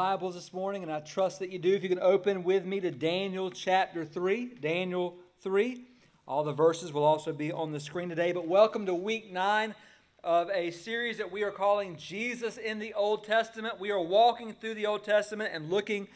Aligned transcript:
Bibles 0.00 0.36
this 0.36 0.52
morning, 0.52 0.84
and 0.84 0.92
I 0.92 1.00
trust 1.00 1.40
that 1.40 1.50
you 1.50 1.58
do. 1.58 1.74
If 1.74 1.82
you 1.82 1.88
can 1.88 1.98
open 1.98 2.44
with 2.44 2.64
me 2.64 2.78
to 2.78 2.92
Daniel 2.92 3.50
chapter 3.50 4.04
3, 4.04 4.58
Daniel 4.60 5.16
3. 5.40 5.88
All 6.28 6.44
the 6.44 6.52
verses 6.52 6.92
will 6.92 7.02
also 7.02 7.32
be 7.32 7.50
on 7.50 7.72
the 7.72 7.80
screen 7.80 8.08
today. 8.08 8.30
But 8.30 8.46
welcome 8.46 8.86
to 8.86 8.94
week 8.94 9.32
9 9.32 9.74
of 10.22 10.50
a 10.50 10.70
series 10.70 11.18
that 11.18 11.32
we 11.32 11.42
are 11.42 11.50
calling 11.50 11.96
Jesus 11.96 12.58
in 12.58 12.78
the 12.78 12.94
Old 12.94 13.24
Testament. 13.24 13.80
We 13.80 13.90
are 13.90 14.00
walking 14.00 14.52
through 14.52 14.74
the 14.74 14.86
Old 14.86 15.02
Testament 15.02 15.50
and 15.52 15.68
looking 15.68 16.06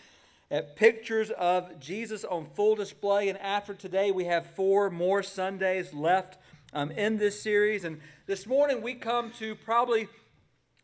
at 0.49 0.77
pictures 0.77 1.33
of 1.33 1.81
Jesus 1.81 2.25
on 2.25 2.47
full 2.55 2.77
display. 2.77 3.31
And 3.31 3.39
after 3.41 3.75
today, 3.75 4.13
we 4.13 4.27
have 4.27 4.47
four 4.47 4.91
more 4.91 5.25
Sundays 5.25 5.93
left 5.93 6.39
um, 6.73 6.93
in 6.93 7.17
this 7.17 7.43
series. 7.43 7.83
And 7.83 7.99
this 8.27 8.47
morning, 8.47 8.81
we 8.81 8.95
come 8.95 9.33
to 9.41 9.57
probably 9.57 10.07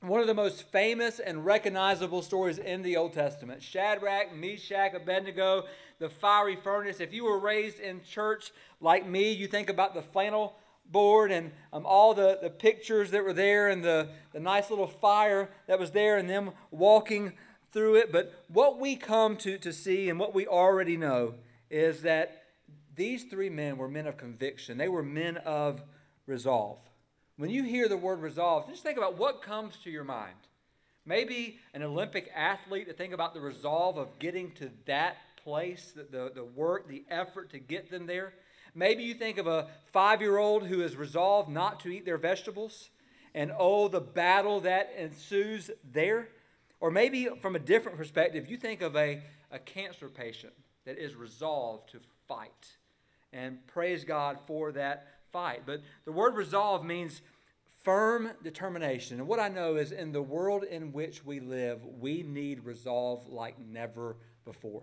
one 0.00 0.20
of 0.20 0.28
the 0.28 0.34
most 0.34 0.62
famous 0.70 1.18
and 1.18 1.44
recognizable 1.44 2.22
stories 2.22 2.58
in 2.58 2.82
the 2.82 2.96
Old 2.96 3.12
Testament 3.12 3.62
Shadrach, 3.62 4.34
Meshach, 4.34 4.94
Abednego, 4.94 5.64
the 5.98 6.08
fiery 6.08 6.56
furnace. 6.56 7.00
If 7.00 7.12
you 7.12 7.24
were 7.24 7.38
raised 7.38 7.80
in 7.80 8.02
church 8.04 8.52
like 8.80 9.06
me, 9.06 9.32
you 9.32 9.48
think 9.48 9.68
about 9.68 9.94
the 9.94 10.02
flannel 10.02 10.56
board 10.86 11.32
and 11.32 11.50
um, 11.72 11.84
all 11.84 12.14
the, 12.14 12.38
the 12.40 12.48
pictures 12.48 13.10
that 13.10 13.24
were 13.24 13.32
there 13.32 13.68
and 13.68 13.84
the, 13.84 14.08
the 14.32 14.40
nice 14.40 14.70
little 14.70 14.86
fire 14.86 15.50
that 15.66 15.78
was 15.78 15.90
there 15.90 16.16
and 16.16 16.30
them 16.30 16.52
walking 16.70 17.32
through 17.72 17.96
it. 17.96 18.12
But 18.12 18.44
what 18.46 18.78
we 18.78 18.94
come 18.94 19.36
to, 19.38 19.58
to 19.58 19.72
see 19.72 20.08
and 20.08 20.18
what 20.18 20.32
we 20.32 20.46
already 20.46 20.96
know 20.96 21.34
is 21.70 22.02
that 22.02 22.44
these 22.94 23.24
three 23.24 23.50
men 23.50 23.76
were 23.76 23.88
men 23.88 24.06
of 24.06 24.16
conviction, 24.16 24.78
they 24.78 24.88
were 24.88 25.02
men 25.02 25.38
of 25.38 25.82
resolve. 26.26 26.78
When 27.38 27.50
you 27.50 27.62
hear 27.62 27.88
the 27.88 27.96
word 27.96 28.20
resolve, 28.20 28.68
just 28.68 28.82
think 28.82 28.98
about 28.98 29.16
what 29.16 29.42
comes 29.42 29.76
to 29.84 29.90
your 29.90 30.02
mind. 30.02 30.34
Maybe 31.06 31.60
an 31.72 31.84
Olympic 31.84 32.28
athlete 32.34 32.88
to 32.88 32.92
think 32.92 33.14
about 33.14 33.32
the 33.32 33.40
resolve 33.40 33.96
of 33.96 34.18
getting 34.18 34.50
to 34.56 34.70
that 34.86 35.18
place, 35.44 35.92
the, 35.94 36.32
the, 36.34 36.44
work, 36.44 36.88
the 36.88 37.04
effort 37.08 37.50
to 37.50 37.60
get 37.60 37.92
them 37.92 38.06
there. 38.06 38.34
Maybe 38.74 39.04
you 39.04 39.14
think 39.14 39.38
of 39.38 39.46
a 39.46 39.68
five 39.92 40.20
year 40.20 40.36
old 40.36 40.66
who 40.66 40.82
is 40.82 40.96
resolved 40.96 41.48
not 41.48 41.78
to 41.80 41.90
eat 41.90 42.04
their 42.04 42.18
vegetables, 42.18 42.90
and 43.36 43.52
oh, 43.56 43.86
the 43.86 44.00
battle 44.00 44.60
that 44.62 44.92
ensues 44.98 45.70
there. 45.92 46.30
Or 46.80 46.90
maybe 46.90 47.28
from 47.40 47.54
a 47.54 47.60
different 47.60 47.98
perspective, 47.98 48.50
you 48.50 48.56
think 48.56 48.82
of 48.82 48.96
a, 48.96 49.22
a 49.52 49.60
cancer 49.60 50.08
patient 50.08 50.54
that 50.86 50.98
is 50.98 51.14
resolved 51.14 51.90
to 51.92 52.00
fight. 52.26 52.76
And 53.32 53.64
praise 53.68 54.04
God 54.04 54.38
for 54.48 54.72
that 54.72 55.17
fight. 55.32 55.62
But 55.66 55.82
the 56.04 56.12
word 56.12 56.34
resolve 56.34 56.84
means 56.84 57.22
firm 57.82 58.30
determination. 58.42 59.18
And 59.18 59.28
what 59.28 59.40
I 59.40 59.48
know 59.48 59.76
is 59.76 59.92
in 59.92 60.12
the 60.12 60.22
world 60.22 60.64
in 60.64 60.92
which 60.92 61.24
we 61.24 61.40
live, 61.40 61.80
we 61.84 62.22
need 62.22 62.64
resolve 62.64 63.26
like 63.28 63.58
never 63.58 64.16
before. 64.44 64.82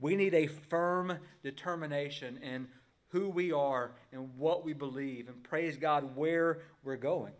We 0.00 0.16
need 0.16 0.34
a 0.34 0.46
firm 0.46 1.18
determination 1.42 2.38
in 2.38 2.68
who 3.08 3.28
we 3.28 3.52
are 3.52 3.92
and 4.12 4.30
what 4.38 4.64
we 4.64 4.72
believe, 4.72 5.28
and 5.28 5.42
praise 5.42 5.76
God 5.76 6.16
where 6.16 6.62
we're 6.84 6.96
going. 6.96 7.32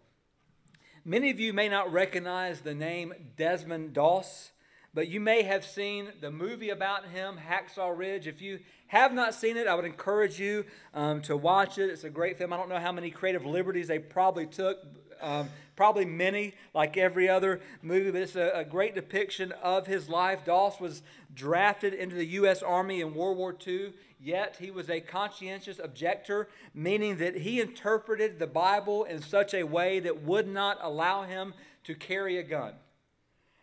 Many 1.04 1.30
of 1.30 1.40
you 1.40 1.52
may 1.52 1.68
not 1.68 1.92
recognize 1.92 2.60
the 2.60 2.74
name 2.74 3.14
Desmond 3.36 3.94
Doss, 3.94 4.52
but 4.92 5.08
you 5.08 5.20
may 5.20 5.42
have 5.42 5.64
seen 5.64 6.08
the 6.20 6.30
movie 6.30 6.70
about 6.70 7.06
him, 7.06 7.38
Hacksaw 7.38 7.96
Ridge. 7.96 8.26
If 8.26 8.42
you 8.42 8.58
have 8.88 9.12
not 9.12 9.34
seen 9.34 9.56
it, 9.56 9.68
I 9.68 9.74
would 9.74 9.84
encourage 9.84 10.40
you 10.40 10.64
um, 10.94 11.22
to 11.22 11.36
watch 11.36 11.78
it. 11.78 11.90
It's 11.90 12.02
a 12.02 12.10
great 12.10 12.36
film. 12.38 12.52
I 12.52 12.56
don't 12.56 12.68
know 12.68 12.80
how 12.80 12.90
many 12.90 13.10
creative 13.10 13.46
liberties 13.46 13.86
they 13.86 14.00
probably 14.00 14.46
took, 14.46 14.84
um, 15.20 15.48
probably 15.76 16.04
many, 16.04 16.54
like 16.74 16.96
every 16.96 17.28
other 17.28 17.60
movie, 17.82 18.10
but 18.10 18.22
it's 18.22 18.34
a, 18.34 18.50
a, 18.52 18.64
great 18.64 18.96
depiction 18.96 19.52
of 19.62 19.86
his 19.86 20.08
life. 20.08 20.44
Doss 20.44 20.80
was 20.80 21.02
drafted 21.34 21.94
into 21.94 22.16
the 22.16 22.26
U.S. 22.26 22.60
Army 22.60 23.00
in 23.00 23.14
World 23.14 23.38
War 23.38 23.56
II, 23.64 23.92
yet 24.18 24.56
he 24.58 24.72
was 24.72 24.90
a 24.90 25.00
conscientious 25.00 25.78
objector, 25.78 26.48
meaning 26.74 27.18
that 27.18 27.36
he 27.36 27.60
interpreted 27.60 28.40
the 28.40 28.46
Bible 28.48 29.04
in 29.04 29.22
such 29.22 29.54
a 29.54 29.62
way 29.62 30.00
that 30.00 30.22
would 30.22 30.48
not 30.48 30.78
allow 30.82 31.22
him 31.22 31.54
to 31.84 31.94
carry 31.94 32.38
a 32.38 32.42
gun. 32.42 32.72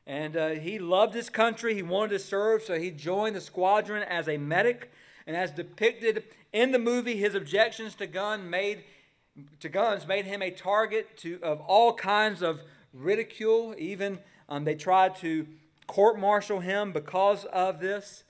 And 0.08 0.38
uh, 0.38 0.50
he 0.52 0.80
loved 0.80 1.14
his 1.14 1.30
country. 1.30 1.76
He 1.76 1.84
wanted 1.84 2.12
to 2.12 2.20
serve, 2.20 2.64
so 2.64 2.80
he 2.80 2.92
joined 2.92 3.36
the 3.36 3.42
squadron 3.42 4.04
as 4.04 4.30
a 4.30 4.38
medic. 4.38 4.90
And 5.28 5.36
as 5.36 5.52
depicted 5.52 6.24
in 6.54 6.72
the 6.72 6.80
movie, 6.80 7.18
his 7.18 7.36
objections 7.36 7.94
to 7.96 8.08
gun 8.08 8.50
made 8.50 8.84
to 9.60 9.70
guns 9.70 10.08
made 10.08 10.26
him 10.26 10.42
a 10.42 10.50
target 10.50 11.16
to, 11.18 11.40
of 11.44 11.60
all 11.62 11.94
kinds 11.94 12.42
of 12.42 12.62
ridicule. 12.94 13.76
Even 13.78 14.18
um, 14.50 14.64
they 14.64 14.74
tried 14.74 15.16
to 15.18 15.46
court-martial 15.86 16.62
him 16.62 16.92
because 16.92 17.46
of 17.46 17.80
this. 17.80 18.24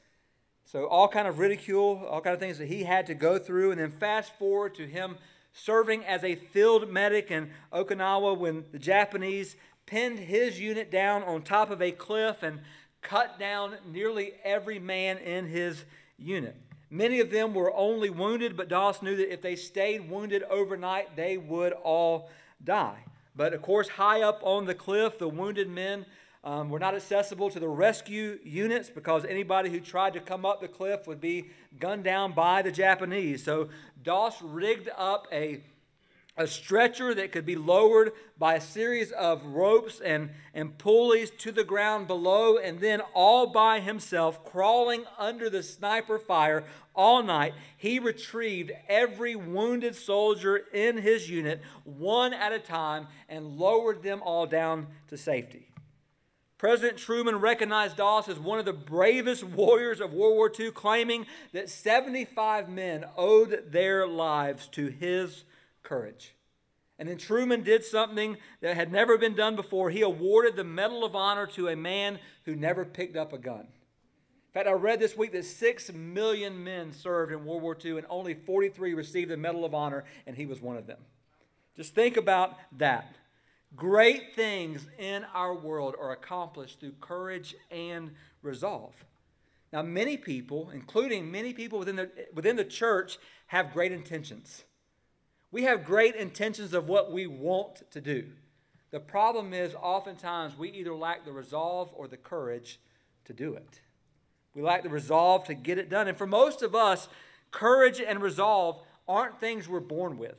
So 0.66 0.85
all 0.87 1.07
kind 1.07 1.27
of 1.27 1.39
ridicule, 1.39 2.05
all 2.09 2.19
kind 2.21 2.33
of 2.33 2.39
things 2.39 2.57
that 2.57 2.67
he 2.67 2.83
had 2.83 3.05
to 3.07 3.13
go 3.13 3.37
through. 3.37 3.71
And 3.71 3.79
then 3.79 3.91
fast 3.91 4.33
forward 4.37 4.75
to 4.75 4.87
him 4.87 5.17
serving 5.53 6.03
as 6.05 6.23
a 6.23 6.35
field 6.35 6.91
medic 6.91 7.31
in 7.31 7.51
Okinawa 7.71 8.37
when 8.37 8.66
the 8.71 8.79
Japanese 8.79 9.55
pinned 9.87 10.19
his 10.19 10.59
unit 10.59 10.91
down 10.91 11.23
on 11.23 11.41
top 11.41 11.71
of 11.71 11.81
a 11.81 11.91
cliff 11.91 12.43
and 12.43 12.59
cut 13.01 13.39
down 13.39 13.75
nearly 13.91 14.33
every 14.43 14.77
man 14.77 15.17
in 15.17 15.47
his 15.47 15.83
unit. 16.19 16.55
Many 16.89 17.19
of 17.19 17.31
them 17.31 17.53
were 17.53 17.73
only 17.73 18.09
wounded, 18.09 18.55
but 18.55 18.69
Doss 18.69 19.01
knew 19.01 19.15
that 19.15 19.33
if 19.33 19.41
they 19.41 19.55
stayed 19.55 20.09
wounded 20.09 20.43
overnight, 20.43 21.15
they 21.15 21.37
would 21.37 21.73
all 21.73 22.29
die. 22.63 22.99
But 23.35 23.53
of 23.53 23.61
course, 23.61 23.89
high 23.89 24.21
up 24.21 24.41
on 24.43 24.65
the 24.65 24.75
cliff, 24.75 25.17
the 25.17 25.27
wounded 25.27 25.69
men 25.69 26.05
um, 26.43 26.69
were 26.69 26.79
not 26.79 26.95
accessible 26.95 27.49
to 27.49 27.59
the 27.59 27.67
rescue 27.67 28.39
units 28.43 28.89
because 28.89 29.25
anybody 29.25 29.69
who 29.69 29.79
tried 29.79 30.13
to 30.13 30.19
come 30.19 30.45
up 30.45 30.61
the 30.61 30.67
cliff 30.67 31.07
would 31.07 31.19
be 31.19 31.49
gunned 31.79 32.03
down 32.03 32.33
by 32.33 32.61
the 32.61 32.71
Japanese. 32.71 33.43
So 33.43 33.69
Doss 34.03 34.41
rigged 34.41 34.89
up 34.97 35.27
a 35.31 35.61
a 36.37 36.47
stretcher 36.47 37.13
that 37.15 37.31
could 37.31 37.45
be 37.45 37.55
lowered 37.55 38.13
by 38.37 38.55
a 38.55 38.61
series 38.61 39.11
of 39.11 39.43
ropes 39.45 39.99
and, 39.99 40.29
and 40.53 40.77
pulleys 40.77 41.31
to 41.31 41.51
the 41.51 41.63
ground 41.63 42.07
below, 42.07 42.57
and 42.57 42.79
then 42.79 43.01
all 43.13 43.47
by 43.47 43.79
himself, 43.79 44.45
crawling 44.45 45.03
under 45.17 45.49
the 45.49 45.63
sniper 45.63 46.19
fire 46.19 46.63
all 46.95 47.23
night, 47.23 47.53
he 47.77 47.99
retrieved 47.99 48.71
every 48.87 49.35
wounded 49.35 49.95
soldier 49.95 50.57
in 50.73 50.97
his 50.97 51.29
unit, 51.29 51.61
one 51.83 52.33
at 52.33 52.53
a 52.53 52.59
time, 52.59 53.07
and 53.29 53.57
lowered 53.57 54.03
them 54.03 54.21
all 54.23 54.45
down 54.45 54.87
to 55.07 55.17
safety. 55.17 55.67
President 56.57 56.97
Truman 56.97 57.35
recognized 57.35 57.97
Doss 57.97 58.27
as 58.27 58.39
one 58.39 58.57
of 58.57 58.65
the 58.65 58.73
bravest 58.73 59.43
warriors 59.43 60.01
of 60.01 60.13
World 60.13 60.35
War 60.35 60.51
II, 60.59 60.71
claiming 60.71 61.27
that 61.53 61.69
75 61.69 62.67
men 62.67 63.05
owed 63.15 63.65
their 63.71 64.07
lives 64.07 64.67
to 64.69 64.87
his 64.87 65.43
courage. 65.87 66.35
And 66.99 67.07
then 67.07 67.17
Truman 67.17 67.63
did 67.63 67.85
something 67.85 68.37
that 68.61 68.75
had 68.75 68.91
never 68.91 69.17
been 69.17 69.35
done 69.35 69.55
before. 69.55 69.89
He 69.89 70.01
awarded 70.01 70.55
the 70.55 70.63
Medal 70.63 71.03
of 71.03 71.15
Honor 71.15 71.45
to 71.47 71.69
a 71.69 71.75
man 71.75 72.19
who 72.45 72.55
never 72.55 72.85
picked 72.85 73.15
up 73.15 73.33
a 73.33 73.37
gun. 73.37 73.61
In 73.61 74.53
fact, 74.53 74.67
I 74.67 74.71
read 74.71 74.99
this 74.99 75.15
week 75.15 75.31
that 75.33 75.45
six 75.45 75.91
million 75.93 76.63
men 76.63 76.91
served 76.91 77.31
in 77.31 77.45
World 77.45 77.61
War 77.61 77.77
II 77.83 77.97
and 77.97 78.07
only 78.09 78.33
43 78.33 78.95
received 78.95 79.29
the 79.29 79.37
Medal 79.37 79.63
of 79.63 79.75
Honor, 79.75 80.05
and 80.25 80.35
he 80.35 80.47
was 80.47 80.59
one 80.59 80.77
of 80.77 80.87
them. 80.87 80.99
Just 81.75 81.93
think 81.93 82.17
about 82.17 82.55
that. 82.79 83.15
Great 83.75 84.33
things 84.35 84.87
in 84.97 85.23
our 85.35 85.53
world 85.53 85.95
are 86.01 86.11
accomplished 86.11 86.79
through 86.79 86.93
courage 86.99 87.55
and 87.69 88.11
resolve. 88.41 88.95
Now, 89.71 89.83
many 89.83 90.17
people, 90.17 90.71
including 90.73 91.29
many 91.29 91.53
people 91.53 91.77
within 91.77 91.97
the, 91.97 92.09
within 92.33 92.55
the 92.55 92.65
church, 92.65 93.19
have 93.47 93.73
great 93.73 93.91
intentions. 93.91 94.63
We 95.52 95.63
have 95.63 95.85
great 95.85 96.16
intentions 96.16 96.74
of 96.74 96.90
what 96.90 97.12
we 97.12 97.25
want 97.25 97.90
to 97.91 98.02
do. 98.02 98.28
The 98.91 99.00
problem 99.00 99.53
is, 99.53 99.75
oftentimes, 99.75 100.58
we 100.58 100.69
either 100.69 100.94
lack 100.94 101.25
the 101.25 101.31
resolve 101.31 101.90
or 101.94 102.08
the 102.08 102.18
courage 102.18 102.80
to 103.25 103.34
do 103.34 103.53
it. 103.53 103.81
We 104.53 104.61
lack 104.61 104.84
the 104.84 104.90
resolve 104.90 105.46
to 105.46 105.53
get 105.53 105.78
it 105.78 105.90
done. 105.90 106.08
And 106.08 106.17
for 106.17 106.28
most 106.28 106.61
of 106.61 106.73
us, 106.73 107.08
courage 107.52 108.02
and 108.02 108.22
resolve 108.22 108.82
aren't 109.08 109.40
things 109.40 109.67
we're 109.67 109.79
born 109.79 110.17
with. 110.17 110.38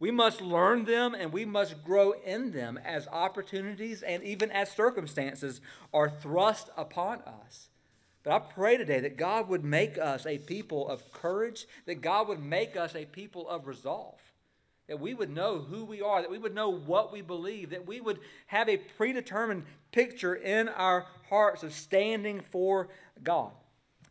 We 0.00 0.10
must 0.10 0.40
learn 0.40 0.84
them 0.84 1.14
and 1.14 1.32
we 1.32 1.44
must 1.44 1.82
grow 1.84 2.12
in 2.12 2.52
them 2.52 2.78
as 2.84 3.08
opportunities 3.08 4.02
and 4.02 4.22
even 4.22 4.50
as 4.52 4.70
circumstances 4.70 5.60
are 5.92 6.08
thrust 6.08 6.70
upon 6.76 7.20
us. 7.22 7.68
But 8.22 8.32
I 8.32 8.38
pray 8.38 8.76
today 8.76 9.00
that 9.00 9.16
God 9.16 9.48
would 9.48 9.64
make 9.64 9.98
us 9.98 10.24
a 10.24 10.38
people 10.38 10.88
of 10.88 11.12
courage, 11.12 11.66
that 11.86 12.00
God 12.00 12.28
would 12.28 12.42
make 12.42 12.76
us 12.76 12.94
a 12.94 13.06
people 13.06 13.48
of 13.48 13.66
resolve 13.66 14.20
that 14.88 14.98
we 14.98 15.14
would 15.14 15.30
know 15.30 15.58
who 15.58 15.84
we 15.84 16.00
are, 16.00 16.22
that 16.22 16.30
we 16.30 16.38
would 16.38 16.54
know 16.54 16.70
what 16.70 17.12
we 17.12 17.20
believe, 17.20 17.70
that 17.70 17.86
we 17.86 18.00
would 18.00 18.18
have 18.46 18.68
a 18.68 18.78
predetermined 18.78 19.64
picture 19.92 20.34
in 20.34 20.68
our 20.68 21.06
hearts 21.28 21.62
of 21.62 21.72
standing 21.72 22.40
for 22.50 22.88
God. 23.22 23.50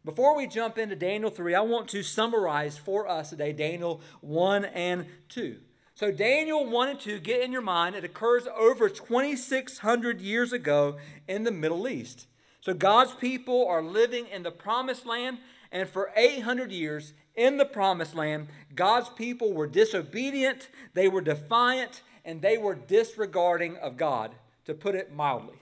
Before 0.05 0.37
we 0.37 0.47
jump 0.47 0.77
into 0.77 0.95
Daniel 0.95 1.31
3, 1.31 1.55
I 1.55 1.61
want 1.61 1.89
to 1.89 2.03
summarize 2.03 2.77
for 2.77 3.07
us 3.09 3.31
today 3.31 3.51
Daniel 3.51 4.01
1 4.21 4.65
and 4.65 5.05
2. 5.29 5.57
So, 5.95 6.11
Daniel 6.11 6.63
1 6.63 6.89
and 6.89 6.99
2, 6.99 7.19
get 7.19 7.41
in 7.41 7.51
your 7.51 7.63
mind, 7.63 7.95
it 7.95 8.03
occurs 8.03 8.47
over 8.55 8.87
2,600 8.87 10.21
years 10.21 10.53
ago 10.53 10.97
in 11.27 11.43
the 11.43 11.51
Middle 11.51 11.87
East. 11.87 12.27
So 12.67 12.73
God's 12.73 13.13
people 13.13 13.65
are 13.65 13.81
living 13.81 14.27
in 14.27 14.43
the 14.43 14.51
promised 14.51 15.05
land, 15.05 15.37
and 15.71 15.87
for 15.87 16.11
800 16.15 16.71
years 16.71 17.13
in 17.35 17.57
the 17.57 17.65
promised 17.65 18.15
land, 18.15 18.47
God's 18.75 19.09
people 19.09 19.53
were 19.53 19.67
disobedient, 19.67 20.69
they 20.93 21.07
were 21.07 21.21
defiant, 21.21 22.01
and 22.25 22.41
they 22.41 22.57
were 22.57 22.75
disregarding 22.75 23.77
of 23.77 23.97
God, 23.97 24.31
to 24.65 24.73
put 24.73 24.95
it 24.95 25.13
mildly. 25.13 25.57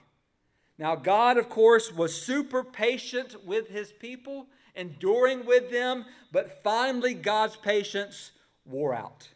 Now, 0.78 0.94
God, 0.94 1.38
of 1.38 1.48
course, 1.48 1.92
was 1.92 2.20
super 2.20 2.62
patient 2.62 3.44
with 3.46 3.68
his 3.68 3.92
people, 3.92 4.46
enduring 4.74 5.46
with 5.46 5.70
them, 5.70 6.04
but 6.32 6.62
finally 6.62 7.14
God's 7.14 7.56
patience 7.56 8.32
wore 8.64 8.94
out. 8.94 9.28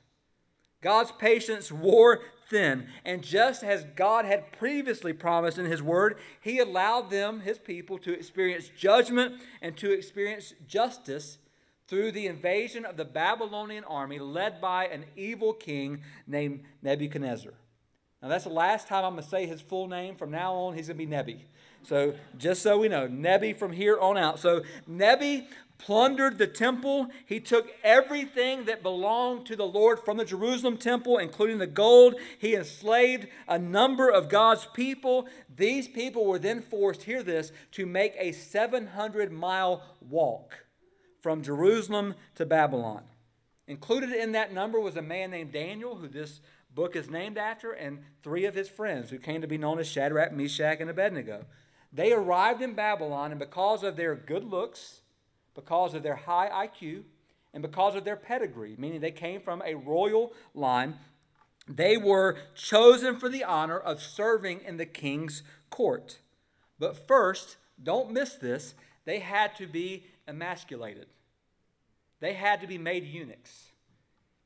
God's 0.82 1.12
patience 1.12 1.70
wore 1.70 2.20
thin. 2.50 2.88
And 3.04 3.22
just 3.22 3.64
as 3.64 3.86
God 3.96 4.26
had 4.26 4.52
previously 4.52 5.14
promised 5.14 5.56
in 5.56 5.64
His 5.64 5.82
Word, 5.82 6.18
He 6.40 6.58
allowed 6.58 7.10
them, 7.10 7.40
His 7.40 7.58
people, 7.58 7.96
to 7.98 8.12
experience 8.12 8.70
judgment 8.76 9.40
and 9.62 9.76
to 9.78 9.92
experience 9.92 10.52
justice 10.66 11.38
through 11.88 12.12
the 12.12 12.26
invasion 12.26 12.84
of 12.84 12.96
the 12.96 13.04
Babylonian 13.04 13.84
army 13.84 14.18
led 14.18 14.60
by 14.60 14.86
an 14.86 15.04
evil 15.16 15.52
king 15.52 16.02
named 16.26 16.62
Nebuchadnezzar. 16.82 17.52
Now, 18.22 18.28
that's 18.28 18.44
the 18.44 18.50
last 18.50 18.86
time 18.86 19.04
I'm 19.04 19.12
going 19.12 19.24
to 19.24 19.28
say 19.28 19.46
his 19.46 19.60
full 19.62 19.88
name. 19.88 20.14
From 20.14 20.30
now 20.30 20.54
on, 20.54 20.74
he's 20.74 20.88
going 20.88 20.98
to 20.98 21.04
be 21.04 21.10
Nebi. 21.10 21.46
So, 21.82 22.14
just 22.36 22.62
so 22.62 22.78
we 22.78 22.88
know, 22.88 23.06
Nebi 23.06 23.54
from 23.54 23.72
here 23.72 23.98
on 23.98 24.18
out. 24.18 24.38
So, 24.38 24.62
Nebi 24.86 25.48
plundered 25.80 26.38
the 26.38 26.46
temple. 26.46 27.08
He 27.26 27.40
took 27.40 27.70
everything 27.82 28.66
that 28.66 28.82
belonged 28.82 29.46
to 29.46 29.56
the 29.56 29.66
Lord 29.66 29.98
from 30.00 30.18
the 30.18 30.24
Jerusalem 30.24 30.76
temple, 30.76 31.18
including 31.18 31.58
the 31.58 31.66
gold. 31.66 32.14
He 32.38 32.54
enslaved 32.54 33.26
a 33.48 33.58
number 33.58 34.08
of 34.08 34.28
God's 34.28 34.66
people. 34.74 35.26
These 35.54 35.88
people 35.88 36.26
were 36.26 36.38
then 36.38 36.60
forced, 36.60 37.02
hear 37.02 37.22
this, 37.22 37.52
to 37.72 37.86
make 37.86 38.14
a 38.18 38.32
700 38.32 39.32
mile 39.32 39.82
walk 40.00 40.64
from 41.20 41.42
Jerusalem 41.42 42.14
to 42.34 42.46
Babylon. 42.46 43.02
Included 43.66 44.10
in 44.10 44.32
that 44.32 44.52
number 44.52 44.80
was 44.80 44.96
a 44.96 45.02
man 45.02 45.30
named 45.30 45.52
Daniel, 45.52 45.96
who 45.96 46.08
this 46.08 46.40
book 46.74 46.96
is 46.96 47.08
named 47.08 47.38
after, 47.38 47.72
and 47.72 48.00
three 48.22 48.44
of 48.44 48.54
his 48.54 48.68
friends, 48.68 49.10
who 49.10 49.18
came 49.18 49.40
to 49.40 49.46
be 49.46 49.58
known 49.58 49.78
as 49.78 49.88
Shadrach, 49.88 50.32
Meshach, 50.32 50.80
and 50.80 50.90
Abednego. 50.90 51.46
They 51.92 52.12
arrived 52.12 52.62
in 52.62 52.74
Babylon, 52.74 53.32
and 53.32 53.40
because 53.40 53.82
of 53.82 53.96
their 53.96 54.14
good 54.14 54.44
looks, 54.44 55.00
because 55.54 55.94
of 55.94 56.02
their 56.02 56.16
high 56.16 56.66
IQ, 56.66 57.02
and 57.52 57.62
because 57.62 57.94
of 57.94 58.04
their 58.04 58.16
pedigree, 58.16 58.76
meaning 58.78 59.00
they 59.00 59.10
came 59.10 59.40
from 59.40 59.62
a 59.64 59.74
royal 59.74 60.32
line, 60.54 60.94
they 61.68 61.96
were 61.96 62.38
chosen 62.54 63.16
for 63.16 63.28
the 63.28 63.44
honor 63.44 63.78
of 63.78 64.02
serving 64.02 64.60
in 64.60 64.76
the 64.76 64.86
king's 64.86 65.42
court. 65.68 66.18
But 66.78 67.06
first, 67.08 67.56
don't 67.82 68.12
miss 68.12 68.34
this, 68.34 68.74
they 69.04 69.18
had 69.18 69.56
to 69.56 69.66
be 69.66 70.04
emasculated. 70.28 71.06
They 72.20 72.34
had 72.34 72.60
to 72.60 72.66
be 72.66 72.78
made 72.78 73.04
eunuchs. 73.04 73.70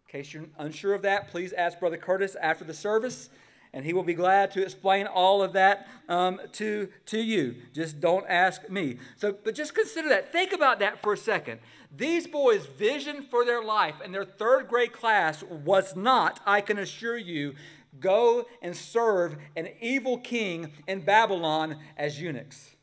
In 0.07 0.13
case 0.13 0.33
you're 0.33 0.45
unsure 0.59 0.95
of 0.95 1.03
that, 1.03 1.31
please 1.31 1.53
ask 1.53 1.79
Brother 1.79 1.97
Curtis 1.97 2.37
after 2.37 2.65
the 2.65 2.75
service 2.75 3.29
and 3.75 3.85
he 3.85 3.93
will 3.93 4.05
be 4.05 4.15
glad 4.15 4.53
to 4.53 4.63
explain 4.63 5.07
all 5.07 5.43
of 5.43 5.53
that 5.53 5.89
um, 6.09 6.41
to, 6.53 6.89
to 7.07 7.19
you. 7.19 7.57
Just 7.75 8.01
don't 8.01 8.25
ask 8.29 8.71
me. 8.71 8.99
So, 9.17 9.37
but 9.45 9.57
just 9.57 9.75
consider 9.75 10.09
that. 10.11 10.31
Think 10.31 10.53
about 10.53 10.79
that 10.79 11.03
for 11.03 11.13
a 11.13 11.19
second. 11.19 11.59
These 11.95 12.29
boys' 12.29 12.67
vision 12.67 13.27
for 13.31 13.45
their 13.45 13.63
life 13.63 13.97
in 14.03 14.13
their 14.13 14.25
third 14.25 14.69
grade 14.69 14.93
class 14.93 15.43
was 15.43 15.97
not, 15.97 16.41
I 16.47 16.61
can 16.61 16.79
assure 16.79 17.19
you, 17.19 17.55
go 17.99 18.47
and 18.63 18.77
serve 18.77 19.37
an 19.57 19.69
evil 19.81 20.19
king 20.19 20.71
in 20.87 21.01
Babylon 21.01 21.77
as 21.97 22.21
eunuchs. 22.21 22.77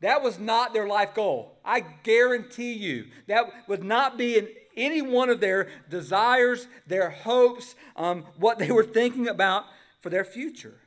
That 0.00 0.22
was 0.22 0.40
not 0.40 0.74
their 0.74 0.88
life 0.88 1.14
goal. 1.14 1.56
I 1.64 1.80
guarantee 2.02 2.72
you. 2.72 3.06
That 3.28 3.46
would 3.68 3.84
not 3.84 4.18
be 4.18 4.38
in 4.38 4.48
any 4.76 5.02
one 5.02 5.30
of 5.30 5.40
their 5.40 5.68
desires, 5.88 6.66
their 6.86 7.10
hopes, 7.10 7.76
um, 7.94 8.24
what 8.38 8.58
they 8.58 8.72
were 8.72 8.84
thinking 8.84 9.28
about 9.28 9.64
for 10.06 10.10
their 10.10 10.24
future. 10.24 10.78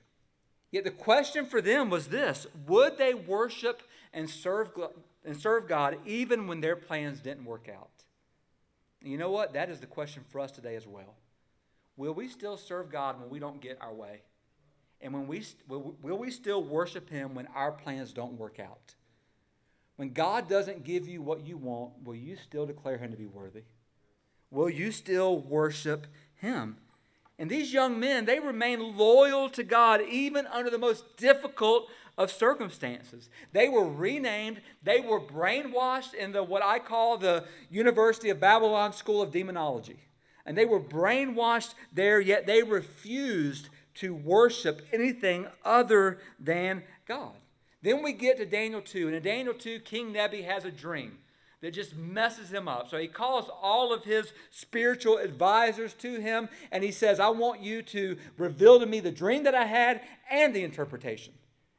Yet 0.72 0.86
the 0.86 0.92
question 0.92 1.46
for 1.46 1.60
them 1.60 1.90
was 1.90 2.08
this 2.08 2.48
would 2.66 2.98
they 2.98 3.14
worship 3.14 3.84
and 4.14 4.30
serve, 4.30 4.70
and 5.26 5.36
serve 5.36 5.68
God 5.68 5.98
even 6.06 6.48
when 6.48 6.62
their 6.62 6.78
plans 6.78 7.20
didn't 7.20 7.44
work 7.44 7.68
out? 7.68 7.90
And 9.02 9.12
you 9.12 9.18
know 9.18 9.30
what? 9.30 9.52
That 9.52 9.70
is 9.70 9.82
the 9.82 9.88
question 9.88 10.24
for 10.30 10.40
us 10.40 10.54
today 10.54 10.78
as 10.78 10.88
well. 10.88 11.16
Will 11.98 12.14
we 12.14 12.30
still 12.30 12.56
serve 12.56 12.90
God 12.90 13.20
when 13.20 13.30
we 13.30 13.40
don't 13.40 13.60
get 13.60 13.78
our 13.82 13.94
way? 13.94 14.22
And 15.02 15.14
when 15.14 15.28
we, 15.28 15.44
will, 15.68 15.98
will 16.02 16.18
we 16.18 16.32
still 16.32 16.64
worship 16.64 17.10
Him 17.10 17.36
when 17.36 17.48
our 17.48 17.74
plans 17.74 18.14
don't 18.14 18.38
work 18.38 18.58
out? 18.58 18.96
When 19.98 20.14
God 20.14 20.48
doesn't 20.48 20.86
give 20.86 21.10
you 21.10 21.22
what 21.22 21.46
you 21.46 21.58
want, 21.58 21.92
will 22.06 22.16
you 22.16 22.38
still 22.38 22.66
declare 22.66 22.98
Him 22.98 23.12
to 23.12 23.18
be 23.18 23.28
worthy? 23.28 23.64
Will 24.50 24.70
you 24.70 24.94
still 24.94 25.42
worship 25.42 26.08
Him? 26.36 26.78
And 27.40 27.50
these 27.50 27.72
young 27.72 28.00
men, 28.00 28.26
they 28.26 28.40
remained 28.40 28.98
loyal 28.98 29.50
to 29.52 29.64
God 29.64 30.02
even 30.02 30.46
under 30.48 30.70
the 30.70 30.78
most 30.78 31.16
difficult 31.16 31.88
of 32.18 32.30
circumstances. 32.32 33.30
They 33.54 33.70
were 33.70 33.88
renamed, 33.88 34.60
they 34.84 35.00
were 35.00 35.22
brainwashed 35.22 36.14
in 36.14 36.34
the 36.34 36.44
what 36.44 36.62
I 36.62 36.80
call 36.80 37.18
the 37.18 37.46
University 37.72 38.30
of 38.30 38.42
Babylon 38.42 38.92
School 38.92 39.22
of 39.22 39.32
Demonology. 39.32 40.02
And 40.46 40.58
they 40.58 40.66
were 40.66 40.82
brainwashed 40.82 41.76
there, 41.94 42.20
yet 42.20 42.46
they 42.46 42.62
refused 42.62 43.70
to 43.96 44.14
worship 44.14 44.82
anything 44.92 45.48
other 45.64 46.20
than 46.40 46.84
God. 47.08 47.36
Then 47.82 48.04
we 48.04 48.12
get 48.12 48.38
to 48.38 48.46
Daniel 48.46 48.82
2, 48.82 49.08
and 49.08 49.16
in 49.16 49.24
Daniel 49.24 49.54
2, 49.54 49.80
King 49.80 50.12
Nebi 50.12 50.42
has 50.42 50.66
a 50.66 50.72
dream 50.72 51.18
that 51.62 51.72
just 51.72 51.96
messes 51.96 52.52
him 52.52 52.68
up. 52.68 52.90
So 52.90 52.98
he 52.98 53.08
calls 53.08 53.50
all 53.62 53.94
of 53.94 54.04
his 54.04 54.32
spiritual 54.50 55.18
advisors 55.18 55.94
to 55.96 56.20
him 56.20 56.50
and 56.72 56.84
he 56.84 56.92
says, 56.92 57.20
I 57.20 57.30
want 57.30 57.62
you 57.62 57.82
to 57.84 58.18
reveal 58.38 58.80
to 58.80 58.86
me 58.86 59.00
the 59.00 59.12
dream 59.12 59.44
that 59.44 59.56
I 59.56 59.66
had 59.66 60.02
and 60.30 60.56
the 60.56 60.64
interpretation. 60.64 61.34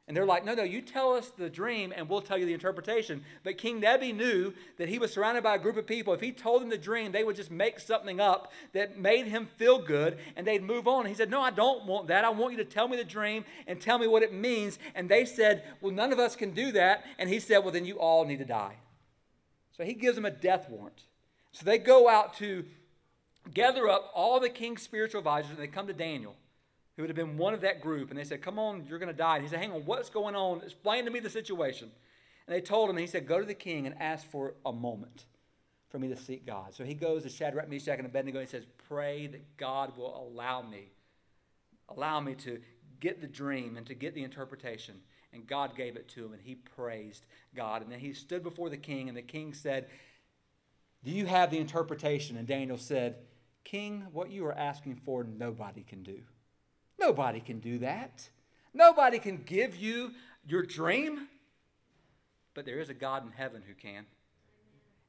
And 0.07 0.17
they're 0.17 0.25
like, 0.25 0.43
no, 0.43 0.53
no, 0.53 0.63
you 0.63 0.81
tell 0.81 1.13
us 1.13 1.29
the 1.29 1.49
dream 1.49 1.93
and 1.95 2.09
we'll 2.09 2.21
tell 2.21 2.37
you 2.37 2.45
the 2.45 2.53
interpretation. 2.53 3.23
But 3.43 3.57
King 3.57 3.79
Nebi 3.79 4.11
knew 4.11 4.53
that 4.77 4.89
he 4.89 4.99
was 4.99 5.13
surrounded 5.13 5.41
by 5.41 5.55
a 5.55 5.59
group 5.59 5.77
of 5.77 5.87
people. 5.87 6.13
If 6.13 6.19
he 6.19 6.33
told 6.33 6.61
them 6.61 6.69
the 6.69 6.77
dream, 6.77 7.11
they 7.11 7.23
would 7.23 7.37
just 7.37 7.49
make 7.49 7.79
something 7.79 8.19
up 8.19 8.51
that 8.73 8.99
made 8.99 9.27
him 9.27 9.47
feel 9.57 9.81
good 9.81 10.17
and 10.35 10.45
they'd 10.45 10.63
move 10.63 10.87
on. 10.87 11.05
He 11.05 11.13
said, 11.13 11.29
No, 11.29 11.39
I 11.39 11.51
don't 11.51 11.85
want 11.85 12.07
that. 12.07 12.25
I 12.25 12.29
want 12.29 12.51
you 12.51 12.57
to 12.57 12.65
tell 12.65 12.89
me 12.89 12.97
the 12.97 13.05
dream 13.05 13.45
and 13.67 13.79
tell 13.79 13.99
me 13.99 14.07
what 14.07 14.21
it 14.21 14.33
means. 14.33 14.79
And 14.95 15.07
they 15.07 15.23
said, 15.23 15.63
Well, 15.79 15.93
none 15.93 16.11
of 16.11 16.19
us 16.19 16.35
can 16.35 16.51
do 16.51 16.73
that. 16.73 17.05
And 17.17 17.29
he 17.29 17.39
said, 17.39 17.59
Well, 17.59 17.71
then 17.71 17.85
you 17.85 17.97
all 17.97 18.25
need 18.25 18.39
to 18.39 18.45
die. 18.45 18.75
So 19.81 19.85
he 19.85 19.95
gives 19.95 20.15
them 20.15 20.25
a 20.25 20.29
death 20.31 20.69
warrant. 20.69 21.01
So 21.53 21.65
they 21.65 21.79
go 21.79 22.07
out 22.07 22.35
to 22.35 22.65
gather 23.51 23.89
up 23.89 24.11
all 24.13 24.39
the 24.39 24.47
king's 24.47 24.83
spiritual 24.83 25.17
advisors, 25.17 25.49
and 25.49 25.59
they 25.59 25.65
come 25.65 25.87
to 25.87 25.93
Daniel, 25.93 26.35
who 26.95 27.01
would 27.01 27.09
have 27.09 27.15
been 27.15 27.35
one 27.35 27.55
of 27.55 27.61
that 27.61 27.81
group, 27.81 28.11
and 28.11 28.19
they 28.19 28.23
said, 28.23 28.43
Come 28.43 28.59
on, 28.59 28.85
you're 28.87 28.99
going 28.99 29.11
to 29.11 29.17
die. 29.17 29.37
And 29.37 29.43
he 29.43 29.49
said, 29.49 29.57
Hang 29.57 29.71
on, 29.71 29.81
what's 29.85 30.11
going 30.11 30.35
on? 30.35 30.61
Explain 30.61 31.05
to 31.05 31.09
me 31.09 31.19
the 31.19 31.31
situation. 31.31 31.89
And 32.45 32.55
they 32.55 32.61
told 32.61 32.91
him, 32.91 32.95
and 32.95 33.01
he 33.01 33.07
said, 33.07 33.25
Go 33.25 33.39
to 33.39 33.45
the 33.45 33.55
king 33.55 33.87
and 33.87 33.99
ask 33.99 34.29
for 34.29 34.53
a 34.67 34.71
moment 34.71 35.25
for 35.89 35.97
me 35.97 36.09
to 36.09 36.15
seek 36.15 36.45
God. 36.45 36.75
So 36.75 36.83
he 36.83 36.93
goes 36.93 37.23
to 37.23 37.29
Shadrach, 37.29 37.67
Meshach, 37.67 37.97
and 37.97 38.05
Abednego, 38.05 38.37
and 38.37 38.47
he 38.47 38.51
says, 38.51 38.65
Pray 38.87 39.25
that 39.25 39.57
God 39.57 39.97
will 39.97 40.29
allow 40.31 40.61
me, 40.61 40.91
allow 41.89 42.19
me 42.19 42.35
to 42.35 42.59
get 42.99 43.19
the 43.19 43.25
dream 43.25 43.77
and 43.77 43.87
to 43.87 43.95
get 43.95 44.13
the 44.13 44.23
interpretation 44.23 45.01
and 45.33 45.47
God 45.47 45.75
gave 45.75 45.95
it 45.95 46.07
to 46.09 46.25
him, 46.25 46.33
and 46.33 46.41
he 46.41 46.55
praised 46.55 47.25
God. 47.55 47.81
And 47.81 47.91
then 47.91 47.99
he 47.99 48.13
stood 48.13 48.43
before 48.43 48.69
the 48.69 48.77
king, 48.77 49.07
and 49.07 49.17
the 49.17 49.21
king 49.21 49.53
said, 49.53 49.87
Do 51.03 51.11
you 51.11 51.25
have 51.25 51.51
the 51.51 51.57
interpretation? 51.57 52.37
And 52.37 52.47
Daniel 52.47 52.77
said, 52.77 53.15
King, 53.63 54.07
what 54.11 54.31
you 54.31 54.45
are 54.45 54.57
asking 54.57 54.95
for, 54.95 55.23
nobody 55.23 55.83
can 55.83 56.03
do. 56.03 56.19
Nobody 56.99 57.39
can 57.39 57.59
do 57.59 57.79
that. 57.79 58.29
Nobody 58.73 59.19
can 59.19 59.37
give 59.37 59.75
you 59.75 60.11
your 60.47 60.63
dream, 60.63 61.27
but 62.53 62.65
there 62.65 62.79
is 62.79 62.89
a 62.89 62.93
God 62.93 63.25
in 63.25 63.31
heaven 63.31 63.61
who 63.65 63.73
can. 63.73 64.05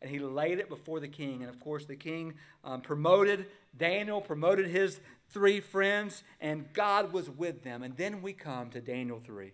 And 0.00 0.11
he 0.11 0.19
laid 0.19 0.59
it 0.59 0.69
before 0.69 0.99
the 0.99 1.09
king. 1.09 1.43
And 1.43 1.49
of 1.49 1.61
course, 1.61 1.85
the 1.85 1.97
king 1.97 2.35
um, 2.64 2.81
promoted 2.81 3.47
Daniel, 3.76 4.21
promoted 4.21 4.67
his 4.67 5.00
three 5.31 5.61
friends, 5.61 6.25
and 6.41 6.71
God 6.73 7.12
was 7.12 7.31
with 7.31 7.62
them. 7.62 7.83
And 7.83 7.97
then 7.97 8.21
we 8.21 8.33
come 8.33 8.71
to 8.71 8.81
Daniel 8.81 9.21
3. 9.25 9.52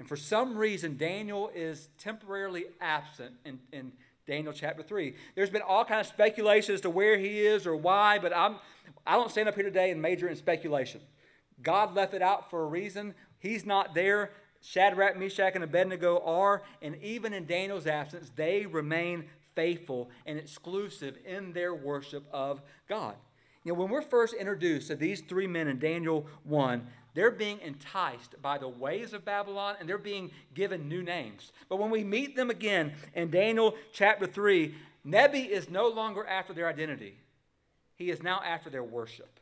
And 0.00 0.08
for 0.08 0.16
some 0.16 0.56
reason, 0.56 0.96
Daniel 0.96 1.50
is 1.54 1.90
temporarily 1.98 2.64
absent 2.80 3.34
in, 3.44 3.60
in 3.70 3.92
Daniel 4.26 4.54
chapter 4.54 4.82
3. 4.82 5.14
There's 5.34 5.50
been 5.50 5.60
all 5.60 5.84
kind 5.84 6.00
of 6.00 6.06
speculation 6.06 6.74
as 6.74 6.80
to 6.80 6.90
where 6.90 7.18
he 7.18 7.40
is 7.40 7.66
or 7.66 7.76
why, 7.76 8.18
but 8.18 8.34
I'm, 8.34 8.56
I 9.06 9.16
don't 9.16 9.30
stand 9.30 9.50
up 9.50 9.56
here 9.56 9.64
today 9.64 9.90
and 9.90 10.00
major 10.00 10.26
in 10.26 10.36
speculation. 10.36 11.02
God 11.62 11.94
left 11.94 12.14
it 12.14 12.22
out 12.22 12.48
for 12.48 12.62
a 12.62 12.66
reason. 12.66 13.14
He's 13.40 13.66
not 13.66 13.94
there. 13.94 14.30
Shadrach, 14.62 15.18
Meshach, 15.18 15.54
and 15.54 15.62
Abednego 15.62 16.22
are, 16.24 16.62
and 16.80 16.96
even 17.02 17.34
in 17.34 17.44
Daniel's 17.44 17.86
absence, 17.86 18.32
they 18.34 18.64
remain 18.64 19.26
faithful 19.54 20.08
and 20.24 20.38
exclusive 20.38 21.18
in 21.26 21.52
their 21.52 21.74
worship 21.74 22.24
of 22.32 22.62
God. 22.88 23.16
You 23.64 23.74
know, 23.74 23.78
when 23.78 23.90
we're 23.90 24.00
first 24.00 24.32
introduced 24.32 24.88
to 24.88 24.96
these 24.96 25.20
three 25.20 25.46
men 25.46 25.68
in 25.68 25.78
Daniel 25.78 26.26
1, 26.44 26.86
they're 27.14 27.30
being 27.30 27.60
enticed 27.60 28.40
by 28.40 28.58
the 28.58 28.68
ways 28.68 29.12
of 29.12 29.24
Babylon 29.24 29.76
and 29.78 29.88
they're 29.88 29.98
being 29.98 30.30
given 30.54 30.88
new 30.88 31.02
names. 31.02 31.52
But 31.68 31.78
when 31.78 31.90
we 31.90 32.04
meet 32.04 32.36
them 32.36 32.50
again 32.50 32.92
in 33.14 33.30
Daniel 33.30 33.74
chapter 33.92 34.26
3, 34.26 34.74
Nebi 35.04 35.40
is 35.40 35.70
no 35.70 35.88
longer 35.88 36.26
after 36.26 36.52
their 36.52 36.68
identity, 36.68 37.16
he 37.96 38.10
is 38.10 38.22
now 38.22 38.40
after 38.44 38.70
their 38.70 38.84
worship. 38.84 39.40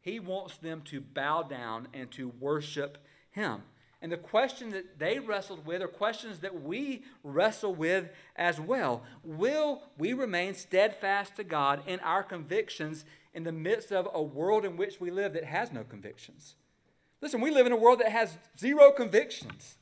He 0.00 0.20
wants 0.20 0.56
them 0.58 0.82
to 0.86 1.00
bow 1.00 1.42
down 1.42 1.88
and 1.92 2.10
to 2.12 2.32
worship 2.40 2.98
him. 3.30 3.62
And 4.00 4.12
the 4.12 4.16
question 4.16 4.70
that 4.70 4.98
they 4.98 5.18
wrestled 5.18 5.66
with 5.66 5.82
are 5.82 5.88
questions 5.88 6.38
that 6.40 6.62
we 6.62 7.02
wrestle 7.24 7.74
with 7.74 8.08
as 8.36 8.60
well. 8.60 9.02
Will 9.24 9.82
we 9.98 10.12
remain 10.12 10.54
steadfast 10.54 11.34
to 11.36 11.44
God 11.44 11.82
in 11.86 11.98
our 12.00 12.22
convictions 12.22 13.04
in 13.34 13.42
the 13.42 13.52
midst 13.52 13.90
of 13.90 14.08
a 14.14 14.22
world 14.22 14.64
in 14.64 14.76
which 14.76 15.00
we 15.00 15.10
live 15.10 15.32
that 15.32 15.44
has 15.44 15.72
no 15.72 15.82
convictions? 15.82 16.54
Listen, 17.20 17.40
we 17.40 17.50
live 17.50 17.66
in 17.66 17.72
a 17.72 17.76
world 17.76 18.00
that 18.00 18.12
has 18.12 18.36
zero 18.58 18.92
convictions. 18.92 19.76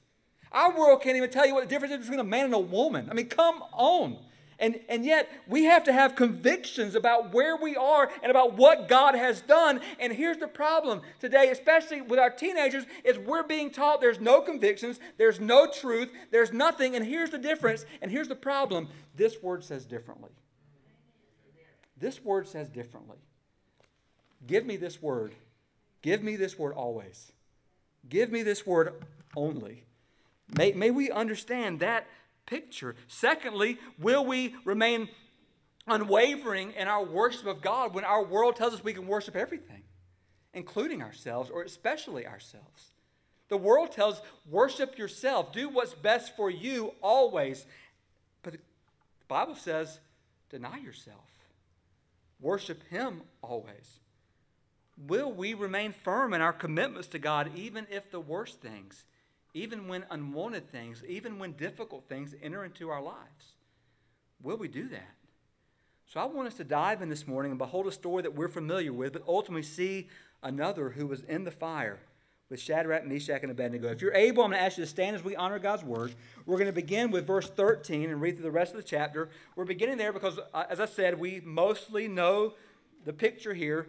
Our 0.52 0.76
world 0.76 1.02
can't 1.02 1.16
even 1.16 1.31
tell 1.31 1.47
you 1.47 1.55
what 1.55 1.64
the 1.64 1.69
difference 1.69 1.93
is 1.93 2.00
between 2.00 2.21
a 2.21 2.25
man 2.25 2.47
and 2.47 2.55
a 2.55 2.59
woman. 2.59 3.09
I 3.11 3.14
mean, 3.14 3.28
come 3.28 3.62
on. 3.73 4.19
And, 4.59 4.81
and 4.88 5.05
yet, 5.05 5.31
we 5.47 5.64
have 5.64 5.85
to 5.85 5.93
have 5.93 6.16
convictions 6.16 6.95
about 6.95 7.35
where 7.35 7.57
we 7.57 7.76
are 7.76 8.11
and 8.23 8.31
about 8.31 8.55
what 8.55 8.88
God 8.88 9.14
has 9.14 9.43
done. 9.43 9.81
And 10.00 10.14
here's 10.14 10.38
the 10.38 10.49
problem 10.49 11.02
today, 11.21 11.50
especially 11.50 12.00
with 12.00 12.19
our 12.19 12.31
teenagers, 12.31 12.85
is 13.05 13.19
we're 13.19 13.43
being 13.43 13.71
taught 13.71 14.00
there's 14.00 14.21
no 14.21 14.40
convictions, 14.40 14.99
there's 15.19 15.40
no 15.40 15.66
truth, 15.71 16.11
there's 16.31 16.55
nothing. 16.55 16.97
And 16.97 17.05
here's 17.05 17.31
the 17.31 17.38
difference, 17.38 17.85
and 18.00 18.11
here's 18.11 18.28
the 18.28 18.35
problem 18.35 18.88
this 19.14 19.43
word 19.43 19.62
says 19.62 19.85
differently. 19.85 20.31
This 21.99 22.25
word 22.25 22.49
says 22.49 22.69
differently. 22.71 23.19
Give 24.47 24.64
me 24.64 24.76
this 24.76 25.02
word. 25.02 25.35
Give 26.07 26.23
me 26.23 26.37
this 26.37 26.57
word 26.57 26.73
always. 26.73 27.33
Give 28.09 28.31
me 28.31 28.45
this 28.45 28.65
word 28.65 28.95
only. 29.35 29.83
May, 30.57 30.71
may 30.71 30.93
we 30.93 31.11
understand 31.11 31.81
that 31.81 32.07
picture. 32.47 32.95
Secondly, 33.09 33.79
will 33.99 34.25
we 34.25 34.55
remain 34.65 35.09
unwavering 35.89 36.75
in 36.75 36.87
our 36.87 37.05
worship 37.05 37.47
of 37.47 37.61
God 37.61 37.93
when 37.93 38.05
our 38.05 38.25
world 38.25 38.55
tells 38.55 38.73
us 38.73 38.85
we 38.85 38.95
can 38.95 39.09
worship 39.09 39.35
everything, 39.35 39.83
including 40.55 41.03
ourselves 41.03 41.51
or 41.51 41.65
especially 41.65 42.25
ourselves? 42.25 42.93
The 43.49 43.57
world 43.57 43.91
tells 43.91 44.23
worship 44.49 44.97
yourself, 44.99 45.53
do 45.53 45.69
what's 45.69 45.95
best 45.95 46.37
for 46.37 46.49
you 46.49 46.95
always. 47.03 47.67
But 48.45 48.53
the 48.53 48.61
Bible 49.27 49.57
says 49.57 49.99
deny 50.51 50.79
yourself, 50.79 51.27
worship 52.41 52.89
Him 52.91 53.23
always. 53.43 53.99
Will 54.97 55.33
we 55.33 55.55
remain 55.55 55.93
firm 55.93 56.33
in 56.33 56.41
our 56.41 56.53
commitments 56.53 57.09
to 57.09 57.19
God 57.19 57.50
even 57.55 57.87
if 57.91 58.11
the 58.11 58.21
worst 58.21 58.61
things? 58.61 59.05
even 59.57 59.88
when 59.88 60.05
unwanted 60.11 60.71
things, 60.71 61.03
even 61.09 61.38
when 61.38 61.53
difficult 61.53 62.05
things 62.11 62.35
enter 62.43 62.62
into 62.62 62.91
our 62.91 63.00
lives? 63.00 63.55
Will 64.43 64.59
we 64.59 64.69
do 64.69 64.87
that? 64.91 65.15
So 66.07 66.21
I 66.21 66.26
want 66.26 66.47
us 66.47 66.55
to 66.55 66.65
dive 66.65 67.00
in 67.00 67.09
this 67.09 67.26
morning 67.26 67.53
and 67.53 67.59
behold 67.59 67.87
a 67.87 67.93
story 67.93 68.23
that 68.23 68.35
we're 68.35 68.49
familiar 68.49 68.93
with, 68.93 69.15
but 69.15 69.23
ultimately 69.26 69.62
see 69.62 70.09
another 70.43 70.91
who 70.91 71.07
was 71.07 71.23
in 71.23 71.45
the 71.45 71.50
fire 71.50 71.99
with 72.50 72.61
Shadrach, 72.61 73.07
Meshach, 73.07 73.41
and 73.43 73.50
Abednego. 73.50 73.88
If 73.88 74.03
you're 74.03 74.15
able, 74.15 74.45
I'm 74.45 74.50
going 74.50 74.61
to 74.61 74.65
ask 74.65 74.76
you 74.76 74.85
to 74.85 74.91
stand 74.91 75.17
as 75.17 75.25
we 75.25 75.35
honor 75.35 75.59
God's 75.59 75.83
word. 75.83 76.15
We're 76.45 76.59
going 76.59 76.67
to 76.67 76.73
begin 76.73 77.11
with 77.11 77.26
verse 77.26 77.49
13 77.49 78.11
and 78.11 78.21
read 78.21 78.35
through 78.35 78.45
the 78.45 78.50
rest 78.50 78.73
of 78.73 78.76
the 78.76 78.83
chapter. 78.83 79.31
We're 79.57 79.65
beginning 79.65 79.97
there 79.97 80.12
because, 80.12 80.38
uh, 80.53 80.65
as 80.69 80.81
I 80.81 80.87
said, 80.87 81.19
we 81.19 81.41
mostly 81.43 82.09
know 82.09 82.53
the 83.07 83.15
picture 83.15 83.55
here. 83.55 83.88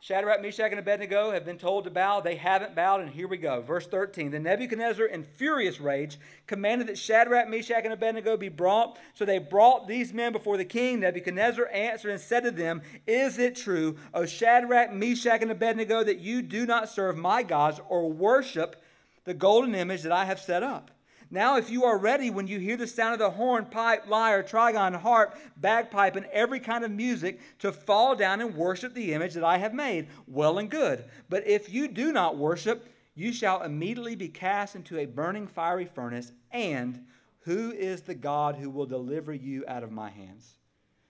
Shadrach, 0.00 0.40
Meshach, 0.40 0.70
and 0.70 0.78
Abednego 0.78 1.32
have 1.32 1.44
been 1.44 1.58
told 1.58 1.84
to 1.84 1.90
bow. 1.90 2.20
They 2.20 2.36
haven't 2.36 2.76
bowed, 2.76 3.00
and 3.00 3.10
here 3.10 3.26
we 3.26 3.38
go. 3.38 3.62
Verse 3.62 3.86
13. 3.86 4.30
Then 4.30 4.44
Nebuchadnezzar, 4.44 5.06
in 5.06 5.24
furious 5.24 5.80
rage, 5.80 6.18
commanded 6.46 6.86
that 6.88 6.98
Shadrach, 6.98 7.48
Meshach, 7.48 7.82
and 7.82 7.92
Abednego 7.92 8.36
be 8.36 8.48
brought. 8.48 8.98
So 9.14 9.24
they 9.24 9.38
brought 9.38 9.88
these 9.88 10.12
men 10.12 10.32
before 10.32 10.58
the 10.58 10.64
king. 10.64 11.00
Nebuchadnezzar 11.00 11.68
answered 11.72 12.10
and 12.10 12.20
said 12.20 12.44
to 12.44 12.50
them, 12.50 12.82
Is 13.06 13.38
it 13.38 13.56
true, 13.56 13.96
O 14.14 14.26
Shadrach, 14.26 14.92
Meshach, 14.92 15.42
and 15.42 15.50
Abednego, 15.50 16.04
that 16.04 16.20
you 16.20 16.42
do 16.42 16.66
not 16.66 16.88
serve 16.88 17.16
my 17.16 17.42
gods 17.42 17.80
or 17.88 18.10
worship 18.10 18.76
the 19.24 19.34
golden 19.34 19.74
image 19.74 20.02
that 20.02 20.12
I 20.12 20.26
have 20.26 20.38
set 20.38 20.62
up? 20.62 20.90
Now, 21.30 21.56
if 21.56 21.70
you 21.70 21.84
are 21.84 21.98
ready 21.98 22.30
when 22.30 22.46
you 22.46 22.58
hear 22.60 22.76
the 22.76 22.86
sound 22.86 23.14
of 23.14 23.18
the 23.18 23.30
horn, 23.30 23.66
pipe, 23.66 24.06
lyre, 24.06 24.44
trigon, 24.44 24.94
harp, 25.00 25.36
bagpipe, 25.56 26.14
and 26.14 26.26
every 26.26 26.60
kind 26.60 26.84
of 26.84 26.90
music, 26.90 27.40
to 27.58 27.72
fall 27.72 28.14
down 28.14 28.40
and 28.40 28.54
worship 28.54 28.94
the 28.94 29.12
image 29.12 29.34
that 29.34 29.42
I 29.44 29.58
have 29.58 29.74
made, 29.74 30.06
well 30.28 30.58
and 30.58 30.70
good. 30.70 31.04
But 31.28 31.46
if 31.46 31.72
you 31.72 31.88
do 31.88 32.12
not 32.12 32.36
worship, 32.36 32.88
you 33.16 33.32
shall 33.32 33.62
immediately 33.62 34.14
be 34.14 34.28
cast 34.28 34.76
into 34.76 34.98
a 34.98 35.06
burning 35.06 35.48
fiery 35.48 35.86
furnace. 35.86 36.30
And 36.52 37.04
who 37.40 37.72
is 37.72 38.02
the 38.02 38.14
God 38.14 38.56
who 38.56 38.70
will 38.70 38.86
deliver 38.86 39.34
you 39.34 39.64
out 39.66 39.82
of 39.82 39.90
my 39.90 40.10
hands? 40.10 40.56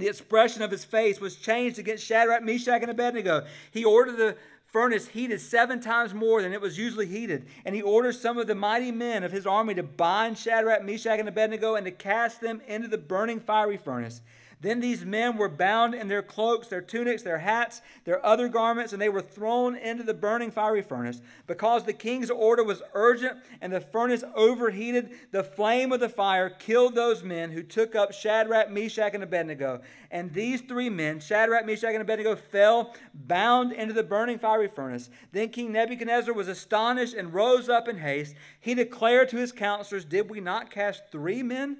the 0.00 0.08
expression 0.08 0.62
of 0.62 0.70
his 0.70 0.86
face 0.86 1.20
was 1.20 1.36
changed 1.36 1.78
against 1.78 2.06
Shadrach, 2.06 2.42
Meshach, 2.42 2.80
and 2.80 2.90
Abednego. 2.90 3.44
He 3.70 3.84
ordered 3.84 4.16
the 4.16 4.36
furnace 4.64 5.08
heated 5.08 5.38
seven 5.38 5.80
times 5.80 6.14
more 6.14 6.40
than 6.40 6.54
it 6.54 6.62
was 6.62 6.78
usually 6.78 7.04
heated. 7.04 7.46
And 7.66 7.74
he 7.74 7.82
ordered 7.82 8.14
some 8.14 8.38
of 8.38 8.46
the 8.46 8.54
mighty 8.54 8.90
men 8.90 9.22
of 9.22 9.32
his 9.32 9.46
army 9.46 9.74
to 9.74 9.82
bind 9.82 10.38
Shadrach, 10.38 10.82
Meshach, 10.82 11.18
and 11.18 11.28
Abednego 11.28 11.74
and 11.74 11.84
to 11.84 11.90
cast 11.90 12.40
them 12.40 12.62
into 12.66 12.88
the 12.88 12.96
burning 12.96 13.38
fiery 13.38 13.76
furnace. 13.76 14.22
Then 14.62 14.78
these 14.78 15.04
men 15.04 15.38
were 15.38 15.48
bound 15.48 15.92
in 15.92 16.06
their 16.06 16.22
cloaks, 16.22 16.68
their 16.68 16.80
tunics, 16.80 17.24
their 17.24 17.38
hats, 17.38 17.82
their 18.04 18.24
other 18.24 18.48
garments, 18.48 18.92
and 18.92 19.02
they 19.02 19.08
were 19.08 19.20
thrown 19.20 19.74
into 19.74 20.04
the 20.04 20.14
burning 20.14 20.52
fiery 20.52 20.82
furnace. 20.82 21.20
Because 21.48 21.82
the 21.82 21.92
king's 21.92 22.30
order 22.30 22.62
was 22.62 22.80
urgent 22.94 23.38
and 23.60 23.72
the 23.72 23.80
furnace 23.80 24.22
overheated, 24.36 25.10
the 25.32 25.42
flame 25.42 25.90
of 25.90 25.98
the 25.98 26.08
fire 26.08 26.48
killed 26.48 26.94
those 26.94 27.24
men 27.24 27.50
who 27.50 27.64
took 27.64 27.96
up 27.96 28.12
Shadrach, 28.12 28.70
Meshach, 28.70 29.14
and 29.14 29.24
Abednego. 29.24 29.80
And 30.12 30.32
these 30.32 30.60
three 30.60 30.88
men, 30.88 31.18
Shadrach, 31.18 31.66
Meshach, 31.66 31.92
and 31.92 32.02
Abednego, 32.02 32.36
fell 32.36 32.94
bound 33.12 33.72
into 33.72 33.94
the 33.94 34.04
burning 34.04 34.38
fiery 34.38 34.68
furnace. 34.68 35.10
Then 35.32 35.48
King 35.48 35.72
Nebuchadnezzar 35.72 36.32
was 36.32 36.46
astonished 36.46 37.14
and 37.14 37.34
rose 37.34 37.68
up 37.68 37.88
in 37.88 37.98
haste. 37.98 38.36
He 38.60 38.74
declared 38.74 39.28
to 39.30 39.38
his 39.38 39.50
counselors, 39.50 40.04
Did 40.04 40.30
we 40.30 40.38
not 40.38 40.70
cast 40.70 41.10
three 41.10 41.42
men 41.42 41.78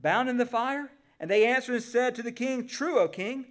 bound 0.00 0.30
in 0.30 0.38
the 0.38 0.46
fire? 0.46 0.90
And 1.18 1.30
they 1.30 1.46
answered 1.46 1.76
and 1.76 1.84
said 1.84 2.14
to 2.14 2.22
the 2.22 2.32
king, 2.32 2.66
True, 2.66 2.98
O 2.98 3.08
king. 3.08 3.46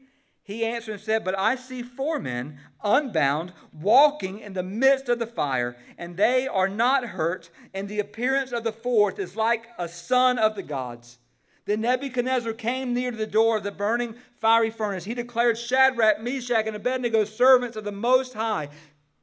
He 0.46 0.66
answered 0.66 0.94
and 0.94 1.02
said, 1.02 1.24
But 1.24 1.40
I 1.40 1.56
see 1.56 1.82
four 1.82 2.20
men, 2.20 2.60
unbound, 2.84 3.54
walking 3.72 4.40
in 4.40 4.54
the 4.54 4.64
midst 4.64 5.08
of 5.08 5.20
the 5.20 5.28
fire, 5.28 5.78
and 5.98 6.18
they 6.18 6.48
are 6.48 6.68
not 6.68 7.06
hurt, 7.06 7.50
and 7.74 7.88
the 7.88 8.00
appearance 8.00 8.52
of 8.52 8.66
the 8.66 8.74
fourth 8.74 9.20
is 9.20 9.38
like 9.38 9.68
a 9.78 9.88
son 9.88 10.38
of 10.38 10.56
the 10.56 10.64
gods. 10.64 11.20
Then 11.66 11.80
Nebuchadnezzar 11.80 12.52
came 12.54 12.94
near 12.94 13.12
to 13.12 13.16
the 13.16 13.26
door 13.26 13.56
of 13.56 13.64
the 13.64 13.72
burning 13.72 14.16
fiery 14.42 14.70
furnace. 14.70 15.06
He 15.06 15.14
declared, 15.14 15.58
Shadrach, 15.58 16.20
Meshach, 16.20 16.68
and 16.68 16.76
Abednego, 16.76 17.24
servants 17.24 17.78
of 17.78 17.86
the 17.86 17.94
Most 17.94 18.34
High 18.34 18.68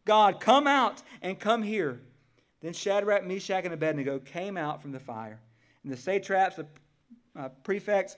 God, 0.05 0.41
come 0.41 0.67
out 0.67 1.03
and 1.23 1.39
come 1.39 1.63
here. 1.63 2.01
Then 2.63 2.73
Shadrach, 2.73 3.27
Meshach, 3.27 3.65
and 3.65 3.75
Abednego 3.75 4.19
came 4.19 4.57
out 4.57 4.83
from 4.83 4.93
the 4.93 5.01
fire. 5.01 5.41
And 5.83 5.93
the 5.93 5.97
satraps, 5.97 6.57
the 6.57 6.67
uh, 7.39 7.49
prefects, 7.63 8.17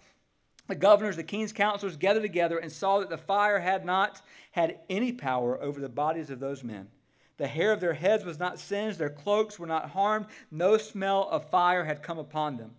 the 0.68 0.74
governors, 0.74 1.16
the 1.16 1.24
king's 1.24 1.52
counselors 1.52 1.96
gathered 1.96 2.22
together 2.22 2.58
and 2.58 2.70
saw 2.70 3.00
that 3.00 3.10
the 3.10 3.18
fire 3.18 3.58
had 3.58 3.84
not 3.84 4.22
had 4.52 4.78
any 4.88 5.12
power 5.12 5.60
over 5.60 5.80
the 5.80 5.88
bodies 5.88 6.30
of 6.30 6.40
those 6.40 6.62
men. 6.62 6.88
The 7.36 7.46
hair 7.46 7.72
of 7.72 7.80
their 7.80 7.94
heads 7.94 8.24
was 8.24 8.38
not 8.38 8.58
singed, 8.58 8.98
their 8.98 9.10
cloaks 9.10 9.58
were 9.58 9.66
not 9.66 9.90
harmed, 9.90 10.26
no 10.50 10.76
smell 10.76 11.28
of 11.28 11.50
fire 11.50 11.84
had 11.84 12.02
come 12.02 12.18
upon 12.18 12.56
them. 12.56 12.70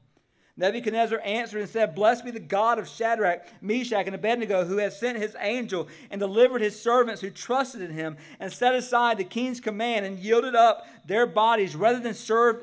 Nebuchadnezzar 0.55 1.19
answered 1.25 1.61
and 1.61 1.69
said, 1.69 1.95
Blessed 1.95 2.25
be 2.25 2.31
the 2.31 2.39
God 2.39 2.77
of 2.77 2.87
Shadrach, 2.87 3.45
Meshach, 3.59 4.05
and 4.05 4.13
Abednego, 4.13 4.65
who 4.65 4.77
has 4.77 4.99
sent 4.99 5.17
his 5.17 5.35
angel 5.39 5.87
and 6.11 6.19
delivered 6.19 6.61
his 6.61 6.79
servants 6.79 7.21
who 7.21 7.31
trusted 7.31 7.81
in 7.81 7.91
him, 7.91 8.17
and 8.39 8.53
set 8.53 8.75
aside 8.75 9.17
the 9.17 9.23
king's 9.23 9.59
command 9.59 10.05
and 10.05 10.19
yielded 10.19 10.53
up 10.53 10.85
their 11.07 11.25
bodies 11.25 11.75
rather 11.75 11.99
than 11.99 12.13
serve 12.13 12.61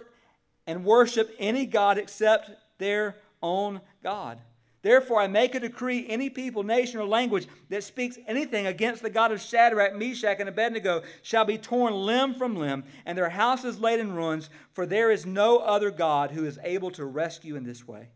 and 0.69 0.85
worship 0.85 1.35
any 1.39 1.67
God 1.67 1.99
except 1.99 2.51
their 2.79 3.17
own 3.43 3.81
God. 4.03 4.41
Therefore, 4.83 5.21
I 5.21 5.27
make 5.27 5.55
a 5.55 5.61
decree 5.61 6.07
any 6.09 6.31
people, 6.31 6.63
nation, 6.63 7.01
or 7.01 7.05
language 7.05 7.47
that 7.69 7.85
speaks 7.85 8.19
anything 8.27 8.67
against 8.67 9.03
the 9.03 9.11
God 9.11 9.31
of 9.31 9.41
Shadrach, 9.41 9.95
Meshach, 9.95 10.41
and 10.41 10.49
Abednego 10.49 11.03
shall 11.21 11.45
be 11.45 11.59
torn 11.59 11.93
limb 11.93 12.35
from 12.35 12.57
limb, 12.57 12.85
and 13.05 13.17
their 13.17 13.29
houses 13.29 13.79
laid 13.79 14.01
in 14.01 14.15
ruins, 14.15 14.49
for 14.73 14.87
there 14.87 15.11
is 15.11 15.27
no 15.27 15.59
other 15.59 15.91
God 15.91 16.31
who 16.31 16.47
is 16.47 16.59
able 16.63 16.91
to 16.93 17.05
rescue 17.05 17.57
in 17.57 17.65
this 17.65 17.87
way. 17.87 18.09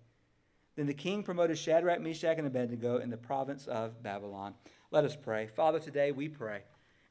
Then 0.77 0.87
the 0.87 0.95
king 0.95 1.23
promoted 1.23 1.59
Shadrach, 1.59 2.01
Meshach, 2.01 2.39
and 2.39 2.47
Abednego 2.47 2.97
in 2.97 3.11
the 3.11 3.17
province 3.17 3.67
of 3.67 4.03
Babylon. 4.03 4.55
Let 4.91 5.05
us 5.05 5.17
pray. 5.17 5.47
Father, 5.47 5.79
today 5.79 6.13
we 6.13 6.29
pray 6.29 6.63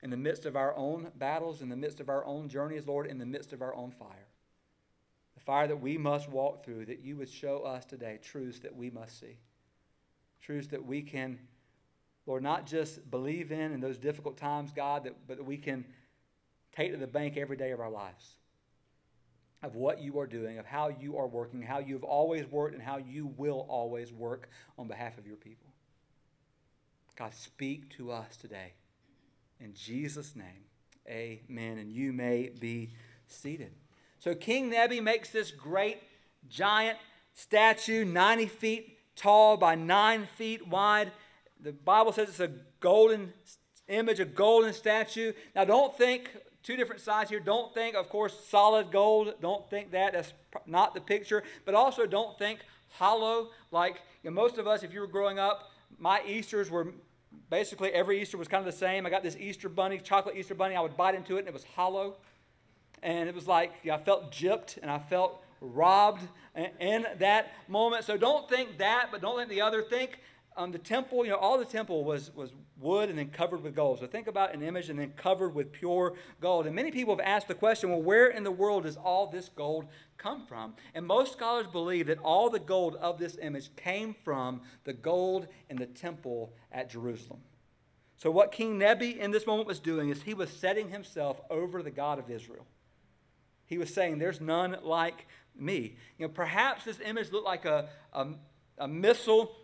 in 0.02 0.10
the 0.10 0.18
midst 0.18 0.46
of 0.46 0.56
our 0.56 0.76
own 0.76 1.12
battles, 1.16 1.62
in 1.62 1.70
the 1.70 1.76
midst 1.76 2.00
of 2.00 2.10
our 2.10 2.26
own 2.26 2.50
journeys, 2.50 2.88
Lord, 2.88 3.06
in 3.06 3.20
the 3.20 3.26
midst 3.26 3.54
of 3.54 3.62
our 3.62 3.76
own 3.76 3.92
fire. 3.92 4.28
Fire 5.46 5.68
that 5.68 5.82
we 5.82 5.98
must 5.98 6.30
walk 6.30 6.64
through, 6.64 6.86
that 6.86 7.04
you 7.04 7.18
would 7.18 7.30
show 7.30 7.60
us 7.60 7.86
today 7.86 8.20
truths 8.24 8.60
that 8.60 8.76
we 8.76 8.90
must 8.90 9.20
see. 9.20 9.38
Truths 10.42 10.68
that 10.68 10.86
we 10.86 11.02
can, 11.02 11.40
Lord, 12.26 12.44
not 12.44 12.66
just 12.66 13.10
believe 13.12 13.52
in 13.52 13.72
in 13.72 13.80
those 13.80 13.98
difficult 13.98 14.38
times, 14.38 14.72
God, 14.72 15.04
that, 15.04 15.16
but 15.28 15.38
that 15.38 15.44
we 15.44 15.58
can 15.58 15.86
take 16.76 16.92
to 16.92 16.98
the 16.98 17.08
bank 17.08 17.38
every 17.38 17.58
day 17.58 17.72
of 17.72 17.80
our 17.80 17.92
lives 17.92 18.36
of 19.64 19.76
what 19.76 20.02
you 20.02 20.20
are 20.20 20.28
doing, 20.28 20.60
of 20.60 20.66
how 20.66 20.90
you 20.90 21.18
are 21.18 21.28
working, 21.28 21.62
how 21.62 21.80
you've 21.80 22.04
always 22.04 22.46
worked, 22.46 22.76
and 22.76 22.84
how 22.84 22.98
you 22.98 23.28
will 23.38 23.66
always 23.70 24.12
work 24.12 24.50
on 24.78 24.88
behalf 24.88 25.18
of 25.18 25.26
your 25.26 25.38
people. 25.38 25.70
God, 27.16 27.34
speak 27.34 27.90
to 27.98 28.12
us 28.12 28.36
today. 28.36 28.74
In 29.62 29.74
Jesus' 29.74 30.36
name, 30.36 30.66
amen. 31.08 31.78
And 31.78 31.90
you 31.92 32.12
may 32.12 32.50
be 32.60 32.92
seated. 33.28 33.72
So 34.24 34.34
King 34.34 34.70
Nebi 34.70 35.02
makes 35.02 35.32
this 35.32 35.52
great, 35.52 35.98
giant 36.48 36.98
statue, 37.34 38.06
90 38.06 38.46
feet 38.46 38.98
tall 39.18 39.58
by 39.58 39.76
9 39.76 40.28
feet 40.38 40.66
wide. 40.66 41.12
The 41.60 41.74
Bible 41.74 42.14
says 42.14 42.30
it's 42.30 42.40
a 42.40 42.52
golden 42.80 43.34
image, 43.90 44.22
a 44.22 44.26
golden 44.26 44.72
statue. 44.72 45.34
Now, 45.54 45.66
don't 45.66 45.98
think 45.98 46.30
two 46.64 46.78
different 46.78 47.02
sides 47.02 47.32
here. 47.32 47.42
Don't 47.42 47.74
think, 47.74 47.98
of 47.98 48.08
course, 48.08 48.34
solid 48.48 48.94
gold. 48.94 49.34
Don't 49.42 49.70
think 49.70 49.92
that. 49.92 50.14
That's 50.14 50.32
not 50.66 50.94
the 50.94 51.02
picture. 51.02 51.44
But 51.66 51.76
also 51.76 52.06
don't 52.06 52.40
think 52.40 52.60
hollow. 52.92 53.50
Like 53.72 54.00
you 54.24 54.30
know, 54.30 54.36
most 54.36 54.58
of 54.58 54.68
us, 54.68 54.84
if 54.84 54.94
you 54.94 55.02
were 55.02 55.08
growing 55.08 55.38
up, 55.38 55.70
my 56.00 56.22
Easters 56.26 56.72
were 56.72 56.94
basically 57.50 57.92
every 57.92 58.22
Easter 58.22 58.38
was 58.38 58.48
kind 58.48 58.66
of 58.66 58.72
the 58.72 58.80
same. 58.80 59.06
I 59.06 59.10
got 59.10 59.22
this 59.22 59.36
Easter 59.36 59.68
bunny, 59.68 59.98
chocolate 59.98 60.38
Easter 60.38 60.56
bunny. 60.56 60.76
I 60.76 60.80
would 60.80 60.96
bite 60.96 61.14
into 61.14 61.36
it 61.36 61.40
and 61.40 61.50
it 61.50 61.54
was 61.54 61.66
hollow. 61.76 62.16
And 63.04 63.30
it 63.30 63.36
was 63.36 63.48
like 63.48 63.72
I 63.92 63.98
felt 63.98 64.32
gypped 64.32 64.78
and 64.82 64.90
I 64.90 64.98
felt 64.98 65.44
robbed 65.62 66.28
in 66.80 67.06
that 67.20 67.52
moment. 67.68 68.06
So 68.06 68.18
don't 68.18 68.50
think 68.50 68.78
that, 68.80 69.10
but 69.12 69.22
don't 69.22 69.38
think 69.38 69.50
the 69.50 69.62
other. 69.62 69.82
Think 69.82 70.20
um, 70.56 70.72
the 70.72 70.78
temple, 70.78 71.26
you 71.26 71.32
know, 71.32 71.38
all 71.38 71.58
the 71.58 71.66
temple 71.66 72.04
was, 72.04 72.34
was 72.36 72.52
wood 72.80 73.10
and 73.10 73.18
then 73.18 73.30
covered 73.30 73.64
with 73.64 73.76
gold. 73.76 74.00
So 74.00 74.08
think 74.08 74.28
about 74.28 74.54
an 74.54 74.62
image 74.62 74.90
and 74.90 75.00
then 75.00 75.12
covered 75.16 75.56
with 75.56 75.72
pure 75.72 76.14
gold. 76.42 76.66
And 76.66 76.76
many 76.76 76.92
people 76.92 77.16
have 77.16 77.26
asked 77.26 77.48
the 77.48 77.56
question 77.56 77.90
well, 77.90 78.02
where 78.02 78.28
in 78.28 78.44
the 78.44 78.52
world 78.52 78.84
does 78.84 78.98
all 78.98 79.28
this 79.28 79.50
gold 79.50 79.86
come 80.18 80.46
from? 80.46 80.74
And 80.94 81.06
most 81.06 81.34
scholars 81.34 81.68
believe 81.68 82.08
that 82.08 82.20
all 82.20 82.50
the 82.50 82.60
gold 82.60 82.96
of 82.96 83.18
this 83.18 83.38
image 83.42 83.76
came 83.76 84.16
from 84.24 84.62
the 84.84 84.94
gold 84.94 85.48
in 85.70 85.78
the 85.78 85.88
temple 85.88 86.54
at 86.72 86.90
Jerusalem. 86.90 87.40
So, 88.16 88.32
what 88.32 88.52
King 88.52 88.78
Nebi 88.78 89.20
in 89.20 89.32
this 89.32 89.48
moment 89.48 89.68
was 89.68 89.80
doing 89.80 90.10
is 90.10 90.22
he 90.22 90.34
was 90.34 90.50
setting 90.50 90.90
himself 90.90 91.42
over 91.50 91.82
the 91.82 91.92
God 91.92 92.20
of 92.20 92.30
Israel. 92.30 92.66
He 93.66 93.78
was 93.78 93.94
saying, 93.94 94.20
There's 94.20 94.42
none 94.42 94.78
like 94.84 95.26
me. 95.56 95.96
You 96.18 96.28
know, 96.28 96.34
perhaps 96.34 96.86
this 96.86 97.00
image 97.00 97.32
looked 97.32 97.46
like 97.46 97.66
a, 97.66 97.90
a, 98.14 98.28
a 98.78 98.88
missile 98.88 99.56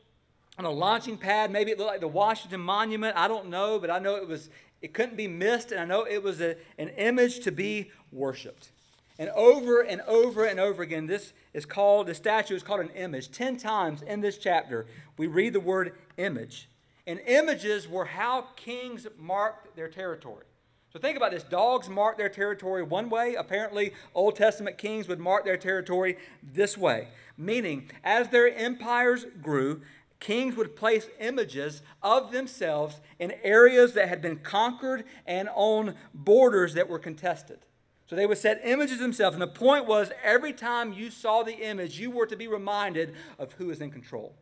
on 0.57 0.65
a 0.65 0.71
launching 0.71 1.17
pad. 1.17 1.51
Maybe 1.51 1.71
it 1.71 1.77
looked 1.77 1.91
like 1.91 2.01
the 2.01 2.07
Washington 2.07 2.61
Monument. 2.61 3.15
I 3.17 3.27
don't 3.27 3.49
know, 3.49 3.79
but 3.79 3.89
I 3.89 3.99
know 3.99 4.15
it 4.15 4.27
was. 4.27 4.49
It 4.81 4.93
couldn't 4.93 5.17
be 5.17 5.27
missed, 5.27 5.71
and 5.71 5.81
I 5.81 5.85
know 5.85 6.05
it 6.05 6.23
was 6.23 6.39
a, 6.39 6.55
an 6.77 6.89
image 6.89 7.41
to 7.41 7.51
be 7.51 7.91
worshipped. 8.13 8.71
And 9.19 9.29
over 9.31 9.81
and 9.81 9.99
over 10.07 10.45
and 10.45 10.61
over 10.61 10.81
again, 10.81 11.05
this 11.05 11.33
is 11.53 11.65
called, 11.65 12.07
the 12.07 12.15
statue 12.15 12.55
is 12.55 12.63
called 12.63 12.79
an 12.79 12.89
image. 12.91 13.29
Ten 13.31 13.57
times 13.57 14.01
in 14.01 14.21
this 14.21 14.37
chapter, 14.37 14.85
we 15.17 15.27
read 15.27 15.51
the 15.51 15.59
word 15.59 15.93
image. 16.17 16.69
And 17.05 17.19
images 17.27 17.87
were 17.87 18.05
how 18.05 18.47
kings 18.55 19.05
marked 19.17 19.75
their 19.75 19.89
territory. 19.89 20.45
So 20.91 20.99
think 20.99 21.17
about 21.17 21.31
this. 21.31 21.43
Dogs 21.43 21.87
mark 21.87 22.17
their 22.17 22.29
territory 22.29 22.81
one 22.81 23.09
way. 23.09 23.35
Apparently, 23.35 23.93
Old 24.15 24.35
Testament 24.35 24.77
kings 24.77 25.07
would 25.07 25.19
mark 25.19 25.45
their 25.45 25.57
territory 25.57 26.17
this 26.41 26.77
way. 26.77 27.09
Meaning, 27.37 27.91
as 28.03 28.29
their 28.29 28.53
empires 28.55 29.25
grew, 29.41 29.81
kings 30.19 30.55
would 30.55 30.75
place 30.75 31.07
images 31.19 31.83
of 32.01 32.31
themselves 32.31 33.01
in 33.19 33.33
areas 33.43 33.93
that 33.93 34.09
had 34.09 34.21
been 34.21 34.37
conquered 34.37 35.03
and 35.27 35.47
on 35.53 35.95
borders 36.13 36.73
that 36.73 36.89
were 36.89 36.99
contested. 36.99 37.59
So 38.07 38.15
they 38.15 38.25
would 38.25 38.39
set 38.39 38.61
images 38.63 38.97
themselves. 38.97 39.35
And 39.35 39.41
the 39.43 39.47
point 39.47 39.85
was 39.85 40.11
every 40.23 40.53
time 40.53 40.93
you 40.93 41.11
saw 41.11 41.43
the 41.43 41.53
image, 41.55 41.99
you 41.99 42.09
were 42.09 42.25
to 42.25 42.35
be 42.35 42.47
reminded 42.47 43.13
of 43.37 43.53
who 43.53 43.69
is 43.69 43.79
in 43.79 43.91
control. 43.91 44.33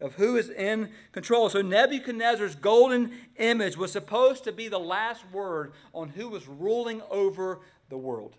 Of 0.00 0.14
who 0.14 0.36
is 0.36 0.48
in 0.48 0.90
control. 1.12 1.50
So 1.50 1.60
Nebuchadnezzar's 1.60 2.54
golden 2.54 3.12
image 3.36 3.76
was 3.76 3.92
supposed 3.92 4.44
to 4.44 4.52
be 4.52 4.68
the 4.68 4.78
last 4.78 5.22
word 5.30 5.72
on 5.92 6.08
who 6.08 6.28
was 6.28 6.48
ruling 6.48 7.02
over 7.10 7.60
the 7.90 7.98
world. 7.98 8.36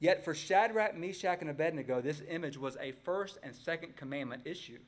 Yet 0.00 0.24
for 0.24 0.34
Shadrach, 0.34 0.96
Meshach, 0.96 1.40
and 1.40 1.50
Abednego, 1.50 2.00
this 2.00 2.22
image 2.28 2.58
was 2.58 2.76
a 2.80 2.92
first 3.04 3.38
and 3.42 3.54
second 3.54 3.96
commandment 3.96 4.42
issue. 4.44 4.78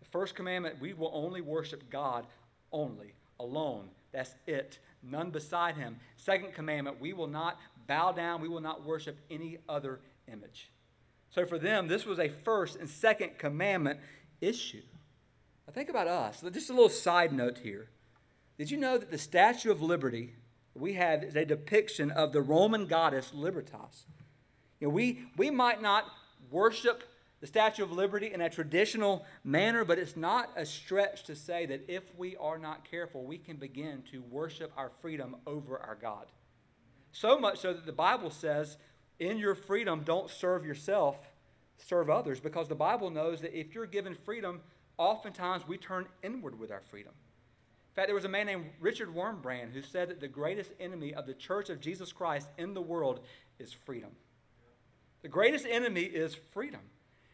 The 0.00 0.08
First 0.10 0.34
commandment, 0.34 0.80
we 0.80 0.92
will 0.92 1.10
only 1.12 1.40
worship 1.40 1.90
God 1.90 2.26
only, 2.70 3.14
alone. 3.40 3.88
That's 4.12 4.34
it. 4.46 4.78
None 5.02 5.30
beside 5.30 5.76
him. 5.76 5.96
Second 6.16 6.54
commandment, 6.54 7.00
we 7.00 7.12
will 7.12 7.26
not 7.26 7.58
bow 7.86 8.12
down, 8.12 8.40
we 8.40 8.48
will 8.48 8.60
not 8.60 8.84
worship 8.84 9.16
any 9.30 9.58
other 9.68 10.00
image. 10.30 10.70
So 11.30 11.46
for 11.46 11.58
them, 11.58 11.88
this 11.88 12.04
was 12.04 12.18
a 12.18 12.28
first 12.28 12.76
and 12.76 12.88
second 12.88 13.38
commandment 13.38 14.00
issue. 14.40 14.82
Think 15.72 15.90
about 15.90 16.08
us. 16.08 16.42
Just 16.52 16.70
a 16.70 16.72
little 16.72 16.88
side 16.88 17.32
note 17.32 17.58
here. 17.58 17.90
Did 18.56 18.70
you 18.70 18.76
know 18.76 18.98
that 18.98 19.10
the 19.10 19.18
Statue 19.18 19.70
of 19.70 19.82
Liberty 19.82 20.34
we 20.74 20.94
have 20.94 21.22
is 21.22 21.36
a 21.36 21.44
depiction 21.44 22.10
of 22.10 22.32
the 22.32 22.40
Roman 22.40 22.86
goddess 22.86 23.32
Libertas? 23.34 24.06
You 24.80 24.88
know, 24.88 24.94
we, 24.94 25.26
we 25.36 25.50
might 25.50 25.82
not 25.82 26.04
worship 26.50 27.04
the 27.40 27.46
Statue 27.46 27.84
of 27.84 27.92
Liberty 27.92 28.32
in 28.32 28.40
a 28.40 28.50
traditional 28.50 29.24
manner, 29.44 29.84
but 29.84 29.98
it's 29.98 30.16
not 30.16 30.50
a 30.56 30.66
stretch 30.66 31.24
to 31.24 31.36
say 31.36 31.66
that 31.66 31.84
if 31.88 32.02
we 32.16 32.36
are 32.36 32.58
not 32.58 32.88
careful, 32.88 33.24
we 33.24 33.38
can 33.38 33.56
begin 33.56 34.02
to 34.10 34.22
worship 34.22 34.72
our 34.76 34.90
freedom 35.00 35.36
over 35.46 35.78
our 35.78 35.94
God. 36.00 36.26
So 37.12 37.38
much 37.38 37.58
so 37.58 37.72
that 37.72 37.86
the 37.86 37.92
Bible 37.92 38.30
says, 38.30 38.76
in 39.20 39.38
your 39.38 39.54
freedom, 39.54 40.02
don't 40.04 40.30
serve 40.30 40.64
yourself, 40.64 41.16
serve 41.76 42.10
others, 42.10 42.40
because 42.40 42.68
the 42.68 42.74
Bible 42.74 43.10
knows 43.10 43.40
that 43.42 43.56
if 43.56 43.74
you're 43.74 43.86
given 43.86 44.14
freedom, 44.14 44.60
oftentimes 44.98 45.66
we 45.66 45.78
turn 45.78 46.06
inward 46.22 46.58
with 46.58 46.70
our 46.70 46.82
freedom. 46.90 47.12
In 47.12 47.94
fact, 47.94 48.08
there 48.08 48.14
was 48.14 48.24
a 48.24 48.28
man 48.28 48.46
named 48.46 48.66
Richard 48.80 49.08
Wurmbrand 49.08 49.72
who 49.72 49.82
said 49.82 50.08
that 50.10 50.20
the 50.20 50.28
greatest 50.28 50.72
enemy 50.78 51.14
of 51.14 51.26
the 51.26 51.34
church 51.34 51.70
of 51.70 51.80
Jesus 51.80 52.12
Christ 52.12 52.48
in 52.58 52.74
the 52.74 52.82
world 52.82 53.20
is 53.58 53.72
freedom. 53.72 54.10
The 55.22 55.28
greatest 55.28 55.66
enemy 55.66 56.02
is 56.02 56.36
freedom. 56.52 56.80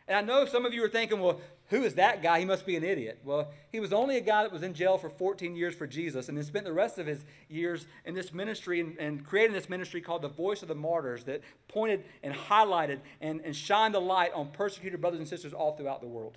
And 0.06 0.16
I 0.16 0.20
know 0.20 0.44
some 0.44 0.66
of 0.66 0.74
you 0.74 0.84
are 0.84 0.88
thinking, 0.88 1.20
well, 1.20 1.40
who 1.68 1.82
is 1.82 1.94
that 1.94 2.22
guy? 2.22 2.38
He 2.38 2.44
must 2.44 2.66
be 2.66 2.76
an 2.76 2.84
idiot. 2.84 3.20
Well, 3.24 3.50
he 3.72 3.80
was 3.80 3.92
only 3.92 4.18
a 4.18 4.20
guy 4.20 4.42
that 4.42 4.52
was 4.52 4.62
in 4.62 4.74
jail 4.74 4.98
for 4.98 5.08
14 5.08 5.56
years 5.56 5.74
for 5.74 5.86
Jesus 5.86 6.28
and 6.28 6.36
then 6.36 6.44
spent 6.44 6.66
the 6.66 6.72
rest 6.74 6.98
of 6.98 7.06
his 7.06 7.24
years 7.48 7.86
in 8.04 8.14
this 8.14 8.32
ministry 8.32 8.80
and, 8.80 8.98
and 8.98 9.24
creating 9.24 9.54
this 9.54 9.70
ministry 9.70 10.02
called 10.02 10.20
the 10.20 10.28
Voice 10.28 10.60
of 10.60 10.68
the 10.68 10.74
Martyrs 10.74 11.24
that 11.24 11.40
pointed 11.68 12.04
and 12.22 12.34
highlighted 12.34 13.00
and, 13.22 13.40
and 13.44 13.56
shined 13.56 13.94
the 13.94 14.00
light 14.00 14.32
on 14.34 14.48
persecuted 14.48 15.00
brothers 15.00 15.20
and 15.20 15.28
sisters 15.28 15.54
all 15.54 15.74
throughout 15.74 16.02
the 16.02 16.06
world. 16.06 16.36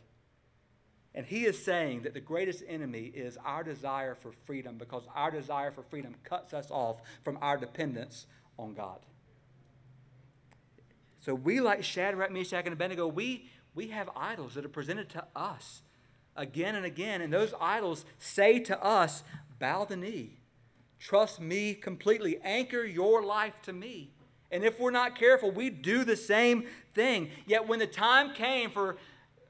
And 1.18 1.26
he 1.26 1.46
is 1.46 1.58
saying 1.58 2.04
that 2.04 2.14
the 2.14 2.20
greatest 2.20 2.64
enemy 2.68 3.12
is 3.12 3.40
our 3.44 3.64
desire 3.64 4.14
for 4.14 4.32
freedom 4.46 4.78
because 4.78 5.02
our 5.16 5.32
desire 5.32 5.72
for 5.72 5.82
freedom 5.82 6.14
cuts 6.24 6.54
us 6.54 6.70
off 6.70 6.98
from 7.24 7.40
our 7.42 7.58
dependence 7.58 8.28
on 8.60 8.76
God. 8.76 9.00
So 11.20 11.34
we, 11.34 11.60
like 11.60 11.84
Shadrach, 11.84 12.32
Meshach, 12.32 12.66
and 12.66 12.74
Abednego, 12.74 13.08
we 13.08 13.50
we 13.74 13.88
have 13.88 14.12
idols 14.16 14.54
that 14.54 14.64
are 14.64 14.70
presented 14.70 15.10
to 15.10 15.26
us 15.36 15.82
again 16.36 16.76
and 16.76 16.86
again. 16.86 17.22
And 17.22 17.34
those 17.34 17.52
idols 17.60 18.06
say 18.20 18.60
to 18.60 18.80
us, 18.84 19.24
bow 19.58 19.86
the 19.86 19.98
knee, 19.98 20.38
trust 21.00 21.42
me 21.42 21.74
completely, 21.74 22.38
anchor 22.44 22.86
your 22.86 23.24
life 23.24 23.54
to 23.64 23.74
me. 23.74 24.12
And 24.52 24.64
if 24.64 24.80
we're 24.80 24.92
not 24.92 25.18
careful, 25.18 25.50
we 25.50 25.72
do 25.72 26.04
the 26.04 26.16
same 26.16 26.66
thing. 26.94 27.32
Yet 27.48 27.68
when 27.68 27.80
the 27.80 27.88
time 27.88 28.36
came 28.36 28.70
for, 28.70 28.98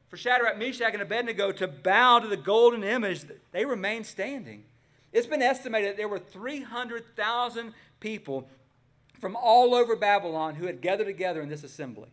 for 0.09 0.17
Shadrach, 0.17 0.57
Meshach, 0.57 0.93
and 0.93 1.01
Abednego 1.01 1.51
to 1.53 1.67
bow 1.67 2.19
to 2.19 2.27
the 2.27 2.37
golden 2.37 2.83
image, 2.83 3.23
they 3.51 3.65
remained 3.65 4.05
standing. 4.05 4.65
It's 5.11 5.25
been 5.27 5.41
estimated 5.41 5.91
that 5.91 5.97
there 5.97 6.07
were 6.07 6.19
300,000 6.19 7.73
people 7.99 8.47
from 9.19 9.35
all 9.35 9.73
over 9.73 9.95
Babylon 9.95 10.53
who 10.55 10.67
had 10.67 10.81
gathered 10.81 11.07
together 11.07 11.41
in 11.41 11.49
this 11.49 11.63
assembly. 11.63 12.09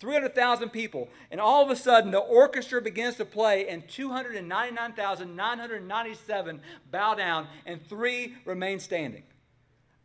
300,000 0.00 0.68
people. 0.70 1.08
And 1.30 1.40
all 1.40 1.64
of 1.64 1.70
a 1.70 1.76
sudden, 1.76 2.10
the 2.10 2.18
orchestra 2.18 2.82
begins 2.82 3.14
to 3.16 3.24
play, 3.24 3.68
and 3.68 3.88
299,997 3.88 6.60
bow 6.90 7.14
down, 7.14 7.46
and 7.64 7.80
three 7.88 8.34
remain 8.44 8.80
standing. 8.80 9.22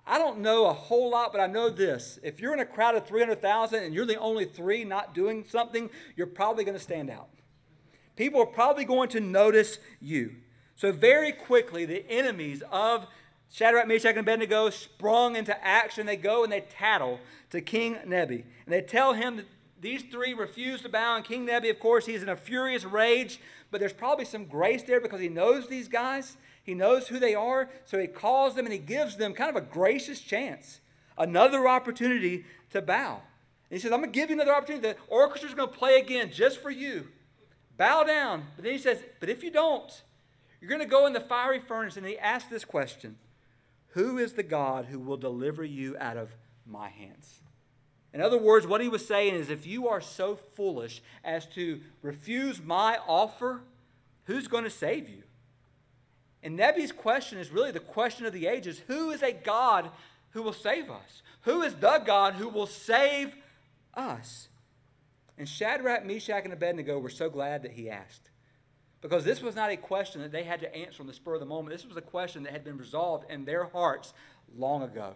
I 0.07 0.17
don't 0.17 0.39
know 0.39 0.67
a 0.67 0.73
whole 0.73 1.09
lot, 1.09 1.33
but 1.33 1.41
I 1.41 1.47
know 1.47 1.69
this. 1.69 2.17
If 2.23 2.39
you're 2.39 2.53
in 2.53 2.61
a 2.61 2.65
crowd 2.65 2.95
of 2.95 3.05
300,000 3.05 3.83
and 3.83 3.93
you're 3.93 4.05
the 4.05 4.19
only 4.19 4.45
three 4.45 4.85
not 4.85 5.13
doing 5.13 5.43
something, 5.47 5.89
you're 6.15 6.27
probably 6.27 6.63
going 6.63 6.77
to 6.77 6.83
stand 6.83 7.09
out. 7.09 7.27
People 8.15 8.41
are 8.41 8.47
probably 8.47 8.85
going 8.85 9.09
to 9.09 9.19
notice 9.19 9.79
you. 9.99 10.35
So, 10.75 10.91
very 10.91 11.31
quickly, 11.31 11.85
the 11.85 12.09
enemies 12.09 12.63
of 12.71 13.07
Shadrach, 13.51 13.87
Meshach, 13.87 14.11
and 14.11 14.19
Abednego 14.19 14.69
sprung 14.69 15.35
into 15.35 15.65
action. 15.65 16.05
They 16.05 16.17
go 16.17 16.43
and 16.43 16.51
they 16.51 16.61
tattle 16.61 17.19
to 17.49 17.61
King 17.61 17.97
Nebi. 18.05 18.45
And 18.65 18.73
they 18.73 18.81
tell 18.81 19.13
him 19.13 19.37
that 19.37 19.45
these 19.79 20.03
three 20.03 20.33
refuse 20.33 20.81
to 20.81 20.89
bow. 20.89 21.17
And 21.17 21.25
King 21.25 21.45
Nebi, 21.45 21.69
of 21.69 21.79
course, 21.79 22.05
he's 22.05 22.23
in 22.23 22.29
a 22.29 22.35
furious 22.35 22.83
rage, 22.85 23.39
but 23.71 23.79
there's 23.79 23.93
probably 23.93 24.25
some 24.25 24.45
grace 24.45 24.83
there 24.83 25.01
because 25.01 25.19
he 25.19 25.29
knows 25.29 25.67
these 25.67 25.87
guys. 25.87 26.37
He 26.67 26.73
knows 26.73 27.07
who 27.07 27.17
they 27.17 27.33
are. 27.33 27.69
So 27.85 27.97
he 27.97 28.07
calls 28.07 28.53
them 28.53 28.65
and 28.65 28.73
he 28.73 28.79
gives 28.79 29.15
them 29.15 29.33
kind 29.33 29.49
of 29.49 29.55
a 29.55 29.65
gracious 29.65 30.19
chance, 30.19 30.81
another 31.17 31.65
opportunity 31.65 32.43
to 32.71 32.81
bow. 32.81 33.21
And 33.69 33.77
he 33.77 33.79
says, 33.79 33.93
I'm 33.93 34.01
going 34.01 34.11
to 34.11 34.19
give 34.19 34.29
you 34.29 34.35
another 34.35 34.53
opportunity. 34.53 34.89
The 34.89 34.97
orchestra's 35.07 35.53
going 35.53 35.69
to 35.69 35.75
play 35.75 35.97
again 35.97 36.29
just 36.29 36.61
for 36.61 36.69
you. 36.69 37.07
Bow 37.77 38.03
down. 38.03 38.43
But 38.57 38.65
then 38.65 38.73
he 38.73 38.79
says, 38.79 39.01
But 39.21 39.29
if 39.29 39.43
you 39.43 39.49
don't, 39.49 39.89
you're 40.59 40.67
going 40.67 40.81
to 40.81 40.85
go 40.85 41.07
in 41.07 41.13
the 41.13 41.21
fiery 41.21 41.61
furnace. 41.61 41.95
And 41.95 42.05
he 42.05 42.19
asks 42.19 42.49
this 42.49 42.65
question 42.65 43.15
Who 43.91 44.17
is 44.17 44.33
the 44.33 44.43
God 44.43 44.87
who 44.87 44.99
will 44.99 45.17
deliver 45.17 45.63
you 45.63 45.95
out 45.97 46.17
of 46.17 46.35
my 46.65 46.89
hands? 46.89 47.39
In 48.13 48.19
other 48.19 48.37
words, 48.37 48.67
what 48.67 48.81
he 48.81 48.89
was 48.89 49.07
saying 49.07 49.35
is 49.35 49.49
if 49.49 49.65
you 49.65 49.87
are 49.87 50.01
so 50.01 50.35
foolish 50.35 51.01
as 51.23 51.45
to 51.47 51.79
refuse 52.01 52.61
my 52.61 52.97
offer, 53.07 53.61
who's 54.25 54.49
going 54.49 54.65
to 54.65 54.69
save 54.69 55.07
you? 55.07 55.23
And 56.43 56.57
Nebi's 56.57 56.91
question 56.91 57.39
is 57.39 57.51
really 57.51 57.71
the 57.71 57.79
question 57.79 58.25
of 58.25 58.33
the 58.33 58.47
ages 58.47 58.81
who 58.87 59.11
is 59.11 59.21
a 59.21 59.31
God 59.31 59.89
who 60.31 60.41
will 60.41 60.53
save 60.53 60.89
us? 60.89 61.21
Who 61.41 61.63
is 61.63 61.75
the 61.75 62.01
God 62.05 62.35
who 62.35 62.49
will 62.49 62.67
save 62.67 63.35
us? 63.93 64.47
And 65.37 65.47
Shadrach, 65.47 66.05
Meshach, 66.05 66.43
and 66.43 66.53
Abednego 66.53 66.99
were 66.99 67.09
so 67.09 67.29
glad 67.29 67.63
that 67.63 67.71
he 67.71 67.89
asked. 67.89 68.29
Because 69.01 69.23
this 69.23 69.41
was 69.41 69.55
not 69.55 69.71
a 69.71 69.77
question 69.77 70.21
that 70.21 70.31
they 70.31 70.43
had 70.43 70.59
to 70.61 70.75
answer 70.75 71.01
on 71.01 71.07
the 71.07 71.13
spur 71.13 71.35
of 71.35 71.39
the 71.39 71.45
moment. 71.45 71.75
This 71.75 71.85
was 71.85 71.97
a 71.97 72.01
question 72.01 72.43
that 72.43 72.51
had 72.51 72.63
been 72.63 72.77
resolved 72.77 73.29
in 73.29 73.45
their 73.45 73.65
hearts 73.65 74.13
long 74.55 74.81
ago 74.83 75.15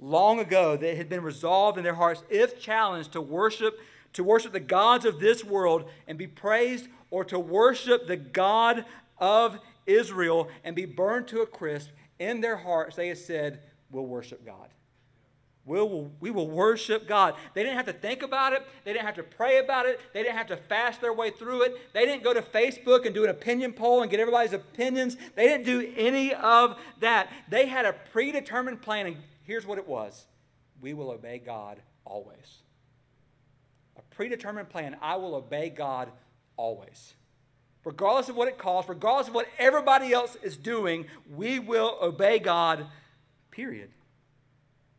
long 0.00 0.40
ago 0.40 0.76
that 0.76 0.96
had 0.96 1.08
been 1.08 1.22
resolved 1.22 1.78
in 1.78 1.84
their 1.84 1.94
hearts, 1.94 2.22
if 2.28 2.60
challenged, 2.60 3.12
to 3.12 3.20
worship, 3.20 3.78
to 4.12 4.24
worship 4.24 4.52
the 4.52 4.60
gods 4.60 5.04
of 5.04 5.20
this 5.20 5.44
world 5.44 5.88
and 6.06 6.18
be 6.18 6.26
praised, 6.26 6.88
or 7.10 7.24
to 7.24 7.38
worship 7.38 8.06
the 8.06 8.16
God 8.16 8.84
of 9.18 9.58
Israel 9.86 10.48
and 10.64 10.74
be 10.74 10.86
burned 10.86 11.28
to 11.28 11.42
a 11.42 11.46
crisp, 11.46 11.90
in 12.18 12.40
their 12.40 12.56
hearts 12.56 12.96
they 12.96 13.08
had 13.08 13.18
said, 13.18 13.60
We'll 13.90 14.06
worship 14.06 14.44
God. 14.44 14.68
We'll, 15.66 16.10
we 16.20 16.30
will 16.30 16.50
worship 16.50 17.08
God. 17.08 17.34
They 17.54 17.62
didn't 17.62 17.76
have 17.76 17.86
to 17.86 17.92
think 17.92 18.22
about 18.22 18.52
it. 18.52 18.66
They 18.84 18.92
didn't 18.92 19.06
have 19.06 19.14
to 19.14 19.22
pray 19.22 19.58
about 19.58 19.86
it. 19.86 19.98
They 20.12 20.22
didn't 20.22 20.36
have 20.36 20.48
to 20.48 20.58
fast 20.58 21.00
their 21.00 21.12
way 21.12 21.30
through 21.30 21.62
it. 21.62 21.92
They 21.94 22.04
didn't 22.04 22.22
go 22.22 22.34
to 22.34 22.42
Facebook 22.42 23.06
and 23.06 23.14
do 23.14 23.24
an 23.24 23.30
opinion 23.30 23.72
poll 23.72 24.02
and 24.02 24.10
get 24.10 24.20
everybody's 24.20 24.52
opinions. 24.52 25.16
They 25.34 25.46
didn't 25.46 25.64
do 25.64 25.90
any 25.96 26.34
of 26.34 26.76
that. 27.00 27.30
They 27.48 27.66
had 27.66 27.86
a 27.86 27.94
predetermined 28.12 28.82
plan. 28.82 29.06
And 29.06 29.16
here's 29.44 29.64
what 29.64 29.78
it 29.78 29.88
was 29.88 30.26
we 30.82 30.92
will 30.92 31.10
obey 31.10 31.38
God 31.38 31.80
always. 32.04 32.58
A 33.96 34.02
predetermined 34.14 34.68
plan. 34.68 34.96
I 35.00 35.16
will 35.16 35.34
obey 35.34 35.70
God 35.70 36.10
always. 36.58 37.14
Regardless 37.84 38.28
of 38.28 38.36
what 38.36 38.48
it 38.48 38.56
costs, 38.56 38.88
regardless 38.88 39.28
of 39.28 39.34
what 39.34 39.48
everybody 39.58 40.12
else 40.12 40.36
is 40.42 40.56
doing, 40.56 41.06
we 41.34 41.58
will 41.58 41.98
obey 42.00 42.38
God, 42.38 42.86
period. 43.50 43.90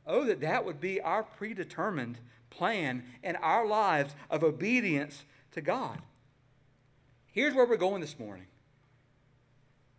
Oh, 0.05 0.23
that 0.25 0.41
that 0.41 0.65
would 0.65 0.79
be 0.79 1.01
our 1.01 1.23
predetermined 1.23 2.19
plan 2.51 3.03
in 3.23 3.35
our 3.37 3.65
lives 3.65 4.15
of 4.29 4.43
obedience 4.43 5.23
to 5.51 5.61
God. 5.61 5.99
Here's 7.31 7.53
where 7.53 7.65
we're 7.65 7.77
going 7.77 8.01
this 8.01 8.19
morning 8.19 8.45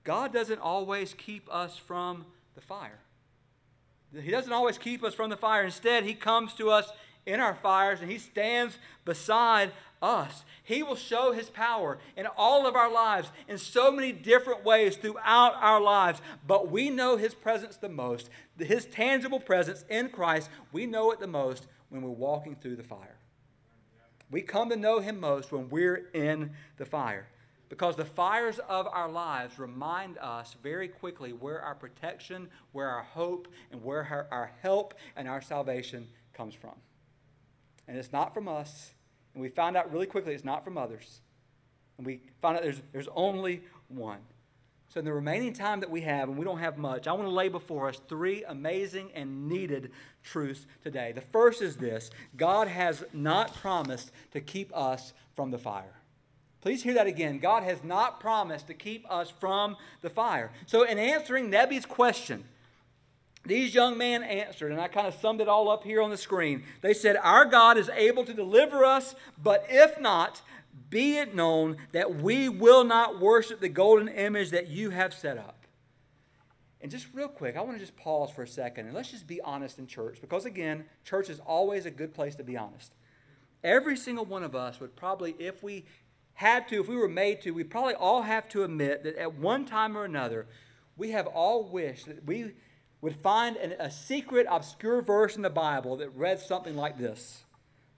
God 0.05 0.33
doesn't 0.33 0.61
always 0.61 1.13
keep 1.13 1.53
us 1.53 1.77
from 1.77 2.25
the 2.55 2.61
fire. 2.61 3.01
He 4.23 4.31
doesn't 4.31 4.53
always 4.53 4.79
keep 4.79 5.03
us 5.03 5.15
from 5.15 5.31
the 5.31 5.37
fire. 5.37 5.65
Instead, 5.65 6.05
He 6.05 6.15
comes 6.15 6.55
to 6.55 6.71
us 6.71 6.89
in 7.27 7.41
our 7.41 7.57
fires 7.57 8.01
and 8.01 8.11
He 8.11 8.19
stands 8.19 8.79
beside 9.05 9.73
us. 10.03 10.45
He 10.63 10.83
will 10.83 10.97
show 10.97 11.33
His 11.33 11.49
power 11.51 11.99
in 12.17 12.27
all 12.37 12.67
of 12.67 12.75
our 12.75 12.93
lives 12.93 13.31
in 13.49 13.59
so 13.59 13.91
many 13.91 14.13
different 14.13 14.65
ways 14.65 14.97
throughout 14.97 15.55
our 15.61 15.81
lives. 15.81 16.21
But 16.47 16.71
we 16.71 16.91
know 16.91 17.17
His 17.17 17.35
presence 17.35 17.77
the 17.77 17.89
most, 17.89 18.31
His 18.59 18.87
tangible 18.87 19.41
presence 19.41 19.85
in 19.89 20.09
Christ. 20.09 20.51
We 20.73 20.87
know 20.87 21.11
it 21.13 21.21
the 21.21 21.27
most 21.27 21.67
when 21.89 22.03
we're 22.03 22.11
walking 22.11 22.57
through 22.57 22.77
the 22.77 22.83
fire. 22.83 23.17
We 24.31 24.43
come 24.43 24.71
to 24.71 24.77
know 24.77 24.99
Him 24.99 25.21
most 25.21 25.53
when 25.53 25.69
we're 25.69 26.09
in 26.13 26.51
the 26.79 26.87
fire. 26.87 27.27
Because 27.69 27.97
the 27.97 28.05
fires 28.05 28.61
of 28.69 28.87
our 28.87 29.11
lives 29.11 29.59
remind 29.59 30.19
us 30.19 30.55
very 30.63 30.87
quickly 30.87 31.33
where 31.33 31.61
our 31.61 31.75
protection, 31.75 32.49
where 32.73 32.89
our 32.89 33.03
hope, 33.03 33.49
and 33.73 33.83
where 33.83 34.29
our 34.31 34.53
help 34.63 34.95
and 35.17 35.29
our 35.29 35.43
salvation 35.43 36.07
comes 36.33 36.55
from. 36.55 36.75
And 37.89 37.97
it's 37.97 38.13
not 38.13 38.35
from 38.35 38.47
us. 38.47 38.93
And 39.37 39.43
we 39.43 39.51
found 39.51 39.77
out 39.77 39.93
really 39.93 40.07
quickly 40.07 40.33
it's 40.33 40.45
not 40.45 40.65
from 40.65 40.79
others. 40.79 41.21
And 41.99 42.07
we 42.07 42.23
found 42.41 42.57
out 42.57 42.63
there's, 42.63 42.81
there's 42.91 43.09
only 43.15 43.63
one. 43.89 44.21
So, 44.89 45.01
in 45.01 45.05
the 45.05 45.13
remaining 45.13 45.53
time 45.53 45.81
that 45.81 45.91
we 45.91 46.01
have, 46.01 46.31
and 46.31 46.39
we 46.39 46.45
don't 46.47 46.59
have 46.59 46.79
much, 46.79 47.07
I 47.07 47.13
want 47.13 47.25
to 47.25 47.31
lay 47.31 47.49
before 47.49 47.91
us 47.91 48.01
three 48.09 48.45
amazing 48.45 49.11
and 49.15 49.47
needed 49.47 49.91
truths 50.23 50.67
today. 50.83 51.13
The 51.13 51.21
first 51.21 51.61
is 51.61 51.77
this 51.77 52.11
God 52.35 52.67
has 52.67 53.05
not 53.13 53.55
promised 53.57 54.11
to 54.33 54.41
keep 54.41 54.75
us 54.75 55.13
from 55.35 55.51
the 55.51 55.59
fire. 55.59 56.01
Please 56.63 56.83
hear 56.83 56.95
that 56.95 57.07
again. 57.07 57.39
God 57.39 57.63
has 57.63 57.85
not 57.85 58.21
promised 58.21 58.69
to 58.69 58.75
keep 58.75 59.05
us 59.11 59.29
from 59.29 59.77
the 60.01 60.09
fire. 60.09 60.51
So, 60.65 60.85
in 60.85 60.99
answering 60.99 61.51
Nebi's 61.51 61.85
question, 61.85 62.45
these 63.47 63.75
young 63.75 63.97
men 63.97 64.23
answered, 64.23 64.73
and 64.73 64.81
I 64.81 64.89
kind 64.89 65.07
of 65.07 65.15
summed 65.15 65.41
it 65.41 65.49
all 65.49 65.69
up 65.69 65.85
here 65.85 66.03
on 66.03 66.11
the 66.11 66.17
screen. 66.17 66.65
They 66.81 66.95
said, 66.95 67.17
Our 67.17 67.45
God 67.45 67.79
is 67.79 67.89
able 67.91 68.25
to 68.25 68.35
deliver 68.35 68.85
us, 68.85 69.15
but 69.43 69.67
if 69.69 70.01
not, 70.01 70.43
be 70.91 71.17
it 71.17 71.35
known 71.35 71.77
that 71.93 72.17
we 72.17 72.49
will 72.49 72.85
not 72.85 73.21
worship 73.21 73.61
the 73.61 73.69
golden 73.69 74.09
image 74.09 74.51
that 74.51 74.69
you 74.69 74.91
have 74.91 75.15
set 75.15 75.39
up. 75.39 75.67
And 76.81 76.91
just 76.91 77.09
real 77.15 77.29
quick, 77.29 77.57
I 77.57 77.63
want 77.63 77.73
to 77.75 77.81
just 77.81 77.97
pause 77.97 78.31
for 78.31 78.43
a 78.43 78.49
second 78.49 78.87
and 78.87 78.95
let's 78.95 79.11
just 79.11 79.27
be 79.27 79.41
honest 79.41 79.79
in 79.79 79.87
church 79.87 80.19
because, 80.21 80.45
again, 80.45 80.85
church 81.05 81.31
is 81.31 81.41
always 81.41 81.87
a 81.87 81.91
good 81.91 82.15
place 82.15 82.35
to 82.37 82.45
be 82.45 82.57
honest. 82.57 82.93
Every 83.65 83.97
single 83.97 84.25
one 84.25 84.45
of 84.45 84.55
us 84.55 84.79
would 84.79 84.95
probably, 84.95 85.35
if 85.39 85.63
we 85.63 85.85
had 86.35 86.69
to, 86.69 86.81
if 86.81 86.89
we 86.89 86.97
were 86.97 87.09
made 87.09 87.41
to, 87.43 87.51
we 87.51 87.65
probably 87.65 87.95
all 87.95 88.23
have 88.23 88.49
to 88.51 88.63
admit 88.63 89.03
that 89.05 89.17
at 89.17 89.35
one 89.35 89.65
time 89.65 89.97
or 89.97 90.05
another, 90.05 90.47
we 90.97 91.11
have 91.11 91.27
all 91.27 91.65
wished 91.65 92.07
that 92.07 92.25
we 92.25 92.53
would 93.07 93.15
find 93.15 93.57
an, 93.59 93.73
a 93.79 93.89
secret, 93.89 94.49
obscure 94.51 95.01
verse 95.01 95.37
in 95.37 95.43
the 95.43 95.49
Bible 95.49 95.99
that 95.99 96.09
read 96.17 96.41
something 96.41 96.75
like 96.75 96.99
this 96.99 97.45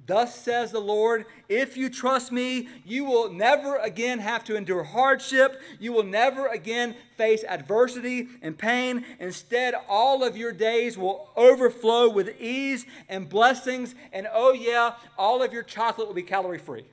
Thus 0.07 0.39
says 0.39 0.71
the 0.71 0.81
Lord, 0.81 1.25
if 1.49 1.79
you 1.79 1.89
trust 1.89 2.31
me, 2.31 2.69
you 2.85 3.07
will 3.07 3.33
never 3.33 3.77
again 3.77 4.19
have 4.19 4.45
to 4.45 4.55
endure 4.55 4.83
hardship. 4.83 5.63
You 5.81 5.95
will 5.95 6.03
never 6.03 6.49
again 6.49 6.95
face 7.17 7.43
adversity 7.43 8.29
and 8.43 8.59
pain. 8.59 9.07
Instead, 9.19 9.73
all 9.89 10.23
of 10.23 10.37
your 10.37 10.53
days 10.53 10.99
will 10.99 11.31
overflow 11.37 12.11
with 12.11 12.39
ease 12.39 12.85
and 13.09 13.31
blessings. 13.31 13.95
And 14.13 14.29
oh, 14.31 14.53
yeah, 14.53 14.93
all 15.17 15.43
of 15.43 15.55
your 15.55 15.63
chocolate 15.63 16.07
will 16.07 16.15
be 16.15 16.23
calorie 16.23 16.59
free. 16.59 16.85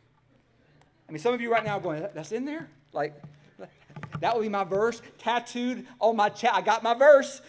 I 1.09 1.11
mean, 1.11 1.19
some 1.19 1.33
of 1.33 1.41
you 1.41 1.51
right 1.51 1.65
now 1.65 1.79
are 1.79 1.81
going, 1.81 2.07
that's 2.13 2.31
in 2.31 2.45
there? 2.45 2.69
Like, 2.93 3.13
that 4.19 4.35
would 4.35 4.43
be 4.43 4.49
my 4.49 4.63
verse 4.63 5.01
tattooed 5.17 5.85
on 5.99 6.15
my 6.15 6.29
chat. 6.29 6.53
I 6.53 6.61
got 6.61 6.81
my 6.81 6.93
verse. 6.93 7.41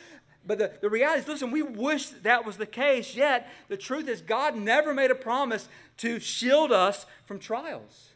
But 0.47 0.59
the, 0.59 0.73
the 0.81 0.89
reality 0.89 1.23
is, 1.23 1.29
listen, 1.29 1.51
we 1.51 1.63
wish 1.63 2.09
that 2.23 2.47
was 2.47 2.57
the 2.57 2.67
case, 2.67 3.17
yet 3.17 3.49
the 3.69 3.77
truth 3.77 4.09
is, 4.09 4.21
God 4.21 4.57
never 4.57 4.95
made 4.95 5.11
a 5.11 5.17
promise 5.17 5.69
to 5.99 6.21
shield 6.21 6.71
us 6.71 7.05
from 7.25 7.39
trials. 7.39 8.11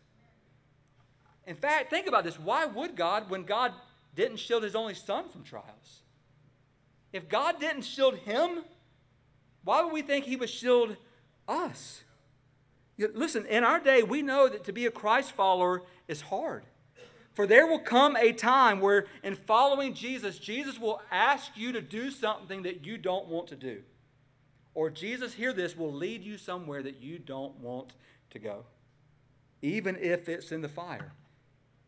In 1.47 1.57
fact, 1.57 1.91
think 1.91 2.07
about 2.07 2.23
this. 2.23 2.39
Why 2.39 2.67
would 2.67 2.95
God, 2.95 3.29
when 3.29 3.43
God 3.43 3.73
didn't 4.15 4.37
shield 4.37 4.63
his 4.63 4.77
only 4.77 4.95
son 4.95 5.29
from 5.29 5.43
trials? 5.43 6.03
If 7.13 7.29
God 7.29 7.59
didn't 7.59 7.83
shield 7.83 8.15
him, 8.19 8.63
why 9.65 9.83
would 9.83 9.93
we 9.93 10.03
think 10.03 10.25
he 10.25 10.37
would 10.37 10.51
shield 10.51 10.97
us? 11.49 12.03
Listen, 12.97 13.47
in 13.47 13.65
our 13.65 13.81
day, 13.81 14.03
we 14.05 14.23
know 14.23 14.49
that 14.49 14.65
to 14.65 14.73
be 14.73 14.87
a 14.87 14.91
Christ 14.91 15.33
follower 15.33 15.83
is 16.07 16.21
hard. 16.21 16.65
For 17.35 17.47
there 17.47 17.67
will 17.67 17.79
come 17.79 18.17
a 18.17 18.33
time 18.33 18.81
where, 18.81 19.07
in 19.23 19.37
following 19.37 19.95
Jesus, 19.95 20.39
Jesus 20.39 20.79
will 20.79 21.01
ask 21.11 21.53
you 21.57 21.73
to 21.73 21.81
do 21.81 22.11
something 22.11 22.63
that 22.65 22.85
you 22.85 22.99
don't 22.99 23.29
want 23.29 23.49
to 23.49 23.57
do. 23.57 23.83
Or 24.75 24.91
Jesus, 24.91 25.35
hear 25.35 25.53
this, 25.53 25.77
will 25.77 25.93
lead 25.93 26.23
you 26.23 26.39
somewhere 26.39 26.83
that 26.83 27.01
you 27.01 27.19
don't 27.19 27.57
want 27.61 27.93
to 28.31 28.39
go, 28.39 28.65
even 29.63 29.97
if 29.97 30.29
it's 30.29 30.53
in 30.53 30.61
the 30.61 30.69
fire. 30.69 31.13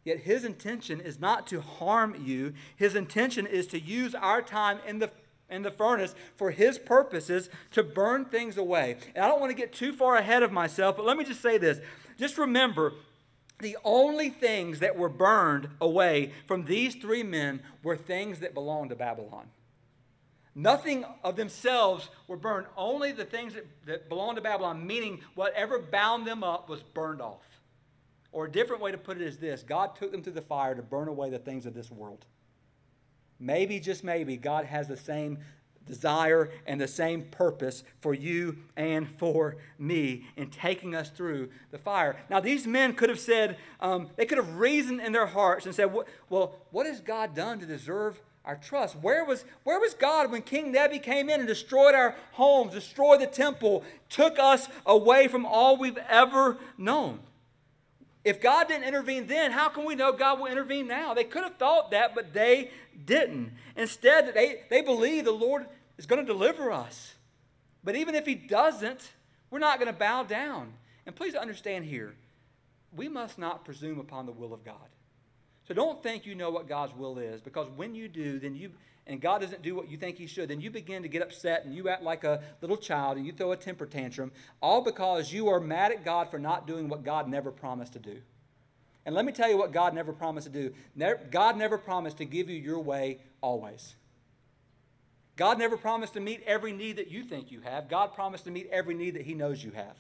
Yet 0.05 0.21
his 0.21 0.45
intention 0.45 1.01
is 1.01 1.21
not 1.21 1.47
to 1.49 1.61
harm 1.61 2.17
you. 2.25 2.55
His 2.77 2.97
intention 2.97 3.47
is 3.47 3.67
to 3.69 3.81
use 3.81 4.15
our 4.15 4.43
time 4.43 4.79
in 4.87 4.99
the 4.99 5.11
in 5.49 5.63
the 5.63 5.71
furnace 5.71 6.15
for 6.35 6.51
his 6.51 6.79
purposes 6.79 7.51
to 7.73 7.83
burn 7.83 8.25
things 8.25 8.57
away. 8.57 8.97
And 9.15 9.23
I 9.23 9.29
don't 9.29 9.39
want 9.39 9.51
to 9.51 9.57
get 9.57 9.73
too 9.73 9.93
far 9.93 10.17
ahead 10.17 10.43
of 10.43 10.51
myself, 10.51 10.97
but 10.97 11.05
let 11.05 11.19
me 11.19 11.25
just 11.25 11.43
say 11.43 11.59
this. 11.59 11.79
Just 12.19 12.39
remember 12.39 12.95
the 13.62 13.79
only 13.85 14.29
things 14.29 14.81
that 14.81 14.96
were 14.96 15.09
burned 15.09 15.68
away 15.81 16.33
from 16.46 16.64
these 16.64 16.94
three 16.94 17.22
men 17.22 17.62
were 17.83 17.96
things 17.96 18.40
that 18.40 18.53
belonged 18.53 18.90
to 18.90 18.96
Babylon. 18.96 19.46
Nothing 20.55 21.05
of 21.25 21.37
themselves 21.37 22.11
were 22.29 22.37
burned, 22.37 22.66
only 22.77 23.12
the 23.12 23.25
things 23.25 23.55
that, 23.55 23.66
that 23.87 24.09
belonged 24.11 24.37
to 24.37 24.42
Babylon, 24.42 24.87
meaning 24.87 25.20
whatever 25.35 25.79
bound 25.79 26.27
them 26.27 26.44
up 26.44 26.68
was 26.68 26.83
burned 26.83 27.22
off. 27.22 27.40
Or 28.33 28.46
a 28.46 28.51
different 28.51 28.83
way 28.83 28.92
to 28.92 28.98
put 28.98 29.16
it 29.18 29.22
is 29.22 29.38
this 29.38 29.62
God 29.62 29.96
took 29.96 30.12
them 30.12 30.22
through 30.22 30.35
the 30.35 30.42
fire 30.42 30.75
to 30.75 30.83
burn 30.83 31.09
away 31.09 31.31
the 31.31 31.38
things 31.38 31.64
of 31.64 31.75
this 31.75 31.90
world. 31.90 32.27
Maybe, 33.38 33.81
just 33.81 34.05
maybe, 34.05 34.37
God 34.37 34.66
has 34.66 34.88
the 34.88 34.96
same 34.96 35.38
desire 35.87 36.51
and 36.66 36.81
the 36.81 36.88
same 36.88 37.23
purpose 37.25 37.85
for 38.01 38.14
you 38.14 38.57
and 38.77 39.09
for 39.09 39.57
me 39.79 40.27
in 40.37 40.51
taking 40.51 40.95
us 40.95 41.11
through 41.11 41.49
the 41.71 41.79
fire. 41.79 42.16
Now, 42.31 42.40
these 42.40 42.66
men 42.66 42.95
could 42.95 43.09
have 43.09 43.21
said, 43.21 43.57
um, 43.81 44.09
they 44.16 44.27
could 44.27 44.38
have 44.38 44.57
reasoned 44.57 45.01
in 45.01 45.12
their 45.12 45.27
hearts 45.27 45.66
and 45.66 45.75
said, 45.75 45.92
well, 46.29 46.55
what 46.71 46.87
has 46.87 47.01
God 47.01 47.35
done 47.35 47.59
to 47.61 47.66
deserve 47.66 48.21
our 48.45 48.57
trust? 48.57 48.97
Where 48.97 49.25
was, 49.25 49.45
where 49.64 49.81
was 49.81 49.95
God 49.95 50.31
when 50.31 50.42
King 50.42 50.73
Nebi 50.73 50.99
came 50.99 51.29
in 51.29 51.40
and 51.40 51.49
destroyed 51.49 51.95
our 51.95 52.16
homes, 52.33 52.73
destroyed 52.73 53.21
the 53.21 53.27
temple, 53.27 53.85
took 54.09 54.38
us 54.38 54.68
away 54.87 55.29
from 55.29 55.47
all 55.47 55.77
we've 55.77 55.99
ever 56.09 56.59
known? 56.77 57.21
If 58.25 58.41
God 58.41 58.69
didn't 58.69 58.85
intervene 58.85 59.27
then, 59.27 59.51
how 59.51 59.69
can 59.69 59.85
we 59.85 59.95
know 59.95 60.13
God 60.13 60.39
will 60.39 60.47
intervene 60.47 60.87
now? 60.87 61.13
They 61.13 61.25
could 61.25 61.43
have 61.43 61.57
thought 61.57 61.91
that, 61.91 62.15
but 62.15 62.33
they 62.33 62.71
didn't. 63.05 63.53
Instead, 63.77 64.33
they, 64.35 64.63
they 64.71 64.81
believe 64.81 65.25
the 65.25 65.33
Lord 65.33 65.67
is 65.99 66.07
going 66.07 66.25
to 66.25 66.33
deliver 66.33 66.71
us. 66.71 67.15
But 67.83 67.97
even 67.97 68.15
if 68.15 68.25
He 68.25 68.37
doesn't, 68.37 69.11
we're 69.51 69.59
not 69.59 69.81
going 69.81 69.93
to 69.93 69.99
bow 69.99 70.23
down. 70.23 70.73
And 71.05 71.17
please 71.17 71.35
understand 71.35 71.85
here, 71.85 72.15
we 72.95 73.09
must 73.09 73.39
not 73.39 73.65
presume 73.65 73.99
upon 73.99 74.27
the 74.27 74.33
will 74.33 74.55
of 74.55 74.65
God. 74.65 74.77
So 75.67 75.75
don't 75.75 76.03
think 76.03 76.25
you 76.25 76.35
know 76.35 76.51
what 76.51 76.69
God's 76.69 76.95
will 76.95 77.19
is, 77.19 77.41
because 77.41 77.69
when 77.75 77.95
you 77.95 78.09
do, 78.09 78.39
then 78.39 78.55
you 78.55 78.71
and 79.07 79.21
God 79.21 79.41
doesn't 79.41 79.62
do 79.62 79.75
what 79.75 79.91
you 79.91 79.97
think 79.97 80.17
He 80.17 80.27
should, 80.27 80.49
then 80.49 80.61
you 80.61 80.71
begin 80.71 81.03
to 81.03 81.09
get 81.09 81.23
upset 81.23 81.65
and 81.65 81.75
you 81.75 81.88
act 81.88 82.03
like 82.03 82.25
a 82.25 82.43
little 82.61 82.77
child 82.77 83.17
and 83.17 83.27
you 83.27 83.33
throw 83.33 83.53
a 83.53 83.57
temper 83.57 83.87
tantrum, 83.87 84.31
all 84.61 84.81
because 84.81 85.33
you 85.33 85.49
are 85.49 85.61
mad 85.61 85.91
at 85.91 86.05
God 86.05 86.31
for 86.31 86.38
not 86.38 86.67
doing 86.67 86.88
what 86.88 87.05
God 87.05 87.29
never 87.29 87.51
promised 87.51 87.95
to 87.95 87.99
do. 87.99 88.19
And 89.05 89.15
let 89.15 89.25
me 89.25 89.33
tell 89.33 89.51
you 89.51 89.59
what 89.59 89.73
God 89.73 89.95
never 89.95 90.12
promised 90.12 90.53
to 90.53 90.53
do. 90.53 90.73
God 91.31 91.57
never 91.57 91.77
promised 91.77 92.19
to 92.19 92.25
give 92.25 92.49
you 92.49 92.57
your 92.57 92.79
way 92.79 93.19
always. 93.41 93.97
God 95.35 95.59
never 95.59 95.77
promised 95.77 96.12
to 96.12 96.21
meet 96.21 96.43
every 96.47 96.73
need 96.73 96.97
that 96.97 97.11
you 97.11 97.25
think 97.25 97.51
you 97.51 97.61
have. 97.62 97.88
God 97.88 98.15
promised 98.15 98.45
to 98.45 98.53
meet 98.53 98.69
every 98.71 98.95
need 98.95 99.15
that 99.15 99.23
He 99.23 99.35
knows 99.35 99.65
you 99.65 99.73
have. 99.73 99.97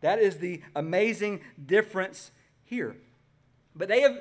That 0.00 0.18
is 0.18 0.38
the 0.38 0.62
amazing 0.74 1.42
difference 1.64 2.32
here. 2.64 2.96
But 3.76 3.86
they 3.86 4.00
have 4.00 4.18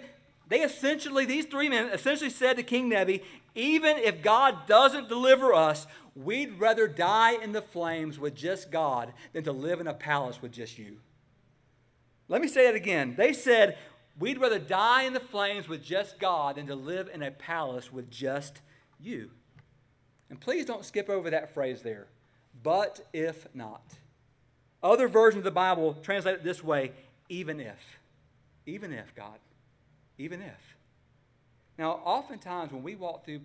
they 0.48 0.62
essentially, 0.62 1.26
these 1.26 1.46
three 1.46 1.70
men 1.70 1.90
essentially 1.90 2.30
said 2.30 2.56
to 2.56 2.64
King 2.64 2.90
Nebi, 2.90 3.22
even 3.58 3.98
if 3.98 4.22
God 4.22 4.68
doesn't 4.68 5.10
deliver 5.10 5.54
us, 5.54 5.88
we'd 6.16 6.60
rather 6.60 6.88
die 6.88 7.34
in 7.34 7.52
the 7.52 7.62
flames 7.62 8.18
with 8.18 8.36
just 8.36 8.72
God 8.72 9.12
than 9.34 9.44
to 9.44 9.52
live 9.52 9.82
in 9.82 9.88
a 9.88 9.94
palace 9.94 10.42
with 10.42 10.52
just 10.52 10.78
you. 10.78 10.98
Let 12.30 12.42
me 12.42 12.48
say 12.48 12.68
it 12.68 12.76
again. 12.76 13.16
They 13.18 13.34
said, 13.34 13.78
we'd 14.20 14.40
rather 14.40 14.60
die 14.60 15.04
in 15.04 15.14
the 15.14 15.20
flames 15.20 15.68
with 15.68 15.84
just 15.84 16.20
God 16.20 16.56
than 16.56 16.68
to 16.68 16.76
live 16.76 17.10
in 17.14 17.22
a 17.24 17.32
palace 17.32 17.92
with 17.92 18.10
just 18.10 18.62
you. 19.00 19.32
And 20.30 20.40
please 20.40 20.66
don't 20.66 20.86
skip 20.86 21.10
over 21.10 21.30
that 21.30 21.54
phrase 21.54 21.82
there. 21.82 22.08
But 22.64 23.06
if 23.14 23.48
not. 23.54 23.84
Other 24.82 25.08
versions 25.08 25.40
of 25.40 25.46
the 25.46 25.52
Bible 25.52 25.96
translate 26.04 26.36
it 26.36 26.44
this 26.44 26.64
way 26.64 26.92
even 27.30 27.60
if. 27.60 28.00
Even 28.66 28.94
if, 28.94 29.14
God 29.16 29.40
even 30.18 30.42
if. 30.42 30.77
Now, 31.78 32.00
oftentimes 32.04 32.72
when 32.72 32.84
we 32.84 32.96
walk 32.96 33.26
through 33.26 33.42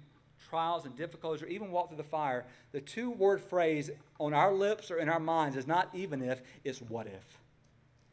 trials 0.49 0.85
and 0.85 0.97
difficulties 0.97 1.43
or 1.43 1.47
even 1.47 1.71
walk 1.71 1.89
through 1.89 1.99
the 1.99 2.03
fire, 2.03 2.45
the 2.73 2.81
two 2.81 3.11
word 3.11 3.41
phrase 3.41 3.91
on 4.19 4.35
our 4.35 4.53
lips 4.53 4.91
or 4.91 4.99
in 4.99 5.09
our 5.09 5.21
minds 5.21 5.57
is 5.57 5.67
not 5.67 5.89
even 5.93 6.23
if, 6.23 6.41
it's 6.65 6.81
what 6.81 7.07
if. 7.07 7.39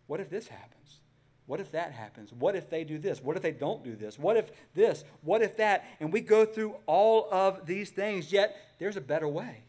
What 0.08 0.20
if 0.20 0.30
this 0.30 0.48
happens? 0.48 0.98
What 1.46 1.60
if 1.60 1.72
that 1.72 1.94
happens? 1.94 2.32
What 2.32 2.56
if 2.56 2.70
they 2.70 2.84
do 2.84 3.00
this? 3.00 3.24
What 3.24 3.36
if 3.36 3.42
they 3.42 3.52
don't 3.52 3.84
do 3.84 3.96
this? 3.96 4.20
What 4.20 4.38
if 4.38 4.52
this? 4.76 5.04
What 5.24 5.42
if 5.42 5.58
that? 5.58 5.86
And 6.00 6.14
we 6.14 6.22
go 6.22 6.46
through 6.46 6.76
all 6.86 7.28
of 7.32 7.66
these 7.66 7.90
things, 7.90 8.32
yet 8.32 8.56
there's 8.78 8.98
a 8.98 9.02
better 9.02 9.28
way. 9.28 9.64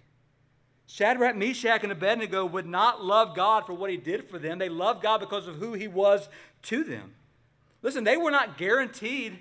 Shadrach, 0.86 1.36
Meshach, 1.36 1.82
and 1.82 1.92
Abednego 1.92 2.44
would 2.44 2.66
not 2.66 3.02
love 3.02 3.36
God 3.36 3.64
for 3.64 3.72
what 3.72 3.90
he 3.90 3.96
did 3.96 4.28
for 4.28 4.38
them. 4.38 4.58
They 4.58 4.68
loved 4.68 5.02
God 5.02 5.20
because 5.20 5.46
of 5.46 5.56
who 5.56 5.72
he 5.72 5.88
was 5.88 6.28
to 6.64 6.84
them. 6.84 7.14
Listen, 7.80 8.04
they 8.04 8.16
were 8.16 8.30
not 8.30 8.58
guaranteed 8.58 9.38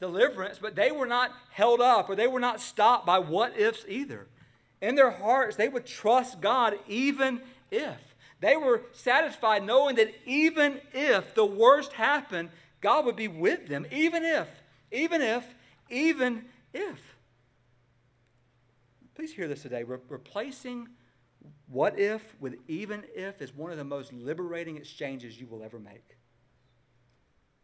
deliverance, 0.00 0.58
but 0.60 0.74
they 0.74 0.90
were 0.90 1.06
not 1.06 1.32
held 1.50 1.80
up 1.80 2.08
or 2.08 2.16
they 2.16 2.26
were 2.26 2.40
not 2.40 2.60
stopped 2.60 3.06
by 3.06 3.18
what 3.18 3.58
ifs 3.58 3.84
either. 3.86 4.26
In 4.80 4.94
their 4.94 5.10
hearts, 5.10 5.56
they 5.56 5.68
would 5.68 5.86
trust 5.86 6.40
God 6.40 6.78
even 6.88 7.40
if. 7.70 7.98
They 8.40 8.56
were 8.56 8.82
satisfied 8.92 9.64
knowing 9.64 9.96
that 9.96 10.14
even 10.24 10.80
if 10.94 11.34
the 11.34 11.44
worst 11.44 11.92
happened, 11.92 12.48
God 12.80 13.04
would 13.04 13.16
be 13.16 13.28
with 13.28 13.68
them. 13.68 13.86
Even 13.92 14.24
if, 14.24 14.48
even 14.90 15.20
if, 15.20 15.44
even 15.90 16.46
if. 16.72 16.98
Please 19.14 19.34
hear 19.34 19.46
this 19.46 19.60
today. 19.60 19.82
Re- 19.82 19.98
replacing 20.08 20.88
what 21.68 21.98
if 21.98 22.34
with 22.40 22.54
even 22.68 23.04
if 23.14 23.42
is 23.42 23.54
one 23.54 23.70
of 23.70 23.76
the 23.76 23.84
most 23.84 24.12
liberating 24.14 24.78
exchanges 24.78 25.38
you 25.38 25.46
will 25.46 25.62
ever 25.62 25.78
make. 25.78 26.16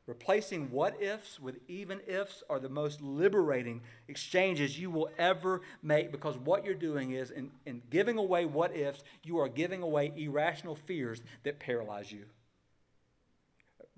Replacing 0.07 0.71
what 0.71 1.03
ifs 1.03 1.41
with 1.41 1.59
even 1.67 2.01
ifs 2.07 2.45
are 2.49 2.61
the 2.61 2.69
most 2.69 3.03
liberating 3.03 3.81
exchanges 4.07 4.79
you 4.79 4.89
will 4.89 5.11
ever 5.19 5.63
make 5.83 6.13
because 6.13 6.37
what 6.37 6.65
you're 6.65 6.75
doing 6.75 7.11
is, 7.11 7.33
in, 7.33 7.51
in 7.67 7.83
giving 7.91 8.17
away 8.17 8.45
what 8.45 8.77
ifs, 8.77 9.03
you 9.25 9.39
are 9.39 9.49
giving 9.49 9.83
away 9.83 10.13
irrational 10.17 10.77
fears 10.77 11.23
that 11.43 11.59
paralyze 11.59 12.13
you. 12.13 12.25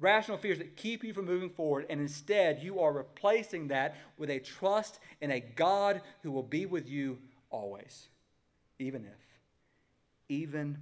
Rational 0.00 0.38
fears 0.38 0.58
that 0.58 0.76
keep 0.76 1.04
you 1.04 1.12
from 1.12 1.26
moving 1.26 1.50
forward, 1.50 1.84
and 1.90 2.00
instead 2.00 2.62
you 2.62 2.80
are 2.80 2.92
replacing 2.92 3.68
that 3.68 3.96
with 4.16 4.30
a 4.30 4.38
trust 4.38 5.00
in 5.20 5.30
a 5.30 5.40
God 5.40 6.00
who 6.22 6.30
will 6.30 6.42
be 6.42 6.64
with 6.64 6.88
you 6.88 7.18
always. 7.50 8.08
Even 8.78 9.04
if. 9.04 9.18
Even 10.30 10.78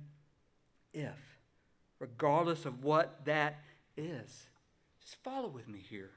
if. 0.93 1.17
Regardless 1.99 2.65
of 2.65 2.85
what 2.85 3.25
that 3.25 3.59
is. 3.97 4.47
Just 5.07 5.23
follow 5.23 5.49
with 5.49 5.69
me 5.69 5.79
here. 5.89 6.11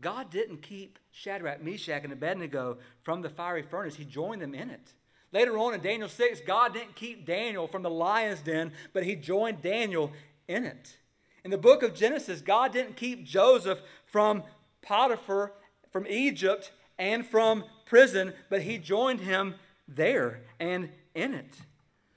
God 0.00 0.30
didn't 0.30 0.62
keep 0.62 1.00
Shadrach, 1.10 1.62
Meshach, 1.62 2.04
and 2.04 2.12
Abednego 2.12 2.78
from 3.02 3.22
the 3.22 3.28
fiery 3.28 3.62
furnace, 3.62 3.96
He 3.96 4.04
joined 4.04 4.40
them 4.40 4.54
in 4.54 4.70
it. 4.70 4.92
Later 5.32 5.58
on 5.58 5.74
in 5.74 5.80
Daniel 5.80 6.08
6, 6.08 6.42
God 6.46 6.72
didn't 6.72 6.94
keep 6.94 7.26
Daniel 7.26 7.66
from 7.66 7.82
the 7.82 7.90
lion's 7.90 8.40
den, 8.40 8.72
but 8.92 9.02
He 9.02 9.16
joined 9.16 9.62
Daniel 9.62 10.12
in 10.46 10.64
it. 10.64 10.96
In 11.44 11.50
the 11.50 11.58
book 11.58 11.82
of 11.82 11.92
Genesis, 11.92 12.40
God 12.40 12.72
didn't 12.72 12.94
keep 12.94 13.24
Joseph 13.24 13.80
from 14.06 14.44
Potiphar, 14.80 15.52
from 15.90 16.06
Egypt, 16.06 16.70
and 17.00 17.26
from 17.26 17.64
prison, 17.84 18.32
but 18.48 18.62
He 18.62 18.78
joined 18.78 19.20
him 19.20 19.56
there 19.88 20.40
and 20.60 20.88
in 21.16 21.34
it. 21.34 21.56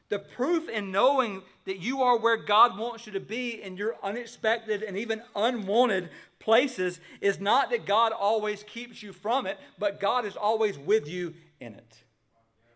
The 0.09 0.19
proof 0.19 0.69
in 0.69 0.91
knowing 0.91 1.41
that 1.65 1.79
you 1.79 2.01
are 2.01 2.17
where 2.17 2.37
God 2.37 2.77
wants 2.77 3.05
you 3.05 3.11
to 3.13 3.19
be 3.19 3.61
in 3.61 3.75
your 3.75 3.95
unexpected 4.01 4.81
and 4.81 4.97
even 4.97 5.21
unwanted 5.35 6.09
places 6.39 6.99
is 7.19 7.39
not 7.39 7.71
that 7.71 7.85
God 7.85 8.13
always 8.13 8.63
keeps 8.63 9.03
you 9.03 9.11
from 9.11 9.45
it, 9.45 9.59
but 9.77 9.99
God 9.99 10.25
is 10.25 10.37
always 10.37 10.77
with 10.77 11.07
you 11.07 11.33
in 11.59 11.73
it. 11.73 12.03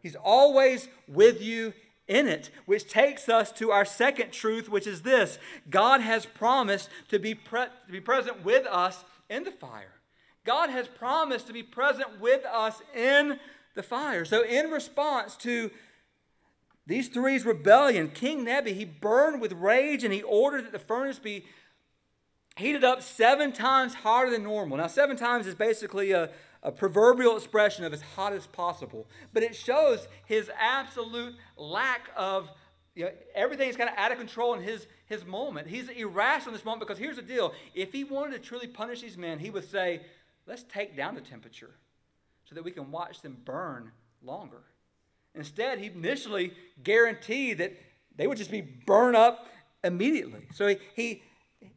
He's 0.02 0.16
always 0.16 0.90
with 1.08 1.42
you 1.42 1.74
in 2.08 2.28
it, 2.28 2.50
which 2.66 2.90
takes 2.90 3.30
us 3.30 3.52
to 3.54 3.72
our 3.72 3.86
second 3.86 4.32
truth, 4.32 4.68
which 4.68 4.88
is 4.88 5.04
this 5.04 5.38
God 5.70 6.02
has 6.02 6.26
promised 6.26 6.90
to 7.10 7.20
be, 7.20 7.34
pre- 7.36 7.66
to 7.86 7.92
be 7.92 8.02
present 8.02 8.44
with 8.44 8.68
us 8.68 9.06
in 9.30 9.46
the 9.46 9.52
fire. 9.52 9.94
God 10.44 10.70
has 10.70 10.88
promised 10.88 11.48
to 11.48 11.54
be 11.54 11.64
present 11.64 12.20
with 12.20 12.44
us 12.46 12.82
in 12.96 13.40
the 13.76 13.84
fire. 13.84 14.26
So, 14.26 14.44
in 14.44 14.70
response 14.70 15.38
to 15.38 15.72
these 16.88 17.10
three's 17.10 17.46
rebellion, 17.46 18.10
King 18.10 18.44
Nebi, 18.44 18.74
he 18.74 18.86
burned 18.86 19.40
with 19.40 19.54
rage 19.54 20.04
and 20.04 20.14
he 20.14 20.24
ordered 20.24 20.66
that 20.66 20.72
the 20.72 20.80
furnace 20.80 21.20
be 21.20 21.46
heated 22.58 22.84
up 22.84 23.02
seven 23.02 23.52
times 23.52 23.94
hotter 23.94 24.30
than 24.30 24.44
normal. 24.44 24.78
Now, 24.78 24.88
seven 24.88 25.16
times 25.16 25.48
is 25.48 25.56
basically 25.56 26.12
a, 26.12 26.30
a 26.64 26.72
proverbial 26.72 27.38
expression 27.38 27.86
of 27.86 27.94
as 27.94 28.02
hot 28.02 28.34
as 28.34 28.48
possible, 28.48 29.08
but 29.32 29.44
it 29.44 29.56
shows 29.56 30.08
his 30.26 30.50
absolute 30.60 31.36
lack 31.56 32.10
of, 32.16 32.50
you 32.96 33.06
know, 33.06 33.12
everything 33.36 33.70
is 33.70 33.78
kind 33.78 33.90
of 33.90 33.96
out 33.98 34.12
of 34.12 34.18
control 34.18 34.54
in 34.54 34.62
his, 34.62 34.88
his 35.06 35.24
moment. 35.24 35.68
He's 35.68 35.88
irrational 35.88 36.50
in 36.50 36.54
this 36.54 36.66
moment 36.66 36.82
because 36.82 36.98
here's 36.98 37.16
the 37.16 37.22
deal. 37.22 37.54
If 37.74 37.94
he 37.94 38.04
wanted 38.04 38.34
to 38.34 38.40
truly 38.40 38.68
punish 38.68 39.02
these 39.02 39.18
men, 39.18 39.40
he 39.40 39.50
would 39.50 39.70
say, 39.70 40.02
let's 40.48 40.64
take 40.64 40.98
down 40.98 41.16
the 41.16 41.22
temperature 41.22 41.72
so 42.44 42.56
that 42.56 42.64
we 42.64 42.72
can 42.72 42.92
watch 42.92 43.22
them 43.22 43.38
burn 43.46 43.92
longer. 44.22 44.64
Instead, 45.36 45.80
he 45.80 45.88
initially 45.88 46.54
guaranteed 46.84 47.60
that 47.60 47.74
they 48.16 48.28
would 48.28 48.38
just 48.38 48.52
be 48.52 48.62
burned 48.62 49.16
up 49.16 49.48
immediately. 49.84 50.42
So 50.54 50.68
he, 50.68 50.78
he, 50.96 51.24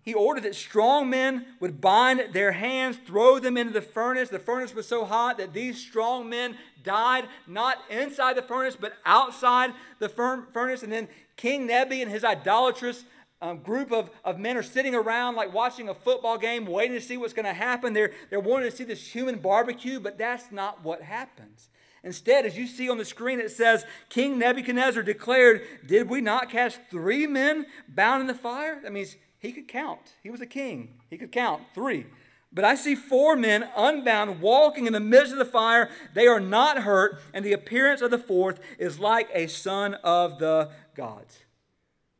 he 0.02 0.14
ordered 0.14 0.44
that 0.44 0.54
strong 0.54 1.08
men 1.08 1.46
would 1.60 1.80
bind 1.80 2.32
their 2.32 2.52
hands, 2.52 2.98
throw 3.06 3.38
them 3.38 3.56
into 3.56 3.72
the 3.72 3.80
furnace. 3.80 4.28
The 4.28 4.38
furnace 4.38 4.74
was 4.74 4.88
so 4.88 5.04
hot 5.04 5.38
that 5.38 5.52
these 5.52 5.78
strong 5.78 6.28
men 6.28 6.56
died 6.82 7.26
not 7.46 7.78
inside 7.88 8.36
the 8.36 8.42
furnace, 8.42 8.76
but 8.78 8.94
outside 9.06 9.72
the 10.00 10.08
furnace. 10.08 10.82
And 10.82 10.92
then 10.92 11.08
King 11.36 11.66
Nebi 11.66 12.02
and 12.02 12.10
his 12.10 12.24
idolatrous 12.24 13.04
um, 13.40 13.58
group 13.58 13.92
of, 13.92 14.10
of 14.24 14.38
men 14.38 14.56
are 14.56 14.62
sitting 14.62 14.94
around 14.94 15.36
like 15.36 15.52
watching 15.52 15.88
a 15.88 15.94
football 15.94 16.38
game, 16.38 16.66
waiting 16.66 16.96
to 16.96 17.04
see 17.04 17.16
what's 17.16 17.32
going 17.32 17.46
to 17.46 17.52
happen. 17.52 17.92
They're, 17.92 18.12
they're 18.30 18.40
wanting 18.40 18.70
to 18.70 18.76
see 18.76 18.84
this 18.84 19.06
human 19.06 19.38
barbecue, 19.38 20.00
but 20.00 20.18
that's 20.18 20.50
not 20.50 20.82
what 20.82 21.02
happens. 21.02 21.68
Instead, 22.04 22.44
as 22.44 22.56
you 22.56 22.66
see 22.66 22.90
on 22.90 22.98
the 22.98 23.04
screen, 23.04 23.40
it 23.40 23.50
says, 23.50 23.86
King 24.10 24.38
Nebuchadnezzar 24.38 25.02
declared, 25.02 25.62
Did 25.86 26.10
we 26.10 26.20
not 26.20 26.50
cast 26.50 26.78
three 26.90 27.26
men 27.26 27.64
bound 27.88 28.20
in 28.20 28.26
the 28.26 28.34
fire? 28.34 28.78
That 28.82 28.92
means 28.92 29.16
he 29.38 29.52
could 29.52 29.66
count. 29.66 30.12
He 30.22 30.28
was 30.28 30.42
a 30.42 30.46
king. 30.46 31.00
He 31.08 31.16
could 31.16 31.32
count 31.32 31.62
three. 31.74 32.06
But 32.52 32.64
I 32.64 32.74
see 32.74 32.94
four 32.94 33.36
men 33.36 33.68
unbound 33.74 34.42
walking 34.42 34.86
in 34.86 34.92
the 34.92 35.00
midst 35.00 35.32
of 35.32 35.38
the 35.38 35.46
fire. 35.46 35.88
They 36.12 36.26
are 36.26 36.40
not 36.40 36.82
hurt, 36.82 37.20
and 37.32 37.42
the 37.42 37.54
appearance 37.54 38.02
of 38.02 38.10
the 38.10 38.18
fourth 38.18 38.60
is 38.78 39.00
like 39.00 39.28
a 39.32 39.46
son 39.46 39.94
of 40.04 40.38
the 40.38 40.70
gods. 40.94 41.40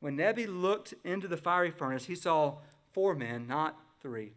When 0.01 0.17
Nebi 0.17 0.47
looked 0.47 0.95
into 1.05 1.29
the 1.29 1.37
fiery 1.37 1.71
furnace, 1.71 2.07
he 2.07 2.17
saw 2.17 2.57
four 2.93 3.15
men, 3.15 3.47
not 3.47 3.79
three. 4.01 4.33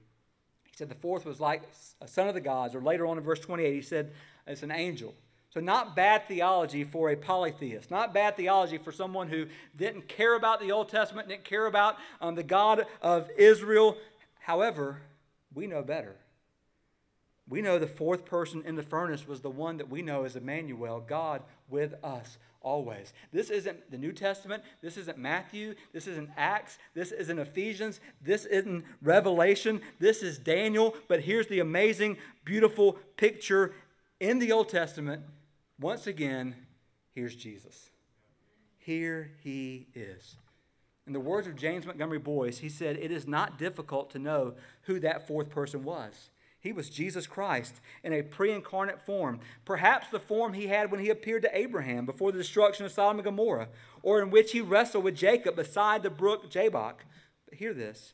He 0.66 0.76
said 0.76 0.90
the 0.90 0.96
fourth 0.96 1.26
was 1.26 1.40
like 1.40 1.64
a 2.02 2.08
son 2.08 2.28
of 2.28 2.34
the 2.34 2.42
gods, 2.42 2.76
or 2.76 2.82
later 2.82 3.08
on 3.08 3.18
in 3.18 3.24
verse 3.24 3.40
28, 3.40 3.74
he 3.74 3.82
said 3.82 4.12
it's 4.46 4.64
an 4.64 4.72
angel. 4.72 5.16
So, 5.50 5.62
not 5.62 5.96
bad 5.96 6.28
theology 6.28 6.84
for 6.84 7.10
a 7.10 7.16
polytheist, 7.16 7.90
not 7.90 8.14
bad 8.14 8.36
theology 8.36 8.78
for 8.78 8.92
someone 8.92 9.30
who 9.30 9.48
didn't 9.76 10.08
care 10.08 10.36
about 10.36 10.60
the 10.60 10.72
Old 10.72 10.90
Testament, 10.90 11.30
didn't 11.30 11.46
care 11.46 11.68
about 11.68 11.96
um, 12.20 12.36
the 12.36 12.44
God 12.44 12.86
of 13.02 13.30
Israel. 13.38 13.98
However, 14.40 15.02
we 15.54 15.66
know 15.68 15.82
better. 15.82 16.16
We 17.50 17.62
know 17.62 17.80
the 17.80 17.88
fourth 17.88 18.26
person 18.26 18.64
in 18.66 18.76
the 18.76 18.84
furnace 18.84 19.26
was 19.26 19.40
the 19.40 19.50
one 19.50 19.78
that 19.78 19.90
we 19.90 20.02
know 20.02 20.26
as 20.26 20.36
Emmanuel, 20.36 21.00
God 21.00 21.42
with 21.70 21.94
us 22.04 22.38
always. 22.62 23.14
This 23.32 23.50
isn't 23.50 23.90
the 23.90 23.98
New 23.98 24.12
Testament. 24.12 24.64
This 24.82 24.98
isn't 24.98 25.18
Matthew. 25.18 25.76
This 25.94 26.08
isn't 26.08 26.30
Acts. 26.36 26.78
This 26.94 27.14
isn't 27.14 27.40
Ephesians. 27.40 28.02
This 28.22 28.44
isn't 28.46 28.84
Revelation. 29.02 29.82
This 30.00 30.22
is 30.22 30.38
Daniel. 30.38 30.94
But 31.08 31.22
here's 31.22 31.48
the 31.48 31.62
amazing, 31.62 32.18
beautiful 32.44 32.98
picture 33.16 33.74
in 34.20 34.40
the 34.40 34.52
Old 34.52 34.68
Testament 34.68 35.24
once 35.80 36.08
again, 36.08 36.56
here's 37.14 37.36
Jesus. 37.36 37.90
Here 38.78 39.32
he 39.44 39.88
is. 39.94 40.36
In 41.06 41.14
the 41.14 41.20
words 41.20 41.48
of 41.48 41.56
James 41.56 41.86
Montgomery 41.86 42.20
Boice, 42.20 42.58
he 42.58 42.70
said, 42.70 42.98
It 42.98 43.12
is 43.12 43.28
not 43.28 43.58
difficult 43.58 44.10
to 44.12 44.20
know 44.20 44.56
who 44.84 45.00
that 45.00 45.28
fourth 45.28 45.50
person 45.50 45.84
was. 45.84 46.30
He 46.60 46.74
was 46.74 46.90
Jesus 46.90 47.28
Christ 47.28 47.80
in 48.04 48.12
a 48.12 48.24
pre 48.24 48.52
incarnate 48.52 49.06
form, 49.06 49.40
perhaps 49.64 50.10
the 50.10 50.20
form 50.20 50.54
he 50.54 50.68
had 50.68 50.92
when 50.92 51.00
he 51.00 51.10
appeared 51.10 51.44
to 51.44 51.58
Abraham 51.58 52.06
before 52.06 52.32
the 52.32 52.40
destruction 52.40 52.86
of 52.86 52.92
Sodom 52.92 53.20
and 53.20 53.26
Gomorrah, 53.26 53.70
or 54.04 54.22
in 54.22 54.32
which 54.32 54.52
he 54.52 54.60
wrestled 54.60 55.04
with 55.04 55.16
Jacob 55.16 55.56
beside 55.56 56.04
the 56.04 56.10
brook 56.10 56.50
Jabbok. 56.50 57.06
But 57.46 57.60
hear 57.60 57.74
this 57.74 58.14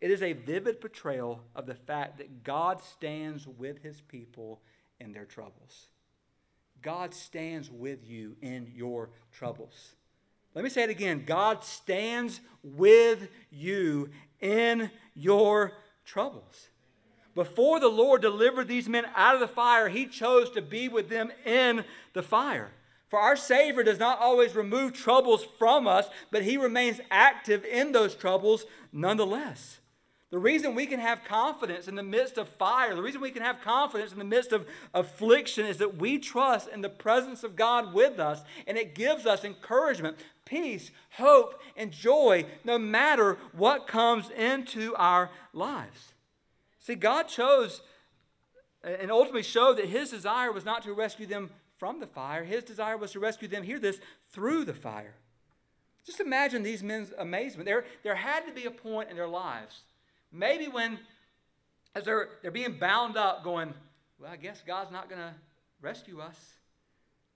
it 0.00 0.10
is 0.10 0.22
a 0.22 0.32
vivid 0.32 0.80
portrayal 0.80 1.42
of 1.54 1.66
the 1.66 1.74
fact 1.74 2.18
that 2.18 2.42
God 2.42 2.82
stands 2.82 3.46
with 3.46 3.82
his 3.82 4.00
people 4.00 4.62
in 4.98 5.12
their 5.12 5.26
troubles. 5.26 5.88
God 6.82 7.14
stands 7.14 7.70
with 7.70 8.08
you 8.08 8.36
in 8.42 8.70
your 8.74 9.10
troubles. 9.32 9.94
Let 10.54 10.64
me 10.64 10.70
say 10.70 10.82
it 10.82 10.90
again 10.90 11.24
God 11.26 11.64
stands 11.64 12.40
with 12.62 13.28
you 13.50 14.10
in 14.40 14.90
your 15.14 15.72
troubles. 16.04 16.68
Before 17.34 17.80
the 17.80 17.88
Lord 17.88 18.20
delivered 18.20 18.68
these 18.68 18.88
men 18.88 19.06
out 19.16 19.34
of 19.34 19.40
the 19.40 19.48
fire, 19.48 19.88
He 19.88 20.06
chose 20.06 20.50
to 20.50 20.60
be 20.60 20.88
with 20.88 21.08
them 21.08 21.32
in 21.46 21.84
the 22.12 22.22
fire. 22.22 22.72
For 23.08 23.18
our 23.18 23.36
Savior 23.36 23.82
does 23.82 23.98
not 23.98 24.18
always 24.20 24.54
remove 24.54 24.92
troubles 24.92 25.44
from 25.58 25.86
us, 25.86 26.08
but 26.30 26.42
He 26.42 26.56
remains 26.56 27.00
active 27.10 27.64
in 27.64 27.92
those 27.92 28.14
troubles 28.14 28.66
nonetheless. 28.92 29.78
The 30.32 30.38
reason 30.38 30.74
we 30.74 30.86
can 30.86 30.98
have 30.98 31.24
confidence 31.24 31.88
in 31.88 31.94
the 31.94 32.02
midst 32.02 32.38
of 32.38 32.48
fire, 32.48 32.94
the 32.94 33.02
reason 33.02 33.20
we 33.20 33.30
can 33.30 33.42
have 33.42 33.60
confidence 33.60 34.12
in 34.12 34.18
the 34.18 34.24
midst 34.24 34.52
of 34.52 34.66
affliction 34.94 35.66
is 35.66 35.76
that 35.76 35.98
we 35.98 36.18
trust 36.18 36.68
in 36.68 36.80
the 36.80 36.88
presence 36.88 37.44
of 37.44 37.54
God 37.54 37.92
with 37.92 38.18
us, 38.18 38.40
and 38.66 38.78
it 38.78 38.94
gives 38.94 39.26
us 39.26 39.44
encouragement, 39.44 40.16
peace, 40.46 40.90
hope, 41.10 41.60
and 41.76 41.92
joy 41.92 42.46
no 42.64 42.78
matter 42.78 43.36
what 43.52 43.86
comes 43.86 44.30
into 44.30 44.94
our 44.96 45.28
lives. 45.52 46.14
See, 46.78 46.94
God 46.94 47.24
chose 47.24 47.82
and 48.82 49.10
ultimately 49.10 49.42
showed 49.42 49.76
that 49.76 49.84
His 49.84 50.08
desire 50.08 50.50
was 50.50 50.64
not 50.64 50.82
to 50.84 50.94
rescue 50.94 51.26
them 51.26 51.50
from 51.76 52.00
the 52.00 52.06
fire, 52.06 52.42
His 52.42 52.64
desire 52.64 52.96
was 52.96 53.12
to 53.12 53.20
rescue 53.20 53.48
them, 53.48 53.64
hear 53.64 53.78
this, 53.78 54.00
through 54.30 54.64
the 54.64 54.72
fire. 54.72 55.12
Just 56.06 56.20
imagine 56.20 56.62
these 56.62 56.82
men's 56.82 57.12
amazement. 57.18 57.66
There, 57.66 57.84
there 58.02 58.14
had 58.14 58.46
to 58.46 58.52
be 58.52 58.64
a 58.64 58.70
point 58.70 59.10
in 59.10 59.16
their 59.16 59.28
lives 59.28 59.82
Maybe 60.32 60.66
when, 60.66 60.98
as 61.94 62.04
they're, 62.04 62.28
they're 62.40 62.50
being 62.50 62.78
bound 62.78 63.16
up, 63.16 63.44
going, 63.44 63.74
well, 64.18 64.30
I 64.30 64.36
guess 64.36 64.62
God's 64.66 64.90
not 64.90 65.08
going 65.08 65.20
to 65.20 65.34
rescue 65.80 66.20
us. 66.20 66.38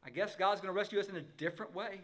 I 0.05 0.11
guess 0.11 0.37
God's 0.37 0.61
going 0.61 0.73
to 0.73 0.79
rescue 0.79 0.99
us 0.99 1.09
in 1.09 1.17
a 1.17 1.21
different 1.21 1.75
way. 1.75 2.01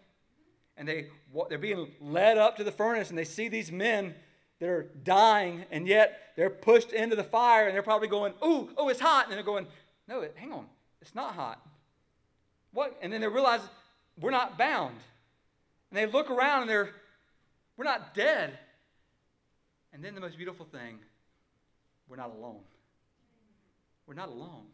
And 0.76 0.87
they, 0.88 1.07
they're 1.48 1.59
being 1.59 1.92
led 2.00 2.38
up 2.38 2.57
to 2.57 2.64
the 2.64 2.72
furnace, 2.72 3.11
and 3.11 3.18
they 3.18 3.24
see 3.24 3.48
these 3.48 3.70
men 3.70 4.14
that 4.62 4.68
are 4.68 4.85
dying, 5.02 5.64
and 5.70 5.88
yet 5.88 6.18
they're 6.37 6.48
pushed 6.48 6.92
into 6.92 7.16
the 7.16 7.24
fire, 7.24 7.66
and 7.66 7.74
they're 7.74 7.83
probably 7.83 8.07
going, 8.07 8.33
"Ooh, 8.44 8.70
oh, 8.76 8.88
it's 8.88 9.00
hot," 9.00 9.26
and 9.26 9.35
they're 9.35 9.42
going, 9.42 9.66
"No, 10.07 10.24
hang 10.37 10.52
on, 10.52 10.66
it's 11.00 11.16
not 11.16 11.35
hot." 11.35 11.61
What? 12.72 12.96
And 13.02 13.12
then 13.12 13.20
they 13.20 13.26
realize 13.26 13.61
we're 14.20 14.31
not 14.31 14.57
bound, 14.57 14.94
and 15.90 15.98
they 15.98 16.07
look 16.07 16.31
around, 16.31 16.62
and 16.62 16.70
they're, 16.70 16.90
we're 17.76 17.85
not 17.85 18.14
dead. 18.14 18.57
And 19.92 20.02
then 20.02 20.14
the 20.14 20.20
most 20.20 20.37
beautiful 20.37 20.66
thing 20.66 20.98
we're 22.09 22.16
not 22.16 22.35
alone. 22.37 22.61
We're 24.07 24.14
not 24.14 24.28
alone. 24.28 24.66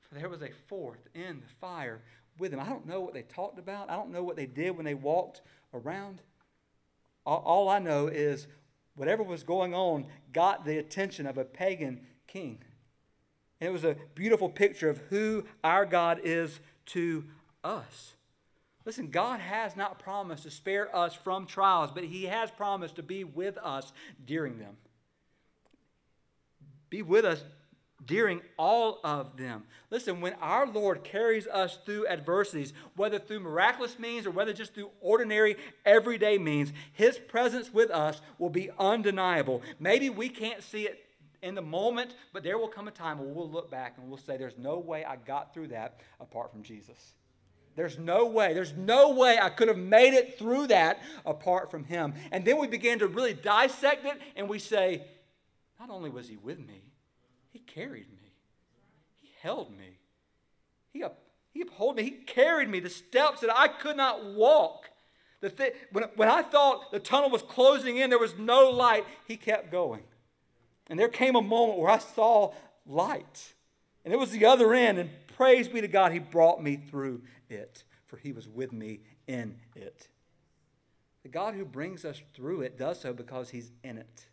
For 0.00 0.14
there 0.14 0.28
was 0.28 0.42
a 0.42 0.50
fourth 0.68 1.08
in 1.14 1.40
the 1.40 1.54
fire 1.60 2.00
with 2.38 2.50
them. 2.50 2.60
I 2.60 2.68
don't 2.68 2.86
know 2.86 3.00
what 3.00 3.14
they 3.14 3.22
talked 3.22 3.58
about, 3.58 3.90
I 3.90 3.96
don't 3.96 4.10
know 4.10 4.22
what 4.22 4.36
they 4.36 4.46
did 4.46 4.76
when 4.76 4.84
they 4.84 4.94
walked 4.94 5.42
around. 5.74 6.20
All, 7.24 7.42
all 7.44 7.68
I 7.68 7.78
know 7.78 8.08
is 8.08 8.46
whatever 8.96 9.22
was 9.22 9.42
going 9.42 9.74
on 9.74 10.06
got 10.32 10.64
the 10.64 10.78
attention 10.78 11.26
of 11.26 11.38
a 11.38 11.44
pagan 11.44 12.00
king. 12.26 12.58
And 13.60 13.68
it 13.68 13.72
was 13.72 13.84
a 13.84 13.96
beautiful 14.14 14.48
picture 14.48 14.90
of 14.90 14.98
who 15.10 15.44
our 15.62 15.86
God 15.86 16.20
is 16.24 16.60
to 16.86 17.24
us. 17.62 18.14
Listen, 18.84 19.08
God 19.08 19.40
has 19.40 19.76
not 19.76 19.98
promised 19.98 20.42
to 20.42 20.50
spare 20.50 20.94
us 20.94 21.14
from 21.14 21.46
trials, 21.46 21.90
but 21.94 22.04
He 22.04 22.24
has 22.24 22.50
promised 22.50 22.96
to 22.96 23.02
be 23.02 23.24
with 23.24 23.56
us 23.58 23.92
during 24.24 24.58
them. 24.58 24.76
Be 26.90 27.02
with 27.02 27.24
us 27.24 27.42
during 28.04 28.40
all 28.58 28.98
of 29.04 29.36
them. 29.36 29.62
Listen, 29.90 30.20
when 30.20 30.34
our 30.34 30.66
Lord 30.66 31.04
carries 31.04 31.46
us 31.46 31.78
through 31.86 32.08
adversities, 32.08 32.72
whether 32.96 33.18
through 33.18 33.40
miraculous 33.40 33.98
means 33.98 34.26
or 34.26 34.30
whether 34.32 34.52
just 34.52 34.74
through 34.74 34.90
ordinary, 35.00 35.56
everyday 35.86 36.38
means, 36.38 36.72
His 36.92 37.18
presence 37.18 37.72
with 37.72 37.90
us 37.90 38.20
will 38.38 38.50
be 38.50 38.70
undeniable. 38.78 39.62
Maybe 39.78 40.10
we 40.10 40.28
can't 40.28 40.62
see 40.62 40.86
it 40.86 41.04
in 41.42 41.54
the 41.54 41.62
moment, 41.62 42.14
but 42.32 42.42
there 42.42 42.58
will 42.58 42.68
come 42.68 42.88
a 42.88 42.92
time 42.92 43.18
where 43.18 43.28
we'll 43.28 43.50
look 43.50 43.70
back 43.70 43.94
and 43.98 44.08
we'll 44.08 44.18
say, 44.18 44.36
There's 44.36 44.58
no 44.58 44.78
way 44.78 45.04
I 45.04 45.16
got 45.16 45.54
through 45.54 45.68
that 45.68 46.00
apart 46.20 46.50
from 46.50 46.62
Jesus. 46.62 47.14
There's 47.74 47.98
no 47.98 48.26
way. 48.26 48.52
There's 48.52 48.74
no 48.74 49.10
way 49.14 49.38
I 49.40 49.48
could 49.48 49.68
have 49.68 49.78
made 49.78 50.14
it 50.14 50.38
through 50.38 50.68
that 50.68 51.00
apart 51.24 51.70
from 51.70 51.84
him. 51.84 52.14
And 52.30 52.44
then 52.44 52.58
we 52.58 52.66
begin 52.66 52.98
to 52.98 53.06
really 53.06 53.34
dissect 53.34 54.04
it 54.04 54.20
and 54.36 54.48
we 54.48 54.58
say, 54.58 55.04
not 55.80 55.90
only 55.90 56.10
was 56.10 56.28
he 56.28 56.36
with 56.36 56.58
me, 56.58 56.82
he 57.50 57.58
carried 57.58 58.10
me. 58.10 58.32
He 59.20 59.30
held 59.40 59.70
me. 59.70 59.98
He, 60.92 61.02
up, 61.02 61.18
he 61.52 61.62
upheld 61.62 61.96
me. 61.96 62.02
He 62.02 62.10
carried 62.10 62.68
me 62.68 62.80
the 62.80 62.90
steps 62.90 63.40
that 63.40 63.56
I 63.56 63.68
could 63.68 63.96
not 63.96 64.24
walk. 64.34 64.90
The 65.40 65.50
th- 65.50 65.74
when, 65.90 66.04
when 66.16 66.28
I 66.28 66.42
thought 66.42 66.92
the 66.92 67.00
tunnel 67.00 67.30
was 67.30 67.42
closing 67.42 67.96
in, 67.96 68.10
there 68.10 68.18
was 68.18 68.36
no 68.38 68.70
light, 68.70 69.04
he 69.26 69.36
kept 69.36 69.72
going. 69.72 70.02
And 70.88 70.98
there 70.98 71.08
came 71.08 71.36
a 71.36 71.42
moment 71.42 71.78
where 71.78 71.90
I 71.90 71.98
saw 71.98 72.52
light. 72.86 73.54
And 74.04 74.12
it 74.12 74.18
was 74.18 74.30
the 74.30 74.44
other 74.44 74.74
end. 74.74 74.98
And 74.98 75.10
praise 75.42 75.66
be 75.66 75.80
to 75.80 75.88
God, 75.88 76.12
he 76.12 76.20
brought 76.20 76.62
me 76.62 76.76
through 76.76 77.20
it, 77.50 77.82
for 78.06 78.16
he 78.16 78.30
was 78.32 78.48
with 78.48 78.72
me 78.72 79.00
in 79.26 79.56
it. 79.74 80.06
The 81.24 81.28
God 81.28 81.54
who 81.54 81.64
brings 81.64 82.04
us 82.04 82.22
through 82.32 82.60
it 82.60 82.78
does 82.78 83.00
so 83.00 83.12
because 83.12 83.50
He's 83.50 83.72
in 83.82 83.98
it. 83.98 84.26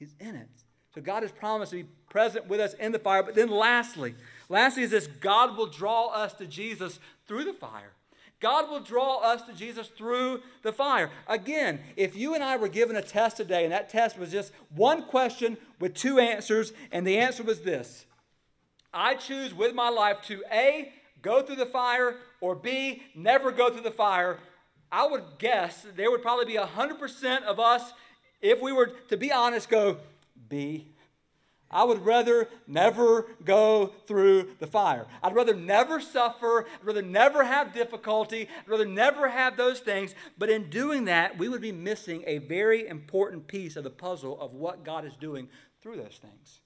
He's 0.00 0.16
in 0.18 0.34
it. 0.34 0.48
So 0.92 1.00
God 1.00 1.22
has 1.22 1.30
promised 1.30 1.70
to 1.70 1.84
be 1.84 1.88
present 2.10 2.48
with 2.48 2.58
us 2.58 2.74
in 2.74 2.90
the 2.90 2.98
fire. 2.98 3.22
But 3.22 3.36
then 3.36 3.50
lastly, 3.50 4.16
lastly 4.48 4.82
is 4.82 4.90
this 4.90 5.06
God 5.06 5.56
will 5.56 5.68
draw 5.68 6.08
us 6.08 6.32
to 6.34 6.46
Jesus 6.46 6.98
through 7.28 7.44
the 7.44 7.52
fire. 7.52 7.92
God 8.40 8.68
will 8.68 8.80
draw 8.80 9.18
us 9.18 9.42
to 9.42 9.52
Jesus 9.52 9.86
through 9.86 10.40
the 10.62 10.72
fire. 10.72 11.10
Again, 11.28 11.78
if 11.94 12.16
you 12.16 12.34
and 12.34 12.42
I 12.42 12.56
were 12.56 12.66
given 12.66 12.96
a 12.96 13.02
test 13.02 13.36
today, 13.36 13.62
and 13.62 13.72
that 13.72 13.88
test 13.88 14.18
was 14.18 14.32
just 14.32 14.52
one 14.74 15.04
question 15.04 15.56
with 15.78 15.94
two 15.94 16.18
answers, 16.18 16.72
and 16.90 17.06
the 17.06 17.18
answer 17.18 17.44
was 17.44 17.60
this 17.60 18.06
I 18.92 19.14
choose 19.14 19.54
with 19.54 19.74
my 19.74 19.88
life 19.88 20.18
to 20.24 20.42
A, 20.52 20.92
go 21.22 21.42
through 21.42 21.56
the 21.56 21.66
fire, 21.66 22.16
or 22.40 22.54
B, 22.54 23.02
never 23.14 23.50
go 23.52 23.70
through 23.70 23.82
the 23.82 23.90
fire, 23.90 24.38
I 24.92 25.06
would 25.06 25.24
guess 25.38 25.86
there 25.96 26.10
would 26.10 26.20
probably 26.20 26.44
be 26.44 26.58
100% 26.58 27.42
of 27.44 27.58
us, 27.58 27.94
if 28.42 28.60
we 28.60 28.72
were 28.72 28.92
to 29.08 29.16
be 29.16 29.32
honest, 29.32 29.70
go 29.70 29.96
B. 30.48 30.88
I 31.70 31.84
would 31.84 32.04
rather 32.04 32.50
never 32.66 33.26
go 33.42 33.94
through 34.06 34.50
the 34.58 34.66
fire. 34.66 35.06
I'd 35.22 35.34
rather 35.34 35.54
never 35.54 36.00
suffer. 36.02 36.66
I'd 36.66 36.86
rather 36.86 37.00
never 37.00 37.44
have 37.44 37.72
difficulty. 37.72 38.42
I'd 38.60 38.68
rather 38.68 38.84
never 38.84 39.28
have 39.28 39.56
those 39.56 39.80
things. 39.80 40.14
But 40.36 40.50
in 40.50 40.68
doing 40.68 41.06
that, 41.06 41.38
we 41.38 41.48
would 41.48 41.62
be 41.62 41.72
missing 41.72 42.24
a 42.26 42.38
very 42.38 42.86
important 42.86 43.46
piece 43.46 43.76
of 43.76 43.84
the 43.84 43.90
puzzle 43.90 44.38
of 44.38 44.52
what 44.52 44.84
God 44.84 45.06
is 45.06 45.16
doing 45.16 45.48
through 45.80 45.96
those 45.96 46.20
things. 46.20 46.60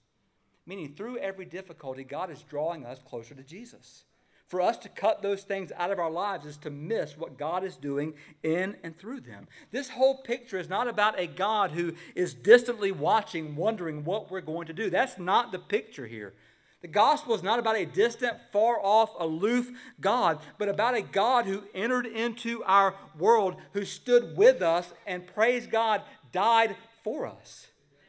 Meaning, 0.66 0.94
through 0.94 1.18
every 1.18 1.44
difficulty, 1.44 2.02
God 2.02 2.30
is 2.30 2.42
drawing 2.42 2.84
us 2.84 2.98
closer 3.04 3.34
to 3.34 3.42
Jesus. 3.42 4.04
For 4.48 4.60
us 4.60 4.76
to 4.78 4.88
cut 4.88 5.22
those 5.22 5.42
things 5.42 5.72
out 5.76 5.90
of 5.90 5.98
our 5.98 6.10
lives 6.10 6.46
is 6.46 6.56
to 6.58 6.70
miss 6.70 7.16
what 7.16 7.38
God 7.38 7.64
is 7.64 7.76
doing 7.76 8.14
in 8.44 8.76
and 8.84 8.96
through 8.96 9.20
them. 9.20 9.48
This 9.72 9.88
whole 9.88 10.22
picture 10.22 10.58
is 10.58 10.68
not 10.68 10.86
about 10.86 11.18
a 11.18 11.26
God 11.26 11.72
who 11.72 11.94
is 12.14 12.32
distantly 12.32 12.92
watching, 12.92 13.56
wondering 13.56 14.04
what 14.04 14.30
we're 14.30 14.40
going 14.40 14.68
to 14.68 14.72
do. 14.72 14.88
That's 14.88 15.18
not 15.18 15.50
the 15.50 15.58
picture 15.58 16.06
here. 16.06 16.34
The 16.82 16.88
gospel 16.88 17.34
is 17.34 17.42
not 17.42 17.58
about 17.58 17.76
a 17.76 17.86
distant, 17.86 18.36
far 18.52 18.78
off, 18.80 19.10
aloof 19.18 19.70
God, 20.00 20.38
but 20.58 20.68
about 20.68 20.94
a 20.94 21.02
God 21.02 21.46
who 21.46 21.64
entered 21.74 22.06
into 22.06 22.62
our 22.62 22.94
world, 23.18 23.56
who 23.72 23.84
stood 23.84 24.36
with 24.36 24.62
us, 24.62 24.92
and 25.06 25.26
praise 25.26 25.66
God, 25.66 26.02
died 26.30 26.76
for 27.02 27.26
us. 27.26 27.66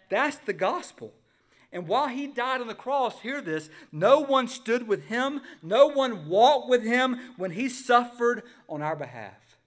That's 0.09 0.37
the 0.37 0.53
gospel. 0.53 1.13
And 1.71 1.87
while 1.87 2.07
he 2.07 2.27
died 2.27 2.61
on 2.61 2.67
the 2.67 2.75
cross, 2.75 3.19
hear 3.19 3.41
this 3.41 3.69
no 3.91 4.19
one 4.19 4.47
stood 4.47 4.87
with 4.87 5.05
him, 5.05 5.41
no 5.61 5.87
one 5.87 6.27
walked 6.29 6.69
with 6.69 6.83
him 6.83 7.19
when 7.35 7.51
he 7.51 7.67
suffered 7.67 8.43
on 8.69 8.81
our 8.81 8.95
behalf. 8.95 9.57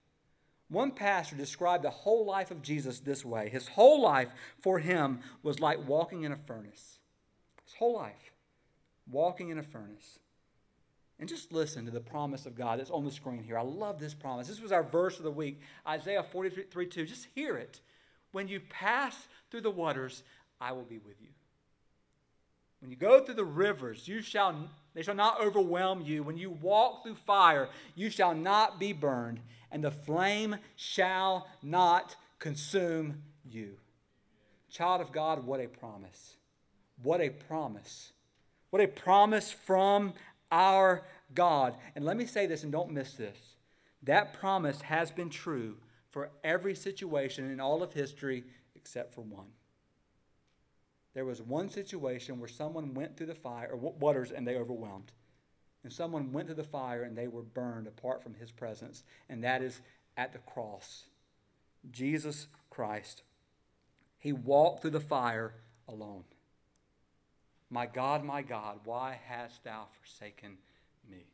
One 0.71 0.93
pastor 0.93 1.35
described 1.35 1.83
the 1.83 1.91
whole 1.91 2.25
life 2.25 2.53
of 2.53 2.63
Jesus 2.63 3.01
this 3.01 3.25
way 3.25 3.49
His 3.49 3.69
whole 3.69 4.01
life 4.01 4.29
for 4.61 4.79
him 4.79 5.21
was 5.43 5.61
like 5.61 5.87
walking 5.87 6.23
in 6.23 6.33
a 6.33 6.37
furnace. 6.37 6.99
His 7.65 7.75
whole 7.75 7.97
life, 7.97 8.33
walking 9.11 9.51
in 9.51 9.59
a 9.59 9.63
furnace. 9.63 10.21
And 11.19 11.29
just 11.29 11.53
listen 11.53 11.85
to 11.85 11.91
the 11.91 12.01
promise 12.01 12.47
of 12.47 12.55
God 12.55 12.79
that's 12.79 12.91
on 12.91 13.05
the 13.05 13.11
screen 13.11 13.43
here. 13.43 13.59
I 13.59 13.63
love 13.63 13.99
this 13.99 14.15
promise. 14.15 14.49
This 14.49 14.63
was 14.63 14.73
our 14.73 14.83
verse 14.83 15.19
of 15.19 15.25
the 15.25 15.31
week, 15.31 15.61
Isaiah 15.87 16.23
43 16.23 16.87
2. 16.87 17.05
Just 17.05 17.27
hear 17.35 17.57
it. 17.57 17.81
When 18.33 18.49
you 18.49 18.61
pass 18.61 19.27
through 19.51 19.63
the 19.63 19.71
waters, 19.71 20.23
I 20.61 20.73
will 20.73 20.85
be 20.85 20.99
with 20.99 21.21
you. 21.21 21.29
When 22.81 22.91
you 22.91 22.97
go 22.97 23.21
through 23.21 23.35
the 23.35 23.45
rivers, 23.45 24.09
you 24.09 24.23
shall 24.23 24.71
they 24.95 25.03
shall 25.03 25.15
not 25.15 25.41
overwhelm 25.41 26.03
you. 26.03 26.23
When 26.23 26.37
you 26.37 26.51
walk 26.51 27.03
through 27.03 27.15
fire, 27.15 27.69
you 27.95 28.11
shall 28.11 28.35
not 28.35 28.81
be 28.81 28.93
burned, 28.93 29.41
and 29.71 29.85
the 29.85 29.91
flame 29.91 30.57
shall 30.77 31.49
not 31.63 32.17
consume 32.39 33.23
you. 33.45 33.77
Child 34.71 35.01
of 35.01 35.13
God, 35.13 35.45
what 35.45 35.61
a 35.61 35.69
promise. 35.69 36.37
What 37.03 37.21
a 37.21 37.31
promise. 37.31 38.13
What 38.71 38.83
a 38.83 38.89
promise 38.89 39.53
from 39.53 40.15
our 40.51 41.03
God. 41.35 41.77
And 41.95 42.05
let 42.05 42.17
me 42.17 42.27
say 42.27 42.47
this 42.47 42.63
and 42.63 42.73
don't 42.73 42.91
miss 42.91 43.15
this. 43.15 43.39
That 44.03 44.35
promise 44.35 44.81
has 44.83 45.11
been 45.11 45.31
true 45.31 45.77
for 46.11 46.31
every 46.43 46.75
situation 46.75 47.51
in 47.51 47.61
all 47.61 47.83
of 47.83 47.93
history 47.93 48.45
except 48.75 49.15
for 49.15 49.23
one. 49.23 49.47
There 51.15 51.25
was 51.25 51.43
one 51.43 51.69
situation 51.69 52.39
where 52.39 52.49
someone 52.49 52.95
went 52.95 53.17
through 53.17 53.27
the 53.27 53.35
fire, 53.35 53.71
or 53.73 53.77
waters, 53.77 54.31
and 54.31 54.47
they 54.47 54.57
overwhelmed. 54.57 55.13
And 55.83 55.93
someone 55.93 56.33
went 56.33 56.49
to 56.49 56.55
the 56.55 56.63
fire 56.63 57.03
and 57.03 57.17
they 57.17 57.27
were 57.27 57.43
burned 57.43 57.87
apart 57.87 58.23
from 58.23 58.35
his 58.35 58.51
presence, 58.51 59.03
and 59.29 59.43
that 59.45 59.63
is 59.63 59.81
at 60.17 60.33
the 60.33 60.39
cross. 60.39 61.05
Jesus 61.91 62.47
Christ. 62.69 63.23
He 64.19 64.33
walked 64.33 64.83
through 64.83 64.91
the 64.91 65.01
fire 65.01 65.55
alone. 65.89 66.25
My 67.71 67.87
God, 67.87 68.25
my 68.25 68.43
God, 68.43 68.81
why 68.85 69.19
hast 69.27 69.65
thou 69.65 69.87
forsaken 69.99 70.59
me? 71.09 71.25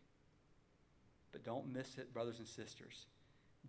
But 1.32 1.44
don't 1.44 1.72
miss 1.72 1.98
it, 1.98 2.14
brothers 2.14 2.38
and 2.38 2.46
sisters. 2.46 3.06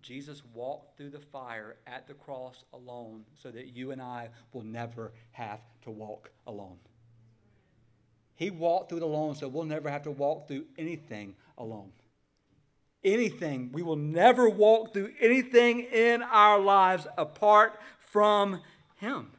Jesus 0.02 0.42
walked 0.54 0.98
through 0.98 1.10
the 1.10 1.20
fire 1.20 1.78
at 1.86 2.08
the 2.08 2.14
cross 2.14 2.64
alone 2.74 3.26
so 3.36 3.52
that 3.52 3.68
you 3.68 3.92
and 3.92 4.02
I 4.02 4.30
will 4.54 4.64
never 4.64 5.14
have 5.32 5.62
to 5.84 5.92
walk 5.92 6.30
alone. 6.46 6.78
He 8.36 8.52
walked 8.52 8.90
through 8.90 9.00
it 9.00 9.04
alone 9.04 9.36
so 9.36 9.48
we'll 9.48 9.66
never 9.66 9.90
have 9.90 10.04
to 10.04 10.12
walk 10.12 10.48
through 10.48 10.66
anything 10.78 11.36
alone. 11.58 11.92
Anything. 13.04 13.72
We 13.72 13.84
will 13.84 13.96
never 13.96 14.50
walk 14.50 14.94
through 14.94 15.14
anything 15.20 15.82
in 15.82 16.22
our 16.22 16.60
lives 16.60 17.08
apart 17.18 17.80
from 18.00 18.62
Him. 18.98 19.32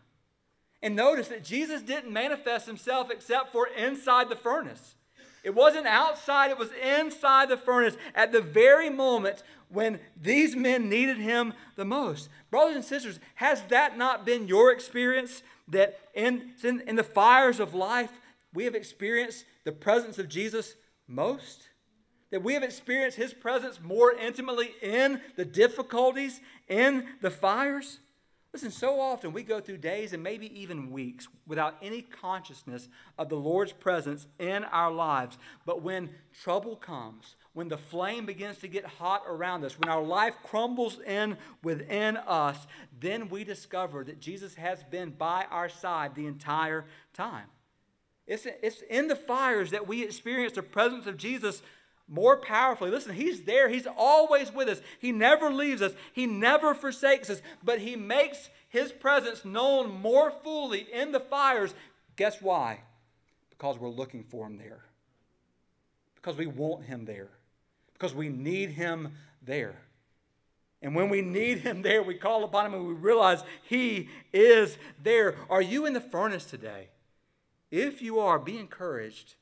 And 0.83 0.95
notice 0.95 1.29
that 1.29 1.45
Jesus 1.45 1.83
didn't 1.83 2.13
manifest 2.13 2.67
Himself 2.67 3.11
except 3.11 3.53
for 3.53 3.67
inside 3.67 4.29
the 4.29 4.37
furnace. 4.37 4.95
It 5.45 5.55
wasn't 5.55 5.87
outside, 5.87 6.51
it 6.51 6.59
was 6.59 6.71
inside 6.73 7.49
the 7.49 7.57
furnace 7.57 7.97
at 8.15 8.33
the 8.33 8.41
very 8.41 8.91
moment 8.91 9.43
when 9.69 10.01
these 10.21 10.57
men 10.57 10.89
needed 10.89 11.19
him 11.19 11.53
the 11.77 11.85
most. 11.85 12.29
Brothers 12.51 12.77
and 12.77 12.85
sisters, 12.85 13.21
has 13.35 13.63
that 13.69 13.97
not 13.97 14.25
been 14.25 14.49
your 14.49 14.73
experience? 14.73 15.43
That 15.69 15.99
in, 16.15 16.53
in, 16.63 16.97
the 16.97 17.05
fires 17.05 17.61
of 17.61 17.75
life, 17.75 18.11
we 18.55 18.65
have 18.65 18.75
experienced 18.75 19.45
the 19.65 19.73
presence 19.73 20.19
of 20.19 20.29
Jesus 20.29 20.75
most? 21.07 21.69
That 22.31 22.43
we 22.43 22.55
have 22.55 22.63
experienced 22.63 23.19
his 23.19 23.35
presence 23.35 23.81
more 23.83 24.13
intimately 24.13 24.71
in 24.81 25.21
the 25.37 25.45
difficulties, 25.45 26.41
in 26.69 27.07
the 27.21 27.31
fires? 27.31 27.99
Listen, 28.55 28.71
so 28.71 28.99
often 28.99 29.33
we 29.33 29.43
go 29.43 29.61
through 29.61 29.77
days 29.77 30.15
and 30.15 30.23
maybe 30.23 30.59
even 30.59 30.91
weeks 30.91 31.29
without 31.47 31.77
any 31.83 32.01
consciousness 32.01 32.89
of 33.19 33.29
the 33.29 33.37
Lord's 33.37 33.73
presence 33.73 34.27
in 34.39 34.65
our 34.65 34.91
lives. 34.91 35.37
But 35.67 35.83
when 35.83 36.09
trouble 36.43 36.75
comes, 36.75 37.37
when 37.53 37.69
the 37.69 37.77
flame 37.77 38.25
begins 38.25 38.57
to 38.59 38.69
get 38.69 38.87
hot 38.87 39.25
around 39.29 39.65
us, 39.65 39.79
when 39.79 39.91
our 39.91 40.03
life 40.03 40.35
crumbles 40.45 40.99
in 41.01 41.37
within 41.63 42.17
us, 42.17 42.67
then 42.99 43.29
we 43.29 43.45
discover 43.45 44.03
that 44.05 44.19
Jesus 44.19 44.55
has 44.55 44.83
been 44.85 45.11
by 45.11 45.45
our 45.51 45.69
side 45.69 46.15
the 46.15 46.27
entire 46.27 46.87
time. 47.13 47.47
It's, 48.27 48.47
it's 48.63 48.83
in 48.89 49.09
the 49.09 49.17
fires 49.17 49.71
that 49.73 49.87
we 49.87 50.03
experience 50.03 50.55
the 50.55 50.63
presence 50.63 51.07
of 51.07 51.17
Jesus 51.19 51.63
more 52.09 52.37
powerfully. 52.37 52.91
Listen, 52.91 53.15
He's 53.15 53.43
there. 53.43 53.69
He's 53.69 53.87
always 53.87 54.53
with 54.53 54.69
us. 54.69 54.81
He 54.99 55.13
never 55.13 55.51
leaves 55.51 55.83
us. 55.83 55.93
He 56.13 56.27
never 56.27 56.75
forsakes 56.75 57.31
us. 57.31 57.43
But 57.63 57.81
He 57.81 57.97
makes 57.97 58.49
His 58.69 58.91
presence 58.91 59.45
known 59.45 60.01
more 60.01 60.31
fully 60.31 60.87
in 60.93 61.13
the 61.13 61.21
fires. 61.21 61.75
Guess 62.17 62.41
why? 62.41 62.81
Because 63.51 63.79
we're 63.79 63.89
looking 63.89 64.25
for 64.25 64.47
Him 64.47 64.57
there. 64.57 64.81
Because 66.17 66.37
we 66.37 66.47
want 66.47 66.85
Him 66.85 67.05
there. 67.05 67.29
Because 67.93 68.15
we 68.15 68.29
need 68.29 68.71
Him 68.71 69.13
there. 69.43 69.77
And 70.81 70.95
when 70.95 71.09
we 71.09 71.23
need 71.23 71.59
Him 71.59 71.83
there, 71.83 72.03
we 72.03 72.15
call 72.15 72.45
upon 72.45 72.67
Him 72.67 72.75
and 72.75 72.87
we 72.87 72.95
realize 72.95 73.43
He 73.65 74.09
is 74.33 74.79
there. 75.03 75.37
Are 75.51 75.63
you 75.63 75.87
in 75.87 75.93
the 75.93 76.01
furnace 76.01 76.45
today? 76.45 76.89
If 77.71 78.01
you 78.01 78.21
are, 78.21 78.39
be 78.39 78.59
encouraged 78.59 79.35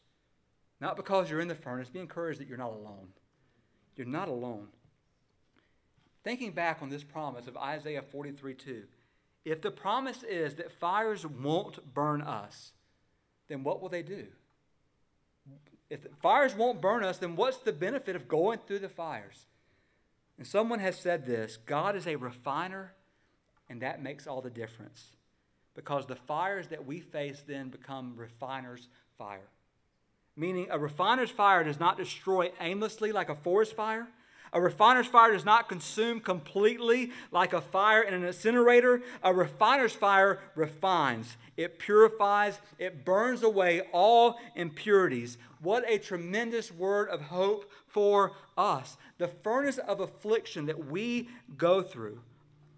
not 0.80 0.96
because 0.96 1.30
you're 1.30 1.40
in 1.40 1.48
the 1.48 1.54
furnace. 1.54 1.88
Be 1.88 2.00
encouraged 2.00 2.40
that 2.40 2.48
you're 2.48 2.58
not 2.58 2.72
alone. 2.72 3.08
You're 3.96 4.06
not 4.06 4.28
alone. 4.28 4.68
Thinking 6.22 6.52
back 6.52 6.82
on 6.82 6.90
this 6.90 7.04
promise 7.04 7.46
of 7.46 7.56
Isaiah 7.56 8.02
43 8.02 8.54
2, 8.54 8.82
if 9.44 9.62
the 9.62 9.70
promise 9.70 10.22
is 10.22 10.56
that 10.56 10.72
fires 10.72 11.24
won't 11.24 11.94
burn 11.94 12.20
us, 12.20 12.72
then 13.48 13.62
what 13.62 13.80
will 13.80 13.88
they 13.88 14.02
do? 14.02 14.26
If 15.88 16.00
fires 16.20 16.54
won't 16.54 16.80
burn 16.80 17.04
us, 17.04 17.18
then 17.18 17.36
what's 17.36 17.58
the 17.58 17.72
benefit 17.72 18.16
of 18.16 18.26
going 18.26 18.58
through 18.66 18.80
the 18.80 18.88
fires? 18.88 19.46
And 20.36 20.46
someone 20.46 20.80
has 20.80 20.98
said 20.98 21.24
this 21.24 21.56
God 21.64 21.96
is 21.96 22.06
a 22.06 22.16
refiner, 22.16 22.92
and 23.70 23.80
that 23.82 24.02
makes 24.02 24.26
all 24.26 24.42
the 24.42 24.50
difference. 24.50 25.06
Because 25.74 26.06
the 26.06 26.16
fires 26.16 26.68
that 26.68 26.86
we 26.86 27.00
face 27.00 27.42
then 27.46 27.68
become 27.68 28.14
refiners' 28.16 28.88
fire 29.16 29.48
meaning 30.36 30.68
a 30.70 30.78
refiner's 30.78 31.30
fire 31.30 31.64
does 31.64 31.80
not 31.80 31.96
destroy 31.96 32.50
aimlessly 32.60 33.12
like 33.12 33.28
a 33.28 33.34
forest 33.34 33.74
fire. 33.74 34.06
A 34.52 34.60
refiner's 34.60 35.06
fire 35.06 35.32
does 35.32 35.44
not 35.44 35.68
consume 35.68 36.20
completely 36.20 37.10
like 37.30 37.52
a 37.52 37.60
fire 37.60 38.02
in 38.02 38.14
an 38.14 38.24
incinerator. 38.24 39.02
A 39.22 39.34
refiner's 39.34 39.92
fire 39.92 40.38
refines, 40.54 41.36
it 41.56 41.78
purifies, 41.78 42.60
it 42.78 43.04
burns 43.04 43.42
away 43.42 43.82
all 43.92 44.38
impurities. 44.54 45.36
What 45.60 45.84
a 45.88 45.98
tremendous 45.98 46.70
word 46.70 47.08
of 47.08 47.20
hope 47.22 47.70
for 47.88 48.32
us. 48.56 48.96
The 49.18 49.28
furnace 49.28 49.78
of 49.78 50.00
affliction 50.00 50.66
that 50.66 50.86
we 50.86 51.28
go 51.56 51.82
through 51.82 52.20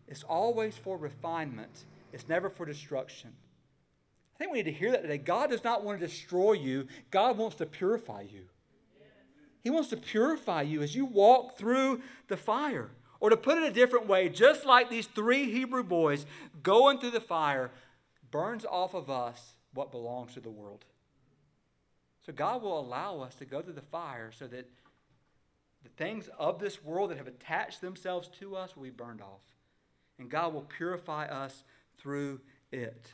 is 0.09 0.25
always 0.25 0.77
for 0.77 0.97
refinement, 0.97 1.85
it's 2.13 2.29
never 2.29 2.49
for 2.49 2.65
destruction. 2.65 3.33
I 4.39 4.45
think 4.45 4.53
we 4.53 4.59
need 4.59 4.71
to 4.71 4.73
hear 4.73 4.93
that 4.93 5.03
today. 5.03 5.19
God 5.19 5.51
does 5.51 5.65
not 5.65 5.85
want 5.85 5.99
to 5.99 6.07
destroy 6.07 6.53
you, 6.53 6.87
God 7.11 7.37
wants 7.37 7.57
to 7.57 7.67
purify 7.67 8.23
you. 8.23 8.45
He 9.63 9.71
wants 9.71 9.89
to 9.91 9.97
purify 9.97 10.63
you 10.63 10.83
as 10.83 10.95
you 10.95 11.05
walk 11.05 11.59
through 11.59 12.01
the 12.29 12.37
fire. 12.37 12.91
Or 13.21 13.31
to 13.31 13.37
put 13.37 13.59
it 13.59 13.65
a 13.65 13.73
different 13.73 14.07
way, 14.07 14.29
just 14.29 14.65
like 14.65 14.89
these 14.89 15.07
three 15.07 15.51
Hebrew 15.51 15.83
boys 15.83 16.25
going 16.63 17.01
through 17.01 17.11
the 17.11 17.21
fire 17.21 17.73
burns 18.31 18.65
off 18.65 18.95
of 18.95 19.11
us 19.11 19.55
what 19.75 19.91
belongs 19.91 20.35
to 20.35 20.41
the 20.41 20.51
world. 20.51 20.85
So 22.25 22.33
God 22.33 22.63
will 22.63 22.79
allow 22.79 23.21
us 23.21 23.35
to 23.37 23.45
go 23.45 23.61
through 23.61 23.73
the 23.73 23.81
fire 23.81 24.31
so 24.31 24.47
that 24.47 24.71
the 25.83 25.89
things 25.97 26.29
of 26.39 26.61
this 26.61 26.85
world 26.85 27.11
that 27.11 27.19
have 27.19 27.27
attached 27.27 27.81
themselves 27.81 28.29
to 28.39 28.55
us 28.55 28.77
will 28.77 28.85
be 28.85 28.91
burned 28.91 29.21
off. 29.21 29.43
And 30.19 30.31
God 30.31 30.55
will 30.55 30.63
purify 30.63 31.27
us 31.27 31.65
through 31.99 32.41
it. 32.71 33.13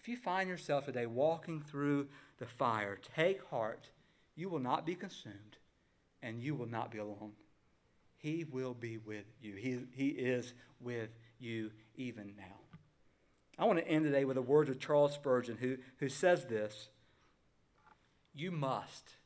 If 0.00 0.08
you 0.08 0.16
find 0.16 0.48
yourself 0.48 0.86
today 0.86 1.04
walking 1.04 1.60
through 1.60 2.08
the 2.38 2.46
fire, 2.46 2.98
take 3.14 3.44
heart. 3.48 3.90
You 4.34 4.48
will 4.48 4.58
not 4.58 4.86
be 4.86 4.94
consumed, 4.94 5.58
and 6.22 6.42
you 6.42 6.54
will 6.54 6.68
not 6.68 6.90
be 6.90 6.98
alone. 6.98 7.32
He 8.16 8.44
will 8.44 8.72
be 8.72 8.96
with 8.96 9.26
you. 9.42 9.56
He, 9.56 9.80
he 9.92 10.08
is 10.08 10.54
with 10.80 11.10
you 11.38 11.70
even 11.96 12.32
now. 12.38 12.60
I 13.58 13.66
want 13.66 13.78
to 13.78 13.86
end 13.86 14.06
today 14.06 14.24
with 14.24 14.36
the 14.36 14.42
words 14.42 14.70
of 14.70 14.80
Charles 14.80 15.12
Spurgeon, 15.12 15.58
who, 15.58 15.76
who 15.98 16.08
says 16.08 16.46
this 16.46 16.88
You 18.34 18.50
must. 18.50 19.16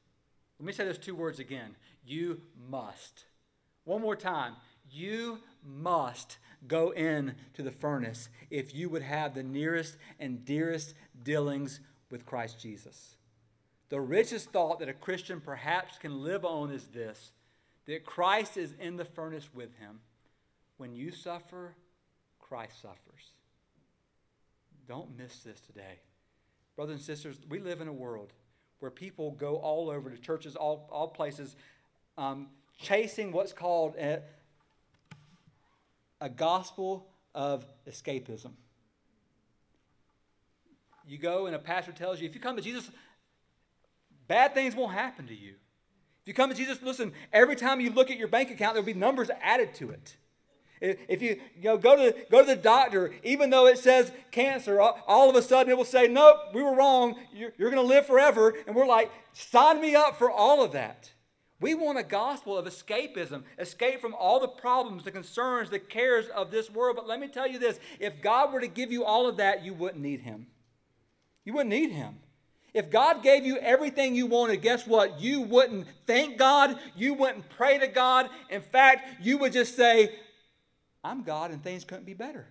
Let 0.58 0.66
me 0.66 0.72
say 0.72 0.84
those 0.84 0.98
two 0.98 1.14
words 1.14 1.38
again. 1.38 1.76
You 2.04 2.40
must. 2.68 3.26
One 3.84 4.02
more 4.02 4.16
time. 4.16 4.54
You 4.90 5.38
must 5.64 6.38
go 6.68 6.90
in 6.90 7.34
to 7.54 7.62
the 7.62 7.70
furnace 7.70 8.28
if 8.50 8.74
you 8.74 8.88
would 8.88 9.02
have 9.02 9.34
the 9.34 9.42
nearest 9.42 9.96
and 10.18 10.44
dearest 10.44 10.94
dealings 11.22 11.80
with 12.10 12.26
Christ 12.26 12.58
Jesus. 12.60 13.16
The 13.88 14.00
richest 14.00 14.50
thought 14.50 14.80
that 14.80 14.88
a 14.88 14.94
Christian 14.94 15.40
perhaps 15.40 15.98
can 15.98 16.22
live 16.22 16.44
on 16.44 16.70
is 16.70 16.86
this 16.86 17.32
that 17.86 18.04
Christ 18.04 18.56
is 18.56 18.74
in 18.80 18.96
the 18.96 19.04
furnace 19.04 19.48
with 19.52 19.76
him. 19.76 20.00
When 20.78 20.94
you 20.94 21.12
suffer, 21.12 21.74
Christ 22.40 22.80
suffers. 22.80 23.32
Don't 24.88 25.16
miss 25.18 25.40
this 25.40 25.60
today. 25.60 26.00
Brothers 26.76 26.96
and 26.96 27.02
sisters, 27.02 27.36
we 27.48 27.60
live 27.60 27.80
in 27.80 27.88
a 27.88 27.92
world 27.92 28.32
where 28.80 28.90
people 28.90 29.32
go 29.32 29.56
all 29.56 29.90
over 29.90 30.10
to 30.10 30.18
churches, 30.18 30.56
all, 30.56 30.88
all 30.90 31.08
places, 31.08 31.56
um, 32.18 32.48
chasing 32.78 33.32
what's 33.32 33.52
called 33.52 33.94
a, 36.24 36.28
gospel 36.28 37.06
of 37.34 37.64
escapism. 37.88 38.52
You 41.06 41.18
go 41.18 41.46
and 41.46 41.54
a 41.54 41.58
pastor 41.58 41.92
tells 41.92 42.20
you, 42.20 42.28
if 42.28 42.34
you 42.34 42.40
come 42.40 42.56
to 42.56 42.62
Jesus, 42.62 42.90
bad 44.26 44.54
things 44.54 44.74
won't 44.74 44.92
happen 44.92 45.26
to 45.26 45.34
you. 45.34 45.54
If 46.22 46.28
you 46.28 46.34
come 46.34 46.48
to 46.48 46.56
Jesus, 46.56 46.82
listen, 46.82 47.12
every 47.32 47.56
time 47.56 47.80
you 47.80 47.90
look 47.90 48.10
at 48.10 48.16
your 48.16 48.28
bank 48.28 48.50
account, 48.50 48.74
there'll 48.74 48.86
be 48.86 48.94
numbers 48.94 49.30
added 49.42 49.74
to 49.74 49.90
it. 49.90 50.16
If 50.80 51.22
you, 51.22 51.40
you 51.56 51.64
know, 51.64 51.78
go, 51.78 51.96
to, 51.96 52.14
go 52.30 52.40
to 52.40 52.46
the 52.46 52.56
doctor, 52.56 53.14
even 53.22 53.50
though 53.50 53.66
it 53.66 53.78
says 53.78 54.10
cancer, 54.30 54.80
all 54.80 55.30
of 55.30 55.36
a 55.36 55.42
sudden 55.42 55.70
it 55.70 55.76
will 55.76 55.84
say, 55.84 56.08
Nope, 56.08 56.36
we 56.52 56.62
were 56.62 56.74
wrong. 56.74 57.16
You're, 57.32 57.52
you're 57.56 57.70
going 57.70 57.82
to 57.82 57.88
live 57.88 58.06
forever. 58.06 58.54
And 58.66 58.74
we're 58.74 58.86
like, 58.86 59.10
Sign 59.32 59.80
me 59.80 59.94
up 59.94 60.18
for 60.18 60.30
all 60.30 60.62
of 60.62 60.72
that. 60.72 61.10
We 61.60 61.74
want 61.74 61.98
a 61.98 62.02
gospel 62.02 62.58
of 62.58 62.66
escapism, 62.66 63.44
escape 63.58 64.00
from 64.00 64.14
all 64.14 64.40
the 64.40 64.48
problems, 64.48 65.04
the 65.04 65.10
concerns, 65.10 65.70
the 65.70 65.78
cares 65.78 66.26
of 66.28 66.50
this 66.50 66.70
world. 66.70 66.96
But 66.96 67.06
let 67.06 67.20
me 67.20 67.28
tell 67.28 67.46
you 67.46 67.58
this 67.58 67.78
if 68.00 68.20
God 68.20 68.52
were 68.52 68.60
to 68.60 68.68
give 68.68 68.90
you 68.90 69.04
all 69.04 69.28
of 69.28 69.36
that, 69.36 69.64
you 69.64 69.72
wouldn't 69.72 70.02
need 70.02 70.20
Him. 70.20 70.46
You 71.44 71.52
wouldn't 71.52 71.70
need 71.70 71.90
Him. 71.90 72.16
If 72.72 72.90
God 72.90 73.22
gave 73.22 73.46
you 73.46 73.56
everything 73.58 74.16
you 74.16 74.26
wanted, 74.26 74.60
guess 74.60 74.84
what? 74.84 75.20
You 75.20 75.42
wouldn't 75.42 75.86
thank 76.08 76.38
God. 76.38 76.76
You 76.96 77.14
wouldn't 77.14 77.48
pray 77.50 77.78
to 77.78 77.86
God. 77.86 78.28
In 78.50 78.60
fact, 78.60 79.22
you 79.22 79.38
would 79.38 79.52
just 79.52 79.76
say, 79.76 80.12
I'm 81.04 81.22
God 81.22 81.52
and 81.52 81.62
things 81.62 81.84
couldn't 81.84 82.04
be 82.04 82.14
better. 82.14 82.48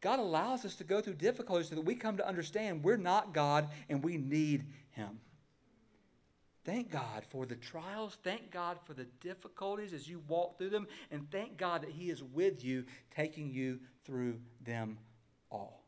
God 0.00 0.18
allows 0.18 0.64
us 0.64 0.74
to 0.76 0.84
go 0.84 1.00
through 1.00 1.14
difficulties 1.14 1.68
so 1.68 1.76
that 1.76 1.84
we 1.84 1.94
come 1.94 2.16
to 2.16 2.26
understand 2.26 2.82
we're 2.82 2.96
not 2.96 3.32
God 3.32 3.68
and 3.88 4.02
we 4.02 4.16
need 4.16 4.64
Him. 4.90 5.20
Thank 6.64 6.90
God 6.90 7.24
for 7.30 7.46
the 7.46 7.56
trials. 7.56 8.18
Thank 8.22 8.50
God 8.50 8.78
for 8.84 8.92
the 8.92 9.06
difficulties 9.20 9.92
as 9.92 10.08
you 10.08 10.22
walk 10.28 10.58
through 10.58 10.70
them. 10.70 10.86
And 11.10 11.30
thank 11.30 11.56
God 11.56 11.82
that 11.82 11.90
He 11.90 12.10
is 12.10 12.22
with 12.22 12.64
you, 12.64 12.84
taking 13.14 13.50
you 13.50 13.80
through 14.04 14.38
them 14.64 14.98
all. 15.50 15.82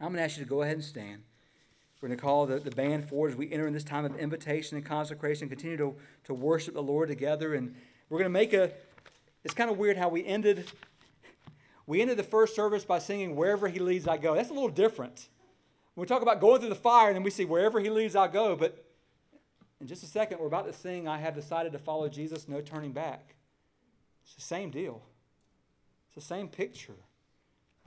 I'm 0.00 0.08
going 0.08 0.16
to 0.16 0.22
ask 0.22 0.36
you 0.36 0.44
to 0.44 0.48
go 0.48 0.62
ahead 0.62 0.74
and 0.74 0.84
stand. 0.84 1.22
We're 2.00 2.08
going 2.08 2.18
to 2.18 2.22
call 2.22 2.46
the, 2.46 2.60
the 2.60 2.70
band 2.70 3.08
forward 3.08 3.32
as 3.32 3.36
we 3.36 3.50
enter 3.50 3.66
in 3.66 3.72
this 3.72 3.84
time 3.84 4.04
of 4.04 4.16
invitation 4.16 4.76
and 4.76 4.86
consecration, 4.86 5.48
continue 5.48 5.76
to, 5.76 5.96
to 6.24 6.34
worship 6.34 6.74
the 6.74 6.82
Lord 6.82 7.08
together. 7.08 7.54
And 7.54 7.74
we're 8.08 8.18
going 8.18 8.30
to 8.30 8.30
make 8.30 8.52
a, 8.52 8.70
it's 9.42 9.54
kind 9.54 9.70
of 9.70 9.78
weird 9.78 9.96
how 9.96 10.08
we 10.08 10.24
ended. 10.24 10.70
We 11.86 12.00
ended 12.00 12.16
the 12.16 12.22
first 12.22 12.54
service 12.54 12.84
by 12.84 13.00
singing, 13.00 13.34
Wherever 13.34 13.66
He 13.66 13.80
Leads, 13.80 14.06
I 14.06 14.16
Go. 14.16 14.34
That's 14.34 14.50
a 14.50 14.54
little 14.54 14.68
different. 14.68 15.28
We 15.96 16.06
talk 16.06 16.22
about 16.22 16.40
going 16.40 16.60
through 16.60 16.68
the 16.68 16.76
fire, 16.76 17.08
and 17.08 17.16
then 17.16 17.24
we 17.24 17.30
see, 17.30 17.44
Wherever 17.44 17.80
He 17.80 17.90
leads, 17.90 18.14
I 18.14 18.28
go. 18.28 18.54
But 18.54 18.84
in 19.80 19.86
just 19.86 20.02
a 20.02 20.06
second, 20.06 20.38
we're 20.40 20.46
about 20.46 20.66
to 20.66 20.72
sing, 20.72 21.06
I 21.06 21.18
have 21.18 21.34
decided 21.34 21.72
to 21.72 21.78
follow 21.78 22.08
Jesus, 22.08 22.48
no 22.48 22.60
turning 22.60 22.92
back. 22.92 23.34
It's 24.24 24.34
the 24.34 24.40
same 24.40 24.70
deal, 24.70 25.02
it's 26.06 26.14
the 26.14 26.34
same 26.34 26.48
picture. 26.48 26.96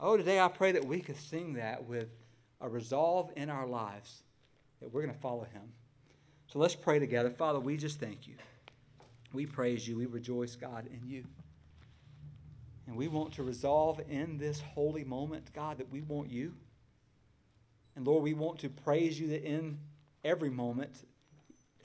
Oh, 0.00 0.16
today 0.16 0.40
I 0.40 0.48
pray 0.48 0.72
that 0.72 0.84
we 0.84 1.00
could 1.00 1.16
sing 1.16 1.52
that 1.54 1.86
with 1.86 2.08
a 2.60 2.68
resolve 2.68 3.30
in 3.36 3.50
our 3.50 3.66
lives 3.66 4.22
that 4.80 4.92
we're 4.92 5.02
going 5.02 5.14
to 5.14 5.20
follow 5.20 5.44
Him. 5.44 5.62
So 6.48 6.58
let's 6.58 6.74
pray 6.74 6.98
together. 6.98 7.30
Father, 7.30 7.60
we 7.60 7.76
just 7.76 8.00
thank 8.00 8.26
you. 8.26 8.34
We 9.32 9.46
praise 9.46 9.86
you. 9.86 9.96
We 9.96 10.06
rejoice, 10.06 10.56
God, 10.56 10.88
in 10.92 11.08
you. 11.08 11.24
And 12.86 12.96
we 12.96 13.08
want 13.08 13.32
to 13.34 13.42
resolve 13.42 14.00
in 14.08 14.38
this 14.38 14.60
holy 14.60 15.04
moment, 15.04 15.52
God, 15.54 15.78
that 15.78 15.90
we 15.90 16.02
want 16.02 16.30
you. 16.30 16.52
And 17.94 18.06
Lord, 18.06 18.22
we 18.22 18.34
want 18.34 18.58
to 18.60 18.68
praise 18.68 19.20
you 19.20 19.28
that 19.28 19.44
in 19.44 19.78
every 20.24 20.50
moment, 20.50 21.04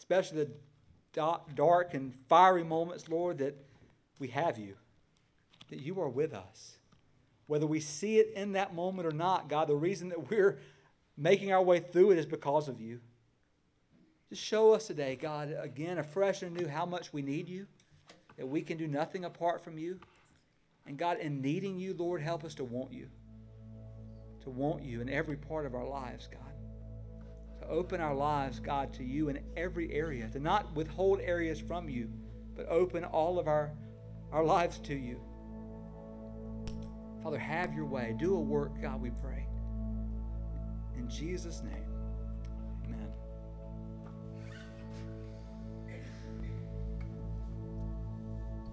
especially 0.10 0.46
the 1.14 1.40
dark 1.56 1.94
and 1.94 2.14
fiery 2.30 2.64
moments, 2.64 3.10
Lord, 3.10 3.40
that 3.40 3.58
we 4.20 4.30
have 4.30 4.58
you, 4.58 4.76
that 5.70 5.80
you 5.80 6.00
are 6.00 6.08
with 6.08 6.34
us. 6.34 6.78
Whether 7.48 7.68
we 7.68 7.82
see 7.82 8.20
it 8.20 8.32
in 8.34 8.54
that 8.54 8.74
moment 8.74 9.06
or 9.06 9.12
not, 9.12 9.50
God, 9.50 9.68
the 9.68 9.76
reason 9.76 10.10
that 10.10 10.30
we're 10.30 10.60
making 11.18 11.52
our 11.52 11.62
way 11.62 11.80
through 11.80 12.12
it 12.12 12.18
is 12.18 12.26
because 12.26 12.70
of 12.70 12.80
you. 12.80 13.00
Just 14.30 14.44
show 14.44 14.74
us 14.74 14.88
today, 14.88 15.18
God, 15.18 15.54
again, 15.60 15.98
afresh 15.98 16.42
and 16.42 16.58
anew, 16.58 16.68
how 16.70 16.86
much 16.86 17.12
we 17.12 17.22
need 17.22 17.50
you, 17.50 17.68
that 18.38 18.48
we 18.48 18.62
can 18.62 18.78
do 18.78 18.88
nothing 18.88 19.26
apart 19.26 19.62
from 19.62 19.78
you. 19.78 20.00
And 20.86 20.98
God, 20.98 21.20
in 21.20 21.42
needing 21.42 21.78
you, 21.78 21.94
Lord, 21.94 22.22
help 22.22 22.46
us 22.46 22.56
to 22.56 22.64
want 22.64 22.94
you, 22.94 23.08
to 24.44 24.50
want 24.50 24.84
you 24.84 25.02
in 25.02 25.10
every 25.10 25.36
part 25.36 25.66
of 25.66 25.76
our 25.76 25.88
lives, 25.88 26.30
God. 26.32 26.57
Open 27.70 28.00
our 28.00 28.16
lives, 28.16 28.60
God, 28.60 28.94
to 28.94 29.04
you 29.04 29.30
in 29.30 29.40
every 29.56 29.92
area, 29.92 30.30
to 30.30 30.40
not 30.40 30.74
withhold 30.76 31.20
areas 31.22 31.60
from 31.60 31.90
you, 31.90 32.10
but 32.56 32.68
open 32.70 33.04
all 33.04 33.40
of 33.40 33.48
our, 33.48 33.72
our 34.32 34.44
lives 34.44 34.80
to 34.80 34.96
you. 34.96 35.20
Father, 37.24 37.38
have 37.40 37.74
your 37.74 37.86
way. 37.86 38.16
Do 38.18 38.36
a 38.36 38.40
work, 38.40 38.82
God, 38.82 39.02
we 39.02 39.10
pray. 39.10 39.46
In 40.98 41.10
Jesus' 41.10 41.62
name. 41.62 41.87